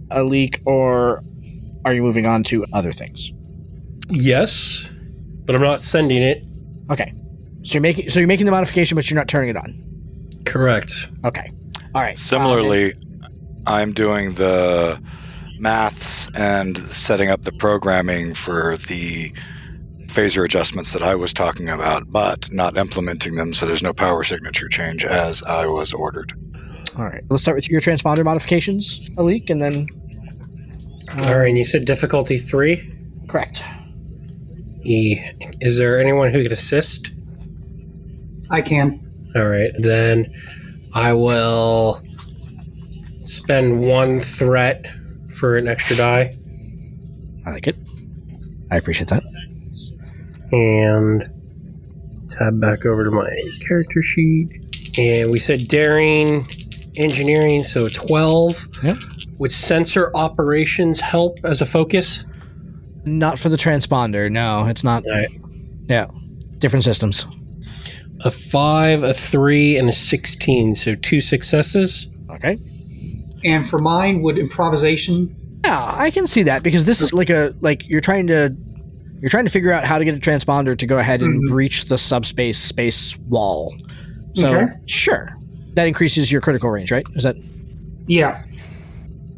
Alik, 0.08 0.60
or 0.66 1.22
are 1.84 1.94
you 1.94 2.02
moving 2.02 2.26
on 2.26 2.42
to 2.44 2.64
other 2.72 2.92
things? 2.92 3.32
yes, 4.10 4.92
but 5.46 5.54
I'm 5.54 5.62
not 5.62 5.80
sending 5.80 6.22
it. 6.22 6.44
Okay. 6.90 7.12
So 7.62 7.74
you're 7.74 7.80
making 7.82 8.10
so 8.10 8.18
you're 8.20 8.28
making 8.28 8.46
the 8.46 8.52
modification, 8.52 8.96
but 8.96 9.08
you're 9.10 9.18
not 9.18 9.28
turning 9.28 9.50
it 9.50 9.56
on. 9.56 10.42
Correct. 10.44 11.10
Okay. 11.24 11.50
All 11.94 12.02
right. 12.02 12.18
Similarly, 12.18 12.92
I'm 13.66 13.92
doing 13.92 14.34
the 14.34 15.00
maths 15.58 16.28
and 16.34 16.76
setting 16.78 17.30
up 17.30 17.42
the 17.42 17.52
programming 17.52 18.34
for 18.34 18.76
the 18.76 19.32
phaser 20.14 20.44
adjustments 20.44 20.92
that 20.92 21.02
I 21.02 21.14
was 21.14 21.32
talking 21.32 21.68
about, 21.68 22.10
but 22.10 22.50
not 22.52 22.76
implementing 22.76 23.34
them 23.34 23.52
so 23.52 23.66
there's 23.66 23.82
no 23.82 23.92
power 23.92 24.22
signature 24.22 24.68
change 24.68 25.04
as 25.04 25.42
I 25.42 25.66
was 25.66 25.92
ordered. 25.92 26.32
All 26.96 27.04
right. 27.04 27.22
Let's 27.28 27.42
start 27.42 27.56
with 27.56 27.68
your 27.68 27.80
transponder 27.80 28.24
modifications, 28.24 29.00
Alik, 29.16 29.50
and 29.50 29.60
then 29.60 29.86
uh, 31.08 31.24
All 31.24 31.38
right. 31.38 31.48
And 31.48 31.58
you 31.58 31.64
said 31.64 31.84
difficulty 31.84 32.38
three. 32.38 32.80
correct. 33.28 33.62
E. 34.84 35.18
Is 35.60 35.78
there 35.78 35.98
anyone 35.98 36.30
who 36.30 36.42
could 36.42 36.52
assist? 36.52 37.10
I 38.50 38.60
can. 38.62 39.00
All 39.34 39.48
right, 39.48 39.72
then 39.78 40.32
I 40.94 41.12
will 41.14 42.00
spend 43.22 43.80
one 43.80 44.20
threat 44.20 44.86
for 45.30 45.56
an 45.56 45.66
extra 45.66 45.96
die, 45.96 46.36
I 47.46 47.50
like 47.50 47.66
it. 47.66 47.76
I 48.70 48.76
appreciate 48.76 49.08
that. 49.08 49.24
And 50.54 51.28
tab 52.30 52.60
back 52.60 52.86
over 52.86 53.04
to 53.04 53.10
my 53.10 53.28
character 53.66 54.02
sheet. 54.02 54.48
And 54.96 55.30
we 55.32 55.38
said 55.38 55.66
daring, 55.66 56.46
engineering, 56.96 57.62
so 57.64 57.88
twelve. 57.88 58.68
Yep. 58.82 58.96
Would 59.38 59.52
sensor 59.52 60.12
operations 60.14 61.00
help 61.00 61.38
as 61.44 61.60
a 61.60 61.66
focus? 61.66 62.24
Not 63.04 63.38
for 63.38 63.48
the 63.48 63.56
transponder. 63.56 64.30
No, 64.30 64.66
it's 64.66 64.84
not. 64.84 65.04
All 65.04 65.12
right. 65.12 65.28
Yeah. 65.88 66.06
Different 66.58 66.84
systems. 66.84 67.26
A 68.24 68.30
five, 68.30 69.02
a 69.02 69.12
three, 69.12 69.76
and 69.76 69.88
a 69.88 69.92
sixteen. 69.92 70.74
So 70.74 70.94
two 70.94 71.20
successes. 71.20 72.08
Okay. 72.30 72.56
And 73.44 73.66
for 73.68 73.80
mine, 73.80 74.22
would 74.22 74.38
improvisation? 74.38 75.60
Yeah, 75.64 75.94
I 75.94 76.10
can 76.10 76.26
see 76.26 76.44
that 76.44 76.62
because 76.62 76.84
this 76.84 77.00
is 77.00 77.12
like 77.12 77.30
a 77.30 77.54
like 77.60 77.82
you're 77.88 78.00
trying 78.00 78.28
to 78.28 78.54
you're 79.24 79.30
trying 79.30 79.46
to 79.46 79.50
figure 79.50 79.72
out 79.72 79.84
how 79.86 79.96
to 79.96 80.04
get 80.04 80.14
a 80.14 80.18
transponder 80.18 80.76
to 80.78 80.84
go 80.86 80.98
ahead 80.98 81.22
and 81.22 81.42
Mhm. 81.42 81.48
breach 81.48 81.86
the 81.86 81.96
subspace 81.96 82.58
space 82.58 83.16
wall. 83.30 83.74
So 84.34 84.48
Okay. 84.48 84.66
sure, 84.84 85.34
that 85.76 85.88
increases 85.88 86.30
your 86.30 86.42
critical 86.42 86.68
range, 86.68 86.92
right? 86.92 87.06
Is 87.14 87.22
that 87.22 87.36
Yeah, 88.06 88.42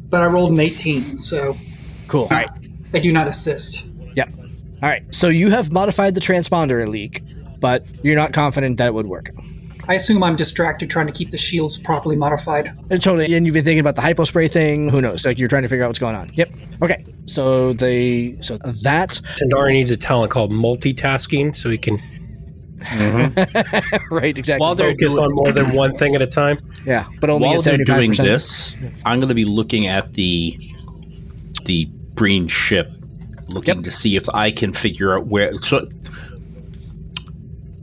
but 0.09 0.21
I 0.21 0.25
rolled 0.25 0.51
an 0.51 0.59
18, 0.59 1.17
so 1.17 1.55
cool? 2.09 2.23
All 2.23 2.27
right, 2.31 2.49
I 2.93 2.99
do 2.99 3.13
not 3.13 3.29
assist. 3.29 3.89
Yeah. 4.13 4.25
All 4.83 4.89
right. 4.89 5.03
So 5.11 5.29
you 5.29 5.49
have 5.51 5.71
modified 5.71 6.15
the 6.15 6.19
transponder 6.19 6.85
leak, 6.85 7.23
but 7.61 7.85
you're 8.03 8.17
not 8.17 8.33
confident 8.33 8.75
that 8.79 8.87
it 8.87 8.93
would 8.93 9.07
work. 9.07 9.29
I 9.89 9.93
assume 9.95 10.23
I'm 10.23 10.35
distracted 10.35 10.89
trying 10.89 11.07
to 11.07 11.13
keep 11.13 11.31
the 11.31 11.37
shields 11.37 11.77
properly 11.77 12.15
modified. 12.15 12.67
And 12.89 13.01
totally. 13.01 13.33
And 13.33 13.45
you've 13.45 13.53
been 13.53 13.63
thinking 13.63 13.79
about 13.79 13.95
the 13.95 14.01
hypospray 14.01 14.51
thing. 14.51 14.89
Who 14.89 15.01
knows? 15.01 15.25
Like 15.25 15.37
you're 15.37 15.47
trying 15.47 15.63
to 15.63 15.67
figure 15.69 15.83
out 15.85 15.87
what's 15.87 15.99
going 15.99 16.15
on. 16.15 16.29
Yep. 16.33 16.51
Okay. 16.81 17.03
So 17.25 17.73
they 17.73 18.37
so 18.41 18.57
that 18.57 19.19
Tanari 19.41 19.73
needs 19.73 19.89
a 19.91 19.97
talent 19.97 20.31
called 20.31 20.51
multitasking, 20.51 21.55
so 21.55 21.69
he 21.69 21.77
can 21.77 21.97
mm-hmm. 22.79 24.13
right 24.15 24.37
exactly. 24.37 24.61
While 24.61 24.75
they're 24.75 24.91
focus 24.91 25.13
doing- 25.13 25.25
on 25.25 25.33
more 25.35 25.51
than 25.51 25.75
one 25.75 25.93
thing 25.93 26.15
at 26.15 26.21
a 26.21 26.27
time. 26.27 26.59
yeah, 26.85 27.07
but 27.19 27.29
only 27.29 27.47
While 27.47 27.59
at 27.59 27.63
they're 27.63 27.77
doing 27.77 28.11
this, 28.11 28.75
I'm 29.05 29.19
going 29.19 29.29
to 29.29 29.35
be 29.35 29.45
looking 29.45 29.87
at 29.87 30.13
the 30.13 30.57
the 31.65 31.85
Breen 32.13 32.47
ship, 32.47 32.91
looking 33.47 33.75
Yep. 33.75 33.83
to 33.85 33.91
see 33.91 34.15
if 34.15 34.27
I 34.33 34.51
can 34.51 34.73
figure 34.73 35.17
out 35.17 35.27
where. 35.27 35.53
So, 35.61 35.85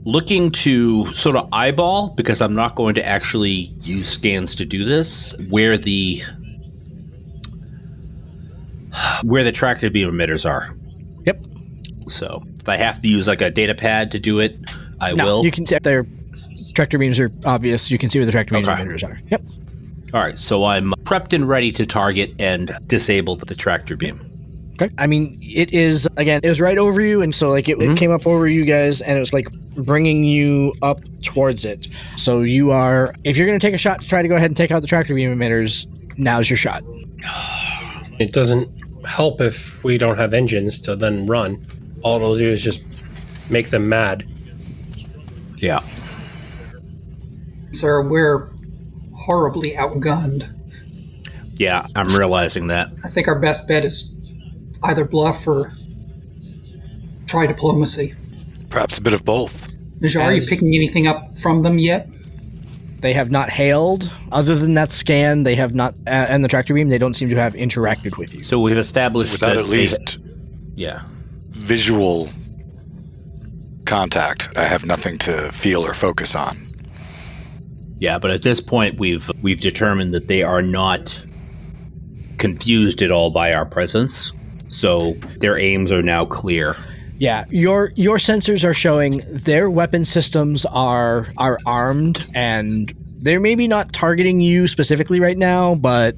looking 0.05 0.51
to 0.51 1.05
sort 1.07 1.35
of 1.35 1.49
eyeball 1.51 2.09
because 2.15 2.41
I'm 2.41 2.53
not 2.55 2.75
going 2.75 2.95
to 2.95 3.05
actually 3.05 3.69
use 3.81 4.09
scans 4.09 4.55
to 4.55 4.65
do 4.65 4.85
this. 4.85 5.33
Where 5.49 5.77
the 5.77 6.21
where 9.23 9.43
the 9.43 9.51
tractor 9.51 9.89
beam 9.89 10.07
emitters 10.09 10.49
are. 10.49 10.69
Yep. 11.25 11.45
So 12.07 12.41
if 12.59 12.69
I 12.69 12.77
have 12.77 13.01
to 13.01 13.07
use 13.07 13.27
like 13.27 13.41
a 13.41 13.49
data 13.51 13.75
pad 13.75 14.11
to 14.11 14.19
do 14.19 14.39
it, 14.39 14.57
I 15.01 15.13
No, 15.13 15.25
will. 15.25 15.45
you 15.45 15.51
can 15.51 15.65
see 15.65 15.77
their 15.79 16.05
tractor 16.73 16.97
beams 16.97 17.19
are 17.19 17.31
obvious. 17.45 17.91
You 17.91 17.97
can 17.97 18.09
see 18.09 18.19
where 18.19 18.25
the 18.25 18.31
tractor 18.31 18.53
beam 18.55 18.67
Okay. 18.67 18.83
emitters 18.83 19.03
are. 19.03 19.19
Yep. 19.29 19.41
All 20.13 20.21
right, 20.21 20.37
so 20.37 20.63
I'm 20.63 20.93
prepped 21.03 21.33
and 21.33 21.47
ready 21.49 21.71
to 21.73 21.85
target 21.85 22.35
and 22.39 22.71
disable 22.87 23.35
the 23.35 23.55
tractor 23.55 23.97
beam. 23.97 24.21
Okay. 24.81 24.93
I 24.97 25.07
mean, 25.07 25.37
it 25.41 25.73
is 25.73 26.07
again. 26.17 26.41
It 26.43 26.49
was 26.49 26.59
right 26.59 26.77
over 26.77 26.99
you, 26.99 27.21
and 27.21 27.33
so 27.33 27.49
like 27.49 27.69
it, 27.69 27.73
it 27.73 27.79
mm-hmm. 27.79 27.95
came 27.95 28.11
up 28.11 28.27
over 28.27 28.47
you 28.47 28.65
guys, 28.65 29.01
and 29.01 29.17
it 29.17 29.19
was 29.21 29.31
like 29.31 29.49
bringing 29.75 30.23
you 30.23 30.73
up 30.81 30.99
towards 31.21 31.63
it. 31.63 31.87
So 32.17 32.41
you 32.41 32.71
are, 32.71 33.15
if 33.23 33.37
you're 33.37 33.47
going 33.47 33.59
to 33.59 33.65
take 33.65 33.73
a 33.73 33.77
shot 33.77 34.01
to 34.01 34.07
try 34.07 34.21
to 34.21 34.27
go 34.27 34.35
ahead 34.35 34.49
and 34.49 34.57
take 34.57 34.71
out 34.71 34.81
the 34.81 34.87
tractor 34.87 35.15
beam 35.15 35.33
emitters, 35.33 35.87
now's 36.17 36.49
your 36.49 36.57
shot. 36.57 36.83
It 38.17 38.31
doesn't 38.31 38.69
help 39.05 39.41
if 39.41 39.83
we 39.83 39.97
don't 39.97 40.15
have 40.15 40.33
engines 40.33 40.79
to 40.79 40.95
then 40.95 41.25
run. 41.25 41.59
All 42.01 42.15
it'll 42.15 42.37
do 42.37 42.47
is 42.47 42.63
just 42.63 42.85
make 43.49 43.71
them 43.71 43.89
mad. 43.89 44.25
Yeah. 45.57 45.81
Sir, 47.71 48.07
we're 48.07 48.53
horribly 49.13 49.71
outgunned. 49.71 50.49
Yeah, 51.57 51.85
I'm 51.93 52.15
realizing 52.15 52.67
that. 52.67 52.89
I 53.03 53.09
think 53.09 53.27
our 53.27 53.37
best 53.37 53.67
bet 53.67 53.83
is 53.83 54.14
either 54.85 55.05
bluff 55.05 55.47
or 55.47 55.71
try 57.27 57.47
diplomacy. 57.47 58.13
Perhaps 58.69 58.97
a 58.97 59.01
bit 59.01 59.13
of 59.13 59.23
both. 59.25 59.75
Najar, 59.99 60.21
are 60.25 60.33
you 60.33 60.45
picking 60.45 60.75
anything 60.75 61.07
up 61.07 61.35
from 61.37 61.61
them 61.63 61.79
yet? 61.79 62.07
They 62.99 63.13
have 63.13 63.29
not 63.31 63.49
hailed. 63.49 64.11
Other 64.31 64.55
than 64.55 64.73
that 64.75 64.91
scan, 64.91 65.43
they 65.43 65.55
have 65.55 65.73
not, 65.75 65.93
uh, 66.07 66.09
and 66.09 66.43
the 66.43 66.47
tractor 66.47 66.73
beam, 66.73 66.89
they 66.89 66.97
don't 66.97 67.13
seem 67.13 67.29
to 67.29 67.35
have 67.35 67.53
interacted 67.53 68.17
with 68.17 68.33
you. 68.33 68.43
So 68.43 68.59
we've 68.59 68.77
established 68.77 69.31
Without 69.33 69.47
that 69.55 69.57
at 69.59 69.65
they- 69.65 69.71
least 69.71 70.17
yeah. 70.75 71.01
visual 71.51 72.29
contact, 73.85 74.49
I 74.57 74.67
have 74.67 74.85
nothing 74.85 75.17
to 75.19 75.51
feel 75.51 75.85
or 75.85 75.93
focus 75.93 76.35
on. 76.35 76.57
Yeah, 77.97 78.19
but 78.19 78.31
at 78.31 78.41
this 78.43 78.59
point 78.59 78.99
we've 78.99 79.29
we've 79.41 79.61
determined 79.61 80.13
that 80.15 80.27
they 80.27 80.43
are 80.43 80.61
not 80.61 81.23
confused 82.37 83.01
at 83.01 83.11
all 83.11 83.31
by 83.31 83.53
our 83.53 83.65
presence. 83.65 84.33
So 84.75 85.13
their 85.39 85.57
aims 85.57 85.91
are 85.91 86.03
now 86.03 86.25
clear. 86.25 86.75
Yeah, 87.17 87.45
your 87.49 87.91
your 87.95 88.17
sensors 88.17 88.63
are 88.63 88.73
showing 88.73 89.21
their 89.31 89.69
weapon 89.69 90.03
systems 90.03 90.65
are 90.65 91.27
are 91.37 91.57
armed 91.65 92.25
and 92.35 92.93
they're 93.19 93.39
maybe 93.39 93.67
not 93.67 93.93
targeting 93.93 94.41
you 94.41 94.67
specifically 94.67 95.19
right 95.19 95.37
now, 95.37 95.75
but 95.75 96.15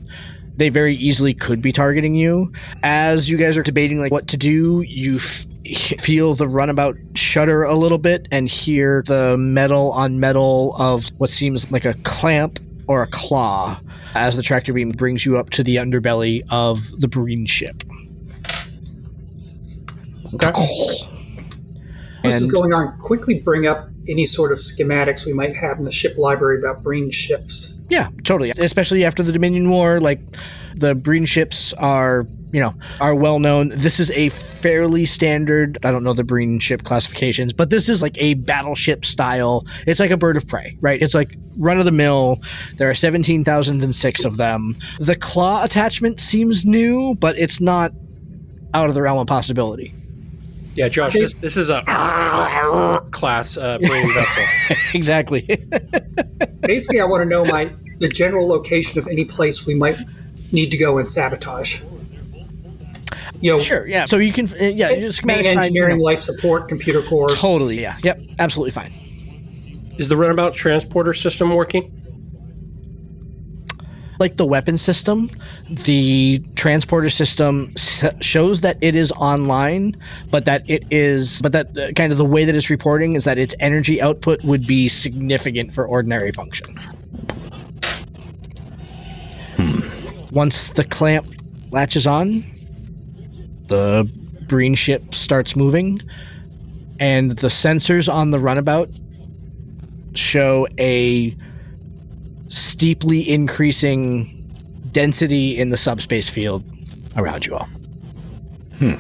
they 0.57 0.69
very 0.69 0.95
easily 0.95 1.35
could 1.35 1.61
be 1.61 1.71
targeting 1.71 2.15
you. 2.15 2.51
As 2.81 3.29
you 3.29 3.37
guys 3.37 3.57
are 3.57 3.63
debating 3.63 3.99
like 3.99 4.11
what 4.11 4.27
to 4.29 4.37
do, 4.37 4.81
you 4.81 5.17
f- 5.17 5.45
feel 5.99 6.33
the 6.33 6.47
runabout 6.47 6.97
shudder 7.13 7.63
a 7.63 7.75
little 7.75 7.99
bit 7.99 8.27
and 8.31 8.49
hear 8.49 9.03
the 9.05 9.37
metal 9.37 9.91
on 9.91 10.19
metal 10.19 10.75
of 10.79 11.09
what 11.19 11.29
seems 11.29 11.69
like 11.71 11.85
a 11.85 11.93
clamp 12.03 12.59
or 12.87 13.03
a 13.03 13.07
claw 13.07 13.79
as 14.15 14.35
the 14.35 14.41
tractor 14.41 14.73
beam 14.73 14.89
brings 14.91 15.25
you 15.25 15.37
up 15.37 15.51
to 15.51 15.63
the 15.63 15.75
underbelly 15.75 16.41
of 16.49 16.99
the 16.99 17.07
Breen 17.07 17.45
ship. 17.45 17.83
Okay. 20.43 20.67
This 22.23 22.41
is 22.41 22.51
going 22.51 22.73
on. 22.73 22.97
Quickly 22.99 23.39
bring 23.39 23.67
up 23.67 23.89
any 24.09 24.25
sort 24.25 24.51
of 24.51 24.57
schematics 24.57 25.25
we 25.25 25.33
might 25.33 25.55
have 25.55 25.77
in 25.77 25.85
the 25.85 25.91
ship 25.91 26.15
library 26.17 26.59
about 26.59 26.83
Breen 26.83 27.11
ships. 27.11 27.81
Yeah, 27.89 28.09
totally. 28.23 28.51
Especially 28.51 29.05
after 29.05 29.23
the 29.23 29.31
Dominion 29.31 29.69
War, 29.69 29.99
like 29.99 30.19
the 30.75 30.93
Breen 30.95 31.25
ships 31.25 31.73
are, 31.73 32.27
you 32.51 32.59
know, 32.59 32.73
are 32.99 33.15
well 33.15 33.39
known. 33.39 33.69
This 33.69 33.99
is 33.99 34.11
a 34.11 34.29
fairly 34.29 35.05
standard. 35.05 35.77
I 35.83 35.91
don't 35.91 36.03
know 36.03 36.13
the 36.13 36.23
Breen 36.23 36.59
ship 36.59 36.83
classifications, 36.83 37.53
but 37.53 37.69
this 37.69 37.87
is 37.87 38.01
like 38.01 38.17
a 38.17 38.33
battleship 38.35 39.05
style. 39.05 39.65
It's 39.85 39.99
like 39.99 40.11
a 40.11 40.17
bird 40.17 40.35
of 40.35 40.47
prey, 40.47 40.77
right? 40.81 41.01
It's 41.01 41.13
like 41.13 41.35
run 41.57 41.79
of 41.79 41.85
the 41.85 41.91
mill. 41.91 42.41
There 42.75 42.89
are 42.89 42.95
seventeen 42.95 43.45
thousand 43.45 43.83
and 43.83 43.95
six 43.95 44.25
of 44.25 44.37
them. 44.37 44.75
The 44.99 45.15
claw 45.15 45.63
attachment 45.63 46.19
seems 46.19 46.65
new, 46.65 47.15
but 47.15 47.37
it's 47.37 47.61
not 47.61 47.93
out 48.73 48.89
of 48.89 48.95
the 48.95 49.01
realm 49.01 49.17
of 49.17 49.27
possibility. 49.27 49.93
Yeah, 50.77 50.89
Josh, 50.89 51.13
this, 51.13 51.33
this 51.35 51.57
is 51.57 51.69
a 51.71 51.81
class 53.11 53.57
uh, 53.57 53.79
Breen 53.79 54.13
vessel. 54.13 54.43
exactly. 54.93 55.41
Basically, 56.61 57.01
I 57.01 57.05
want 57.05 57.23
to 57.23 57.25
know 57.29 57.43
my 57.45 57.73
the 57.99 58.07
general 58.07 58.47
location 58.47 58.99
of 58.99 59.07
any 59.07 59.25
place 59.25 59.65
we 59.65 59.73
might 59.73 59.97
need 60.51 60.69
to 60.69 60.77
go 60.77 60.99
and 60.99 61.09
sabotage. 61.09 61.81
You 63.41 63.53
know, 63.53 63.59
sure. 63.59 63.87
Yeah. 63.87 64.05
So 64.05 64.17
you 64.17 64.31
can. 64.31 64.47
uh, 64.53 64.65
Yeah. 64.65 64.95
Just 64.95 65.25
main 65.25 65.37
schematic 65.37 65.45
sign, 65.45 65.53
you 65.55 65.59
engineering, 65.61 65.97
know. 65.97 66.03
life 66.03 66.19
support, 66.19 66.67
computer 66.69 67.01
core. 67.01 67.29
Totally. 67.29 67.81
Yeah. 67.81 67.97
Yep. 68.03 68.21
Absolutely 68.39 68.71
fine. 68.71 68.91
Is 69.97 70.09
the 70.09 70.17
runabout 70.17 70.53
transporter 70.53 71.13
system 71.13 71.53
working? 71.53 71.91
Like 74.19 74.37
the 74.37 74.45
weapon 74.45 74.77
system, 74.77 75.29
the 75.69 76.43
transporter 76.55 77.09
system 77.09 77.71
s- 77.75 78.03
shows 78.21 78.61
that 78.61 78.77
it 78.81 78.95
is 78.95 79.11
online, 79.13 79.95
but 80.31 80.45
that 80.45 80.67
it 80.69 80.83
is, 80.91 81.41
but 81.41 81.51
that 81.51 81.77
uh, 81.77 81.91
kind 81.93 82.11
of 82.11 82.17
the 82.17 82.25
way 82.25 82.45
that 82.45 82.55
it's 82.55 82.69
reporting 82.69 83.13
is 83.13 83.23
that 83.25 83.37
its 83.37 83.55
energy 83.59 84.01
output 84.01 84.43
would 84.43 84.65
be 84.65 84.87
significant 84.87 85.73
for 85.73 85.87
ordinary 85.87 86.31
function. 86.31 86.75
Once 90.31 90.71
the 90.73 90.83
clamp 90.83 91.25
latches 91.71 92.05
on, 92.05 92.43
the 93.67 94.09
Breen 94.47 94.75
ship 94.75 95.13
starts 95.13 95.55
moving, 95.55 96.01
and 96.99 97.33
the 97.33 97.47
sensors 97.47 98.11
on 98.11 98.31
the 98.31 98.39
runabout 98.39 98.89
show 100.15 100.67
a 100.79 101.35
steeply 102.49 103.29
increasing 103.29 104.51
density 104.91 105.57
in 105.57 105.69
the 105.69 105.77
subspace 105.77 106.29
field 106.29 106.63
around 107.15 107.45
you 107.45 107.55
all. 107.55 107.67
Hmm. 108.79 108.93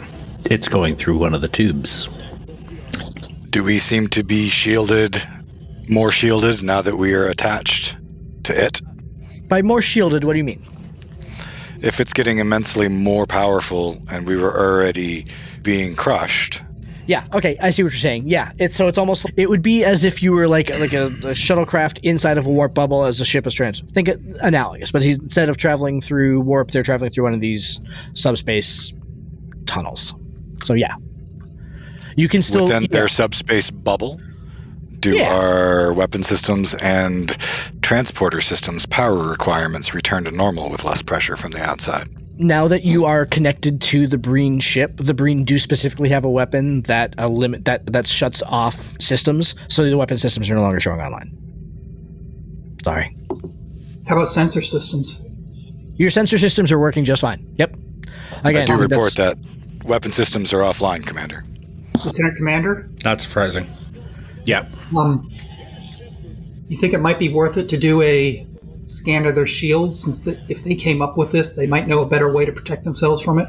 It's 0.49 0.67
going 0.67 0.95
through 0.95 1.17
one 1.17 1.33
of 1.33 1.41
the 1.41 1.47
tubes. 1.47 2.07
Do 3.49 3.63
we 3.63 3.79
seem 3.79 4.07
to 4.09 4.23
be 4.23 4.49
shielded, 4.49 5.21
more 5.89 6.11
shielded 6.11 6.63
now 6.63 6.81
that 6.81 6.97
we 6.97 7.13
are 7.13 7.27
attached 7.27 7.97
to 8.43 8.65
it? 8.65 8.81
By 9.47 9.61
more 9.61 9.81
shielded, 9.81 10.23
what 10.23 10.33
do 10.33 10.37
you 10.37 10.43
mean? 10.43 10.61
If 11.81 11.99
it's 11.99 12.13
getting 12.13 12.39
immensely 12.39 12.87
more 12.87 13.25
powerful 13.25 13.97
and 14.11 14.27
we 14.27 14.35
were 14.35 14.55
already 14.55 15.27
being 15.61 15.95
crushed, 15.95 16.61
Yeah, 17.07 17.25
okay, 17.33 17.57
I 17.61 17.69
see 17.69 17.83
what 17.83 17.93
you're 17.93 17.99
saying. 17.99 18.27
Yeah, 18.27 18.51
it's 18.59 18.75
so 18.75 18.87
it's 18.87 18.97
almost 18.97 19.25
it 19.37 19.49
would 19.49 19.61
be 19.61 19.85
as 19.85 20.03
if 20.03 20.21
you 20.21 20.33
were 20.33 20.47
like 20.47 20.69
like 20.77 20.93
a, 20.93 21.07
a 21.07 21.33
shuttlecraft 21.33 21.99
inside 22.03 22.37
of 22.37 22.45
a 22.45 22.49
warp 22.49 22.73
bubble 22.73 23.05
as 23.05 23.17
the 23.17 23.25
ship 23.25 23.47
is 23.47 23.53
trans. 23.53 23.79
Think 23.91 24.09
it 24.09 24.19
analogous, 24.41 24.91
but 24.91 25.03
he, 25.03 25.11
instead 25.11 25.47
of 25.47 25.55
traveling 25.55 26.01
through 26.01 26.41
warp, 26.41 26.71
they're 26.71 26.83
traveling 26.83 27.11
through 27.11 27.23
one 27.23 27.33
of 27.33 27.39
these 27.39 27.79
subspace 28.13 28.93
tunnels. 29.65 30.13
So 30.63 30.73
yeah, 30.73 30.95
you 32.17 32.27
can 32.27 32.41
still 32.41 32.65
within 32.65 32.83
yeah. 32.83 32.89
their 32.91 33.07
subspace 33.07 33.71
bubble, 33.71 34.19
do 35.11 35.17
Yeah. 35.17 35.35
our 35.35 35.93
weapon 35.93 36.23
systems 36.23 36.73
and 36.75 37.35
transporter 37.81 38.41
systems 38.41 38.85
power 38.85 39.29
requirements 39.29 39.93
return 39.93 40.23
to 40.25 40.31
normal 40.31 40.69
with 40.69 40.83
less 40.83 41.01
pressure 41.01 41.35
from 41.37 41.51
the 41.51 41.61
outside? 41.61 42.07
now 42.39 42.67
that 42.67 42.85
you 42.85 43.03
are 43.03 43.25
connected 43.25 43.81
to 43.81 44.05
the 44.05 44.17
Breen 44.17 44.59
ship, 44.59 44.91
the 44.97 45.15
Breen 45.15 45.43
do 45.43 45.57
specifically 45.57 46.07
have 46.09 46.23
a 46.23 46.29
weapon 46.29 46.83
that 46.83 47.15
a 47.17 47.27
limit 47.27 47.65
that 47.65 47.87
that 47.93 48.05
shuts 48.05 48.43
off 48.43 48.95
systems, 49.01 49.55
so 49.69 49.83
the 49.89 49.97
weapon 49.97 50.17
systems 50.19 50.47
are 50.51 50.53
no 50.53 50.61
longer 50.61 50.79
showing 50.79 50.99
online. 50.99 51.35
Sorry, 52.83 53.15
How 54.07 54.15
about 54.15 54.27
sensor 54.27 54.61
systems? 54.61 55.21
your 55.95 56.11
sensor 56.11 56.37
systems 56.37 56.71
are 56.71 56.77
working 56.79 57.03
just 57.05 57.21
fine. 57.21 57.43
Yep. 57.57 57.75
Again, 58.43 58.61
I 58.61 58.65
do 58.65 58.77
that's- 58.77 58.79
report 58.81 59.15
that 59.15 59.37
weapon 59.85 60.11
systems 60.11 60.53
are 60.53 60.59
offline, 60.59 61.03
Commander. 61.05 61.43
Lieutenant 62.05 62.37
Commander, 62.37 62.87
Not 63.03 63.19
surprising. 63.19 63.65
Yeah. 64.47 64.67
um, 64.97 65.29
you 66.69 66.77
think 66.77 66.93
it 66.93 67.01
might 67.01 67.19
be 67.19 67.29
worth 67.29 67.57
it 67.57 67.69
to 67.69 67.77
do 67.77 68.01
a 68.01 68.47
scan 68.85 69.25
of 69.25 69.35
their 69.35 69.45
shields 69.45 70.01
since 70.01 70.25
the, 70.25 70.41
if 70.49 70.63
they 70.63 70.73
came 70.75 71.01
up 71.01 71.17
with 71.17 71.31
this, 71.31 71.55
they 71.55 71.67
might 71.67 71.87
know 71.87 72.01
a 72.01 72.07
better 72.07 72.33
way 72.33 72.45
to 72.45 72.51
protect 72.51 72.85
themselves 72.85 73.21
from 73.21 73.39
it? 73.39 73.47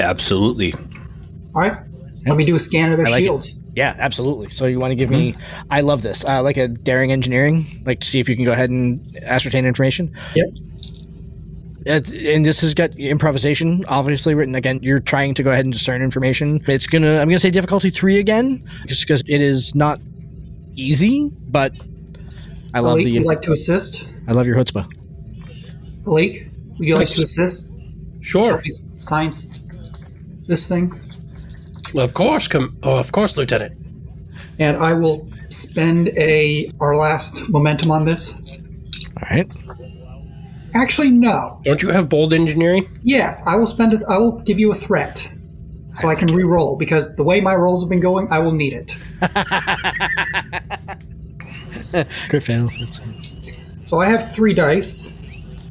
Absolutely. 0.00 0.74
All 1.54 1.62
right, 1.62 1.76
let 2.26 2.36
me 2.36 2.44
do 2.44 2.54
a 2.54 2.58
scan 2.58 2.90
of 2.90 2.98
their 2.98 3.06
I 3.06 3.10
like 3.10 3.22
it. 3.22 3.26
shields. 3.26 3.64
Yeah, 3.74 3.94
absolutely. 3.98 4.50
So 4.50 4.66
you 4.66 4.78
want 4.80 4.90
to 4.90 4.96
give 4.96 5.10
me? 5.10 5.34
I 5.70 5.80
love 5.80 6.02
this. 6.02 6.24
Uh, 6.24 6.42
like 6.42 6.56
a 6.58 6.68
daring 6.68 7.10
engineering, 7.10 7.82
like 7.86 8.00
to 8.00 8.06
see 8.06 8.20
if 8.20 8.28
you 8.28 8.36
can 8.36 8.44
go 8.44 8.52
ahead 8.52 8.68
and 8.68 9.00
ascertain 9.22 9.64
information. 9.64 10.14
Yep. 10.34 10.46
It, 11.84 12.12
and 12.12 12.44
this 12.46 12.60
has 12.60 12.74
got 12.74 12.96
improvisation, 12.98 13.84
obviously 13.88 14.34
written 14.34 14.54
again. 14.54 14.78
You're 14.82 15.00
trying 15.00 15.34
to 15.34 15.42
go 15.42 15.50
ahead 15.52 15.64
and 15.64 15.72
discern 15.72 16.02
information. 16.02 16.62
It's 16.66 16.86
gonna. 16.86 17.18
I'm 17.18 17.28
gonna 17.28 17.38
say 17.38 17.50
difficulty 17.50 17.90
three 17.90 18.18
again, 18.18 18.62
just 18.86 19.02
because 19.02 19.22
it 19.26 19.40
is 19.40 19.74
not 19.74 20.00
easy. 20.76 21.30
But 21.48 21.72
I 22.74 22.80
love 22.80 22.92
Malik, 22.98 23.04
the. 23.04 23.12
would 23.12 23.22
you 23.22 23.26
like 23.28 23.40
to 23.42 23.52
assist? 23.52 24.08
I 24.28 24.32
love 24.32 24.46
your 24.46 24.56
chutzpah. 24.56 24.86
Malik, 26.06 26.48
would 26.78 26.88
you 26.88 26.96
like 26.96 27.08
to 27.08 27.22
assist? 27.22 27.72
Sure, 28.20 28.44
Help 28.50 28.62
me 28.62 28.70
science 28.70 29.66
this 30.46 30.68
thing, 30.68 30.92
of 31.96 32.14
course. 32.14 32.46
Com- 32.48 32.76
oh, 32.84 32.98
of 32.98 33.10
course, 33.12 33.36
Lieutenant. 33.36 33.74
and 34.58 34.76
I 34.76 34.92
will 34.92 35.28
spend 35.48 36.08
a 36.16 36.70
our 36.80 36.94
last 36.96 37.48
momentum 37.48 37.90
on 37.90 38.04
this. 38.04 38.60
All 39.16 39.28
right. 39.30 39.50
Actually, 40.74 41.10
no. 41.10 41.60
Don't 41.64 41.82
you 41.82 41.90
have 41.90 42.08
bold 42.08 42.32
engineering? 42.32 42.88
Yes, 43.02 43.46
I 43.46 43.56
will 43.56 43.66
spend 43.66 43.92
it. 43.92 44.00
I 44.08 44.18
will 44.18 44.38
give 44.40 44.58
you 44.58 44.72
a 44.72 44.74
threat. 44.74 45.28
so 45.92 46.08
I, 46.08 46.14
can 46.14 46.32
re-roll 46.32 46.76
because 46.76 47.14
the 47.16 47.22
way 47.22 47.40
my 47.40 47.54
rolls 47.54 47.82
have 47.82 47.90
been 47.90 48.00
going, 48.00 48.26
I 48.30 48.38
will 48.38 48.52
need 48.52 48.72
it. 48.72 48.92
Crit 52.28 52.42
fail. 52.42 52.68
So 53.84 54.00
I 54.00 54.06
have 54.06 54.32
three 54.32 54.54
dice, 54.54 55.20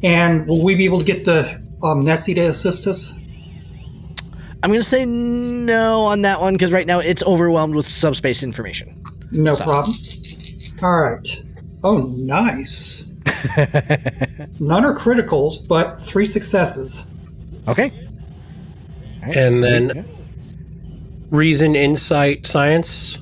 and 0.03 0.47
will 0.47 0.63
we 0.63 0.75
be 0.75 0.85
able 0.85 0.99
to 0.99 1.05
get 1.05 1.25
the 1.25 1.61
um, 1.83 2.03
Nessie 2.03 2.33
to 2.35 2.41
assist 2.41 2.87
us? 2.87 3.13
I'm 4.63 4.69
going 4.69 4.79
to 4.81 4.85
say 4.87 5.05
no 5.05 6.01
on 6.03 6.21
that 6.21 6.39
one 6.39 6.53
because 6.53 6.71
right 6.71 6.85
now 6.85 6.99
it's 6.99 7.23
overwhelmed 7.23 7.73
with 7.73 7.85
subspace 7.85 8.43
information. 8.43 9.01
No 9.33 9.55
So- 9.55 9.65
problem. 9.65 9.95
All 10.83 11.01
right. 11.01 11.43
Oh, 11.83 11.99
nice. 12.17 13.05
None 14.59 14.85
are 14.85 14.93
criticals, 14.95 15.67
but 15.67 15.99
three 15.99 16.25
successes. 16.25 17.09
Okay. 17.67 17.91
And 19.23 19.63
then 19.63 20.05
reason, 21.31 21.75
insight, 21.75 22.45
science, 22.45 23.19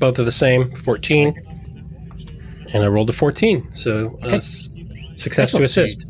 both 0.00 0.18
are 0.18 0.24
the 0.24 0.32
same. 0.32 0.72
Fourteen, 0.74 1.40
and 2.72 2.82
I 2.84 2.86
rolled 2.88 3.10
a 3.10 3.12
fourteen, 3.12 3.72
so 3.72 4.18
uh, 4.22 4.28
s- 4.28 4.70
success 5.16 5.52
to 5.52 5.62
assist. 5.62 6.06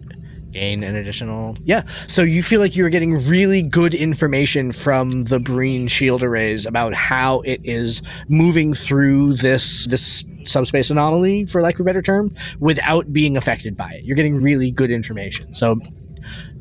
gain 0.53 0.85
an 0.85 0.97
additional 0.97 1.57
yeah. 1.61 1.83
So 2.09 2.23
you 2.23 2.43
feel 2.43 2.61
like 2.61 2.77
you're 2.77 2.91
getting 2.91 3.25
really 3.27 3.63
good 3.63 3.95
information 3.95 4.71
from 4.71 5.25
the 5.25 5.39
breen 5.39 5.89
shield 5.89 6.23
arrays 6.23 6.67
about 6.67 6.93
how 6.93 7.41
it 7.41 7.61
is 7.65 8.03
moving 8.29 8.75
through 8.75 9.35
this 9.37 9.87
this 9.87 10.25
subspace 10.45 10.91
anomaly 10.91 11.47
for 11.47 11.63
lack 11.63 11.77
of 11.77 11.81
a 11.81 11.85
better 11.85 12.03
term 12.03 12.35
without 12.59 13.13
being 13.13 13.37
affected 13.37 13.77
by 13.77 13.91
it. 13.93 14.05
You're 14.05 14.17
getting 14.17 14.37
really 14.43 14.71
good 14.71 14.91
information. 14.91 15.55
So 15.55 15.81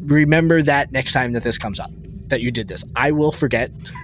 remember 0.03 0.61
that 0.61 0.91
next 0.91 1.13
time 1.13 1.33
that 1.33 1.43
this 1.43 1.57
comes 1.57 1.79
up 1.79 1.91
that 2.31 2.41
you 2.41 2.49
did 2.51 2.67
this 2.67 2.83
i 2.95 3.11
will 3.11 3.31
forget 3.31 3.71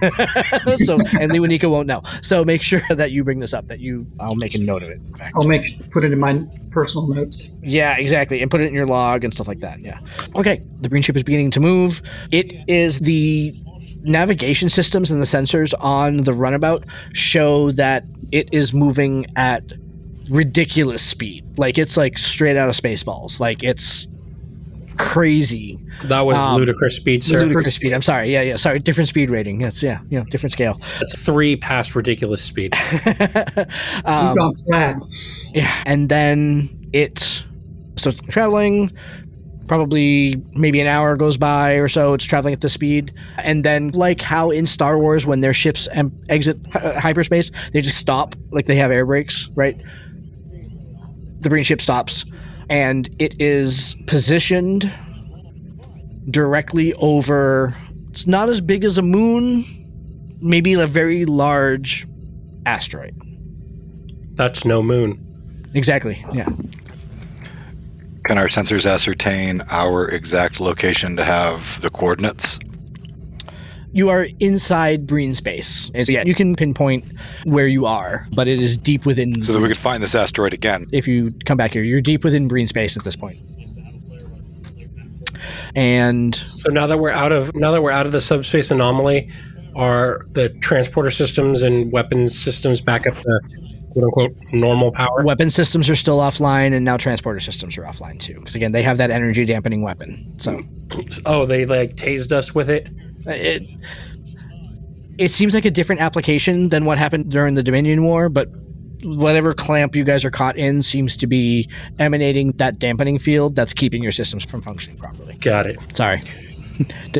so 0.76 0.94
and 1.20 1.32
Lewanika 1.32 1.68
won't 1.68 1.88
know 1.88 2.02
so 2.22 2.44
make 2.44 2.62
sure 2.62 2.80
that 2.90 3.10
you 3.10 3.24
bring 3.24 3.40
this 3.40 3.52
up 3.52 3.66
that 3.66 3.80
you 3.80 4.06
i'll 4.20 4.36
make 4.36 4.54
a 4.54 4.58
note 4.58 4.84
of 4.84 4.90
it 4.90 4.98
in 4.98 5.14
fact 5.14 5.34
I'll 5.34 5.44
make 5.44 5.90
put 5.90 6.04
it 6.04 6.12
in 6.12 6.18
my 6.18 6.44
personal 6.70 7.08
notes. 7.08 7.56
yeah, 7.62 7.96
exactly. 7.96 8.40
And 8.42 8.50
put 8.50 8.60
it 8.60 8.66
in 8.66 8.74
your 8.74 8.86
log 8.86 9.24
and 9.24 9.32
stuff 9.32 9.48
like 9.48 9.60
that. 9.60 9.80
Yeah. 9.80 9.98
Okay. 10.36 10.62
The 10.80 10.88
Breen 10.88 11.02
ship 11.02 11.16
is 11.16 11.22
beginning 11.22 11.50
to 11.52 11.60
move. 11.60 12.02
It 12.30 12.52
is 12.68 13.00
the 13.00 13.54
navigation 14.02 14.68
systems 14.68 15.10
and 15.10 15.20
the 15.20 15.24
sensors 15.24 15.74
on 15.80 16.18
the 16.18 16.32
runabout 16.32 16.84
show 17.12 17.72
that 17.72 18.04
it 18.32 18.52
is 18.52 18.72
moving 18.72 19.26
at 19.36 19.64
ridiculous 20.30 21.02
speed. 21.02 21.44
Like 21.58 21.78
it's 21.78 21.96
like 21.96 22.18
straight 22.18 22.56
out 22.56 22.68
of 22.68 22.76
Spaceballs. 22.76 23.40
Like 23.40 23.62
it's 23.62 24.06
crazy. 24.98 25.78
That 26.04 26.20
was 26.20 26.36
Um, 26.36 26.56
ludicrous 26.56 26.96
speed, 26.96 27.22
sir. 27.22 27.40
Ludicrous 27.42 27.74
speed. 27.74 27.92
I'm 27.92 28.02
sorry. 28.02 28.32
Yeah, 28.32 28.42
yeah. 28.42 28.56
Sorry. 28.56 28.78
Different 28.78 29.08
speed 29.08 29.30
rating. 29.30 29.60
Yes. 29.60 29.82
Yeah. 29.82 30.00
You 30.10 30.18
know, 30.18 30.24
different 30.26 30.52
scale. 30.52 30.80
That's 30.98 31.20
three 31.20 31.56
past 31.56 31.94
ridiculous 31.96 32.42
speed. 32.42 32.74
Um, 34.04 34.28
We've 34.28 34.36
gone 34.38 34.56
flat. 34.66 34.96
Yeah, 35.54 35.72
and 35.86 36.08
then 36.08 36.88
it 36.92 37.44
so 37.96 38.10
it's 38.10 38.20
traveling 38.22 38.90
probably 39.66 40.42
maybe 40.52 40.80
an 40.80 40.86
hour 40.86 41.14
goes 41.16 41.36
by 41.36 41.72
or 41.74 41.88
so 41.88 42.14
it's 42.14 42.24
traveling 42.24 42.54
at 42.54 42.60
the 42.62 42.68
speed 42.70 43.12
and 43.38 43.64
then 43.64 43.90
like 43.90 44.20
how 44.22 44.50
in 44.50 44.66
Star 44.66 44.98
Wars 44.98 45.26
when 45.26 45.42
their 45.42 45.52
ships 45.52 45.86
em- 45.92 46.10
exit 46.30 46.56
hy- 46.72 46.94
hyperspace 46.98 47.50
they 47.72 47.82
just 47.82 47.98
stop 47.98 48.34
like 48.50 48.64
they 48.64 48.76
have 48.76 48.90
air 48.90 49.04
brakes 49.04 49.50
right 49.56 49.76
the 51.40 51.50
Breen 51.50 51.64
ship 51.64 51.82
stops 51.82 52.24
and 52.70 53.08
it 53.18 53.40
is 53.40 53.96
positioned 54.06 54.90
directly 56.30 56.92
over 56.94 57.74
it's 58.10 58.26
not 58.26 58.48
as 58.48 58.60
big 58.60 58.84
as 58.84 58.98
a 58.98 59.02
moon 59.02 59.64
maybe 60.40 60.74
a 60.74 60.86
very 60.86 61.24
large 61.24 62.06
asteroid 62.66 63.14
That's 64.34 64.64
no 64.64 64.82
moon. 64.82 65.70
exactly 65.74 66.24
yeah 66.32 66.48
Can 68.26 68.36
our 68.38 68.48
sensors 68.48 68.84
ascertain 68.84 69.62
our 69.70 70.06
exact 70.08 70.60
location 70.60 71.16
to 71.16 71.24
have 71.24 71.80
the 71.80 71.88
coordinates? 71.90 72.58
You 73.92 74.08
are 74.10 74.26
inside 74.40 75.06
Breen 75.06 75.34
space. 75.34 75.90
And 75.94 76.06
so, 76.06 76.12
yeah, 76.12 76.24
you 76.24 76.34
can 76.34 76.54
pinpoint 76.54 77.04
where 77.44 77.66
you 77.66 77.86
are, 77.86 78.26
but 78.34 78.46
it 78.48 78.60
is 78.60 78.76
deep 78.76 79.06
within. 79.06 79.42
So 79.42 79.52
that 79.52 79.60
we 79.60 79.68
could 79.68 79.76
find 79.76 80.02
this 80.02 80.14
asteroid 80.14 80.52
again. 80.52 80.86
if 80.92 81.08
you 81.08 81.32
come 81.46 81.56
back 81.56 81.72
here, 81.72 81.82
you're 81.82 82.00
deep 82.00 82.24
within 82.24 82.48
Breen 82.48 82.68
space 82.68 82.96
at 82.96 83.04
this 83.04 83.16
point. 83.16 83.38
And 85.74 86.34
So 86.56 86.70
now 86.70 86.86
that 86.86 86.98
we're 86.98 87.10
out 87.10 87.32
of 87.32 87.54
now 87.54 87.70
that 87.72 87.82
we're 87.82 87.90
out 87.90 88.06
of 88.06 88.12
the 88.12 88.20
subspace 88.20 88.70
anomaly, 88.70 89.30
are 89.76 90.22
the 90.32 90.48
transporter 90.60 91.10
systems 91.10 91.62
and 91.62 91.92
weapons 91.92 92.36
systems 92.38 92.80
back 92.80 93.06
up 93.06 93.14
to 93.14 93.40
quote 93.92 94.04
unquote 94.04 94.32
normal 94.52 94.90
power? 94.92 95.22
weapon 95.24 95.50
systems 95.50 95.88
are 95.88 95.94
still 95.96 96.18
offline, 96.18 96.72
and 96.74 96.84
now 96.84 96.96
transporter 96.96 97.40
systems 97.40 97.78
are 97.78 97.82
offline 97.82 98.18
too. 98.18 98.34
Because 98.40 98.54
again, 98.54 98.72
they 98.72 98.82
have 98.82 98.98
that 98.98 99.10
energy 99.10 99.44
dampening 99.44 99.82
weapon. 99.82 100.34
So 100.38 100.62
Oh, 101.26 101.46
they 101.46 101.66
like 101.66 101.90
tased 101.94 102.32
us 102.32 102.54
with 102.54 102.70
it. 102.70 102.88
It 103.28 103.62
it 105.18 105.30
seems 105.30 105.54
like 105.54 105.64
a 105.64 105.70
different 105.70 106.00
application 106.00 106.68
than 106.68 106.84
what 106.84 106.96
happened 106.98 107.30
during 107.30 107.54
the 107.54 107.62
Dominion 107.62 108.02
War, 108.04 108.28
but 108.28 108.48
whatever 109.02 109.52
clamp 109.52 109.94
you 109.96 110.04
guys 110.04 110.24
are 110.24 110.30
caught 110.30 110.56
in 110.56 110.82
seems 110.82 111.16
to 111.16 111.26
be 111.26 111.68
emanating 111.98 112.52
that 112.52 112.78
dampening 112.78 113.18
field 113.18 113.54
that's 113.54 113.72
keeping 113.72 114.02
your 114.02 114.12
systems 114.12 114.44
from 114.44 114.60
functioning 114.60 114.98
properly. 114.98 115.34
Got 115.36 115.66
it. 115.66 115.78
Sorry. 115.96 116.22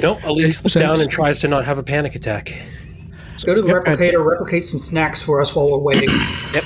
No, 0.01 0.21
Elise 0.23 0.59
slips 0.59 0.75
down 0.75 1.01
and 1.01 1.11
tries 1.11 1.41
to 1.41 1.49
not 1.49 1.65
have 1.65 1.79
a 1.79 1.83
panic 1.83 2.15
attack. 2.15 2.53
Go 3.45 3.57
to 3.57 3.61
the 3.63 3.67
Yep. 3.67 3.85
replicator, 3.87 4.25
replicate 4.25 4.63
some 4.63 4.79
snacks 4.79 5.21
for 5.21 5.41
us 5.41 5.53
while 5.57 5.69
we're 5.69 5.83
waiting. 5.83 6.09
Yep. 6.55 6.63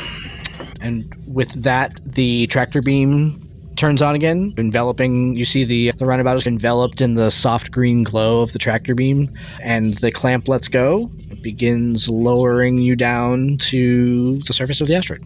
And 0.82 1.14
with 1.26 1.50
that, 1.62 1.98
the 2.04 2.46
tractor 2.48 2.82
beam 2.82 3.41
turns 3.82 4.00
on 4.00 4.14
again, 4.14 4.54
enveloping. 4.58 5.34
You 5.34 5.44
see 5.44 5.64
the 5.64 5.90
the 5.90 6.06
runabout 6.06 6.36
is 6.36 6.46
enveloped 6.46 7.00
in 7.00 7.14
the 7.14 7.30
soft 7.30 7.72
green 7.72 8.04
glow 8.04 8.40
of 8.40 8.52
the 8.52 8.58
tractor 8.60 8.94
beam, 8.94 9.28
and 9.60 9.94
the 9.94 10.12
clamp 10.12 10.46
lets 10.46 10.68
go. 10.68 11.10
It 11.32 11.42
begins 11.42 12.08
lowering 12.08 12.78
you 12.78 12.94
down 12.94 13.56
to 13.72 14.38
the 14.46 14.52
surface 14.52 14.80
of 14.80 14.86
the 14.86 14.94
asteroid. 14.94 15.24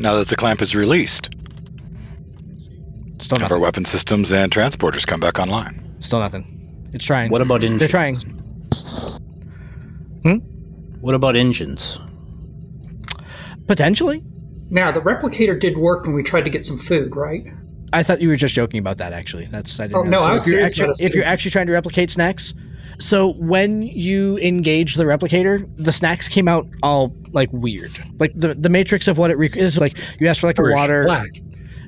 Now 0.00 0.14
that 0.14 0.28
the 0.28 0.36
clamp 0.36 0.62
is 0.62 0.74
released, 0.74 1.28
Still 3.20 3.40
nothing. 3.40 3.54
our 3.54 3.60
weapon 3.60 3.84
systems 3.84 4.32
and 4.32 4.50
transporters 4.50 5.06
come 5.06 5.20
back 5.20 5.38
online. 5.38 5.96
Still 6.00 6.20
nothing. 6.20 6.88
It's 6.94 7.04
trying. 7.04 7.30
What 7.30 7.42
about 7.42 7.62
engines? 7.62 7.80
They're 7.80 7.88
trying. 7.88 8.16
Hmm? 10.22 10.36
What 11.02 11.14
about 11.14 11.36
engines? 11.36 11.98
Potentially. 13.66 14.24
Now, 14.70 14.90
the 14.90 15.00
replicator 15.00 15.58
did 15.58 15.76
work 15.78 16.04
when 16.06 16.14
we 16.14 16.22
tried 16.22 16.44
to 16.44 16.50
get 16.50 16.62
some 16.62 16.76
food, 16.76 17.14
right? 17.16 17.46
I 17.92 18.02
thought 18.02 18.20
you 18.20 18.28
were 18.28 18.36
just 18.36 18.54
joking 18.54 18.80
about 18.80 18.98
that. 18.98 19.12
Actually, 19.12 19.46
that's 19.46 19.80
I 19.80 19.84
didn't 19.86 19.96
Oh, 19.96 20.02
know. 20.02 20.10
no, 20.18 20.22
I 20.22 20.34
was 20.34 20.46
if 20.46 20.52
you're, 20.52 20.62
actually, 20.62 21.04
if 21.06 21.14
you're 21.14 21.24
actually 21.24 21.50
trying 21.50 21.66
to 21.68 21.72
replicate 21.72 22.10
snacks, 22.10 22.52
so 22.98 23.32
when 23.38 23.82
you 23.82 24.36
engage 24.38 24.96
the 24.96 25.04
replicator, 25.04 25.66
the 25.76 25.92
snacks 25.92 26.28
came 26.28 26.48
out 26.48 26.66
all 26.82 27.14
like 27.32 27.48
weird. 27.52 27.90
Like 28.18 28.32
the 28.34 28.54
the 28.54 28.68
matrix 28.68 29.08
of 29.08 29.16
what 29.18 29.30
it 29.30 29.38
rec- 29.38 29.56
is 29.56 29.78
like. 29.78 29.96
You 30.20 30.28
asked 30.28 30.40
for 30.40 30.48
like 30.48 30.58
a 30.58 30.62
Irish 30.62 30.76
water. 30.76 31.02
black. 31.04 31.28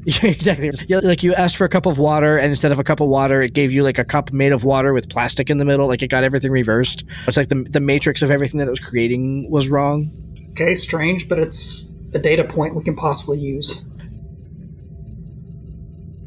Yeah, 0.07 0.31
exactly. 0.31 0.71
Like 0.89 1.23
you 1.23 1.35
asked 1.35 1.59
for 1.59 1.67
a 1.67 1.69
cup 1.69 1.85
of 1.85 1.99
water, 1.99 2.39
and 2.39 2.47
instead 2.49 2.73
of 2.73 2.79
a 2.79 2.85
cup 2.85 3.01
of 3.01 3.09
water, 3.11 3.43
it 3.43 3.53
gave 3.53 3.71
you 3.71 3.83
like 3.83 3.99
a 3.99 4.05
cup 4.05 4.33
made 4.33 4.51
of 4.51 4.65
water 4.65 4.95
with 4.95 5.11
plastic 5.11 5.51
in 5.51 5.59
the 5.59 5.65
middle. 5.67 5.87
Like 5.89 6.03
it 6.03 6.09
got 6.09 6.25
everything 6.25 6.51
reversed. 6.51 7.05
It's 7.27 7.37
like 7.37 7.49
the 7.51 7.57
the 7.69 7.81
matrix 7.81 8.23
of 8.23 8.31
everything 8.31 8.57
that 8.61 8.67
it 8.67 8.71
was 8.71 8.81
creating 8.81 9.47
was 9.51 9.69
wrong. 9.69 10.11
Okay, 10.53 10.75
strange, 10.75 11.29
but 11.29 11.39
it's 11.39 11.90
a 12.15 12.19
data 12.19 12.45
point 12.45 12.75
we 12.75 12.83
can 12.83 12.97
possibly 12.97 13.39
use. 13.39 13.85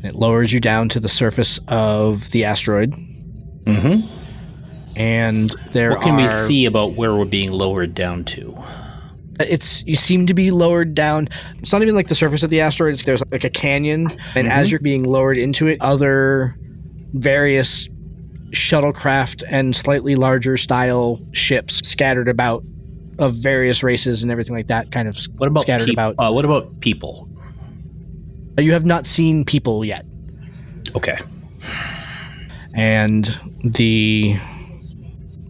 It 0.04 0.16
lowers 0.16 0.52
you 0.52 0.60
down 0.60 0.90
to 0.90 1.00
the 1.00 1.10
surface 1.10 1.60
of 1.68 2.30
the 2.32 2.44
asteroid, 2.46 2.94
Mm-hmm. 3.64 4.98
and 5.00 5.50
there 5.72 5.92
What 5.92 6.02
can 6.02 6.16
are. 6.20 6.22
we 6.24 6.28
see 6.28 6.66
about 6.66 6.96
where 6.96 7.16
we're 7.16 7.24
being 7.24 7.52
lowered 7.52 7.96
down 7.96 8.26
to? 8.26 8.58
it's 9.40 9.84
you 9.88 9.96
seem 9.96 10.28
to 10.28 10.34
be 10.36 10.52
lowered 10.52 10.94
down 10.94 11.28
it's 11.58 11.74
not 11.74 11.82
even 11.82 11.96
like 11.96 12.08
the 12.08 12.14
surface 12.14 12.44
of 12.44 12.52
the 12.52 12.62
asteroid 12.62 12.94
it's, 12.94 13.02
there's 13.02 13.24
like 13.32 13.44
a 13.44 13.50
canyon 13.50 14.08
and 14.36 14.48
as 14.48 14.70
you're 14.70 14.80
being 14.80 15.04
lowered 15.06 15.40
into 15.40 15.66
it 15.68 15.82
other 15.82 16.56
various 17.14 17.90
shuttlecraft 18.52 19.44
and 19.50 19.76
slightly 19.76 20.16
larger 20.16 20.56
style 20.56 21.20
ships 21.32 21.78
scattered 21.84 22.28
about 22.30 22.64
of 23.20 23.34
various 23.36 23.84
races 23.84 24.24
and 24.24 24.32
everything 24.32 24.56
like 24.56 24.68
that 24.68 24.92
kind 24.92 25.08
of 25.08 25.18
What 25.38 25.48
about 25.48 25.62
scattered 25.62 25.86
peop- 25.86 25.94
about 25.94 26.16
Uh, 26.18 26.32
what 26.32 26.46
about 26.46 26.80
people? 26.80 27.30
you 28.60 28.72
have 28.74 28.86
not 28.86 29.06
seen 29.08 29.44
people 29.46 29.84
yet 29.84 30.06
Okay. 30.96 31.18
and 32.76 33.36
the 33.64 34.36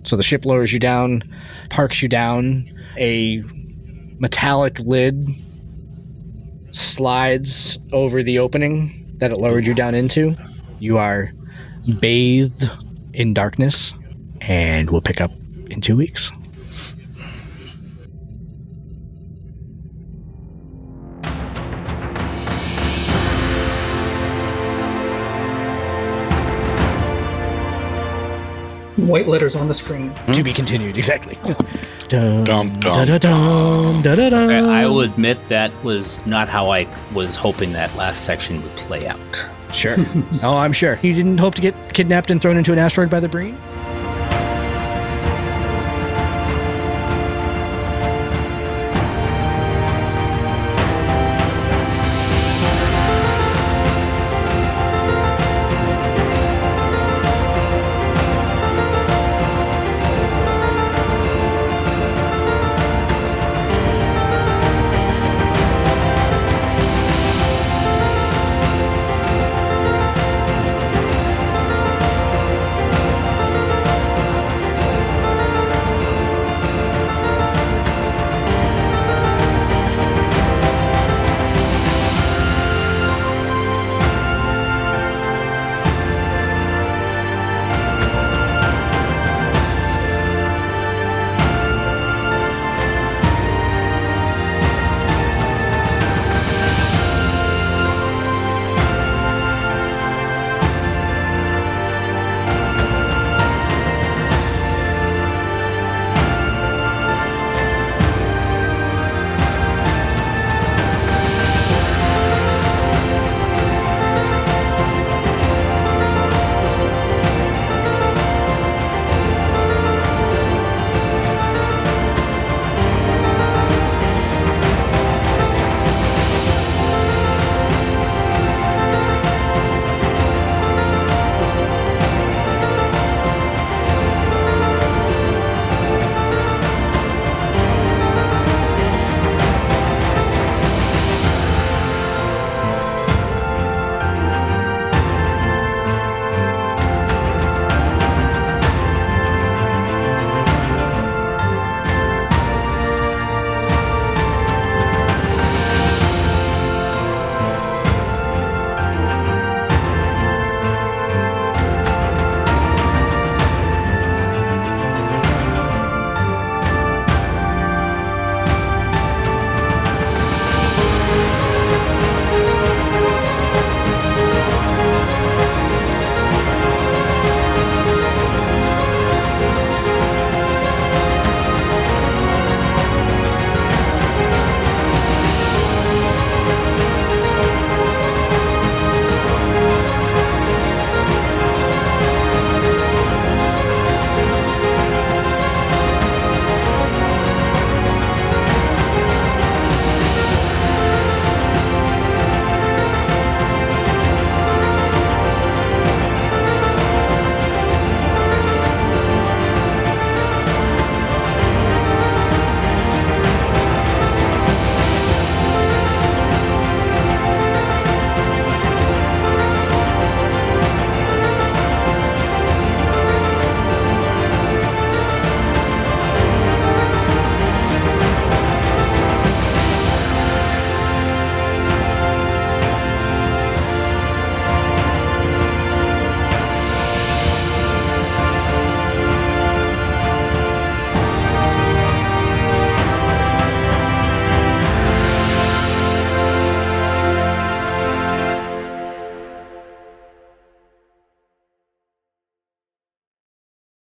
so 0.04 0.16
the 0.16 0.24
ship 0.24 0.46
lowers 0.46 0.72
you 0.74 0.80
down 0.80 1.22
parks 1.70 2.02
you 2.02 2.08
down 2.10 2.66
a 2.98 3.42
metallic 4.20 4.80
lid 4.80 5.28
slides 6.72 7.78
over 7.92 8.24
the 8.24 8.40
opening 8.40 9.06
that 9.18 9.32
it 9.32 9.38
lowered 9.38 9.66
you 9.68 9.74
down 9.74 9.94
into 9.96 10.36
you 10.80 10.98
are 10.98 11.32
bathed 12.00 12.70
in 13.14 13.34
darkness 13.34 13.94
and 14.42 14.90
we'll 14.90 15.02
pick 15.02 15.22
up 15.22 15.32
in 15.70 15.80
two 15.82 15.96
weeks. 15.96 16.32
White 29.08 29.28
letters 29.28 29.56
on 29.56 29.68
the 29.68 29.74
screen. 29.74 30.14
To 30.34 30.44
be 30.44 30.54
continued, 30.54 30.98
exactly. 30.98 31.38
Dum, 31.44 31.56
Dum, 32.10 32.46
dum, 32.46 32.80
da-da-dum, 32.80 34.02
da-da-dum. 34.02 34.50
I, 34.50 34.84
I 34.84 34.86
will 34.86 35.02
admit 35.02 35.48
that 35.50 35.72
was 35.84 36.24
not 36.26 36.48
how 36.50 36.72
I 36.72 36.88
was 37.14 37.36
hoping 37.36 37.74
that 37.74 37.96
last 37.96 38.26
section 38.26 38.62
would 38.62 38.76
play 38.76 39.08
out. 39.08 39.48
Sure. 39.74 39.96
oh, 40.44 40.58
I'm 40.58 40.74
sure. 40.74 41.00
You 41.02 41.14
didn't 41.14 41.40
hope 41.40 41.56
to 41.56 41.62
get 41.62 41.76
kidnapped 41.94 42.30
and 42.32 42.42
thrown 42.42 42.58
into 42.58 42.72
an 42.72 42.80
asteroid 42.80 43.10
by 43.10 43.20
the 43.20 43.30
Breen? 43.30 43.58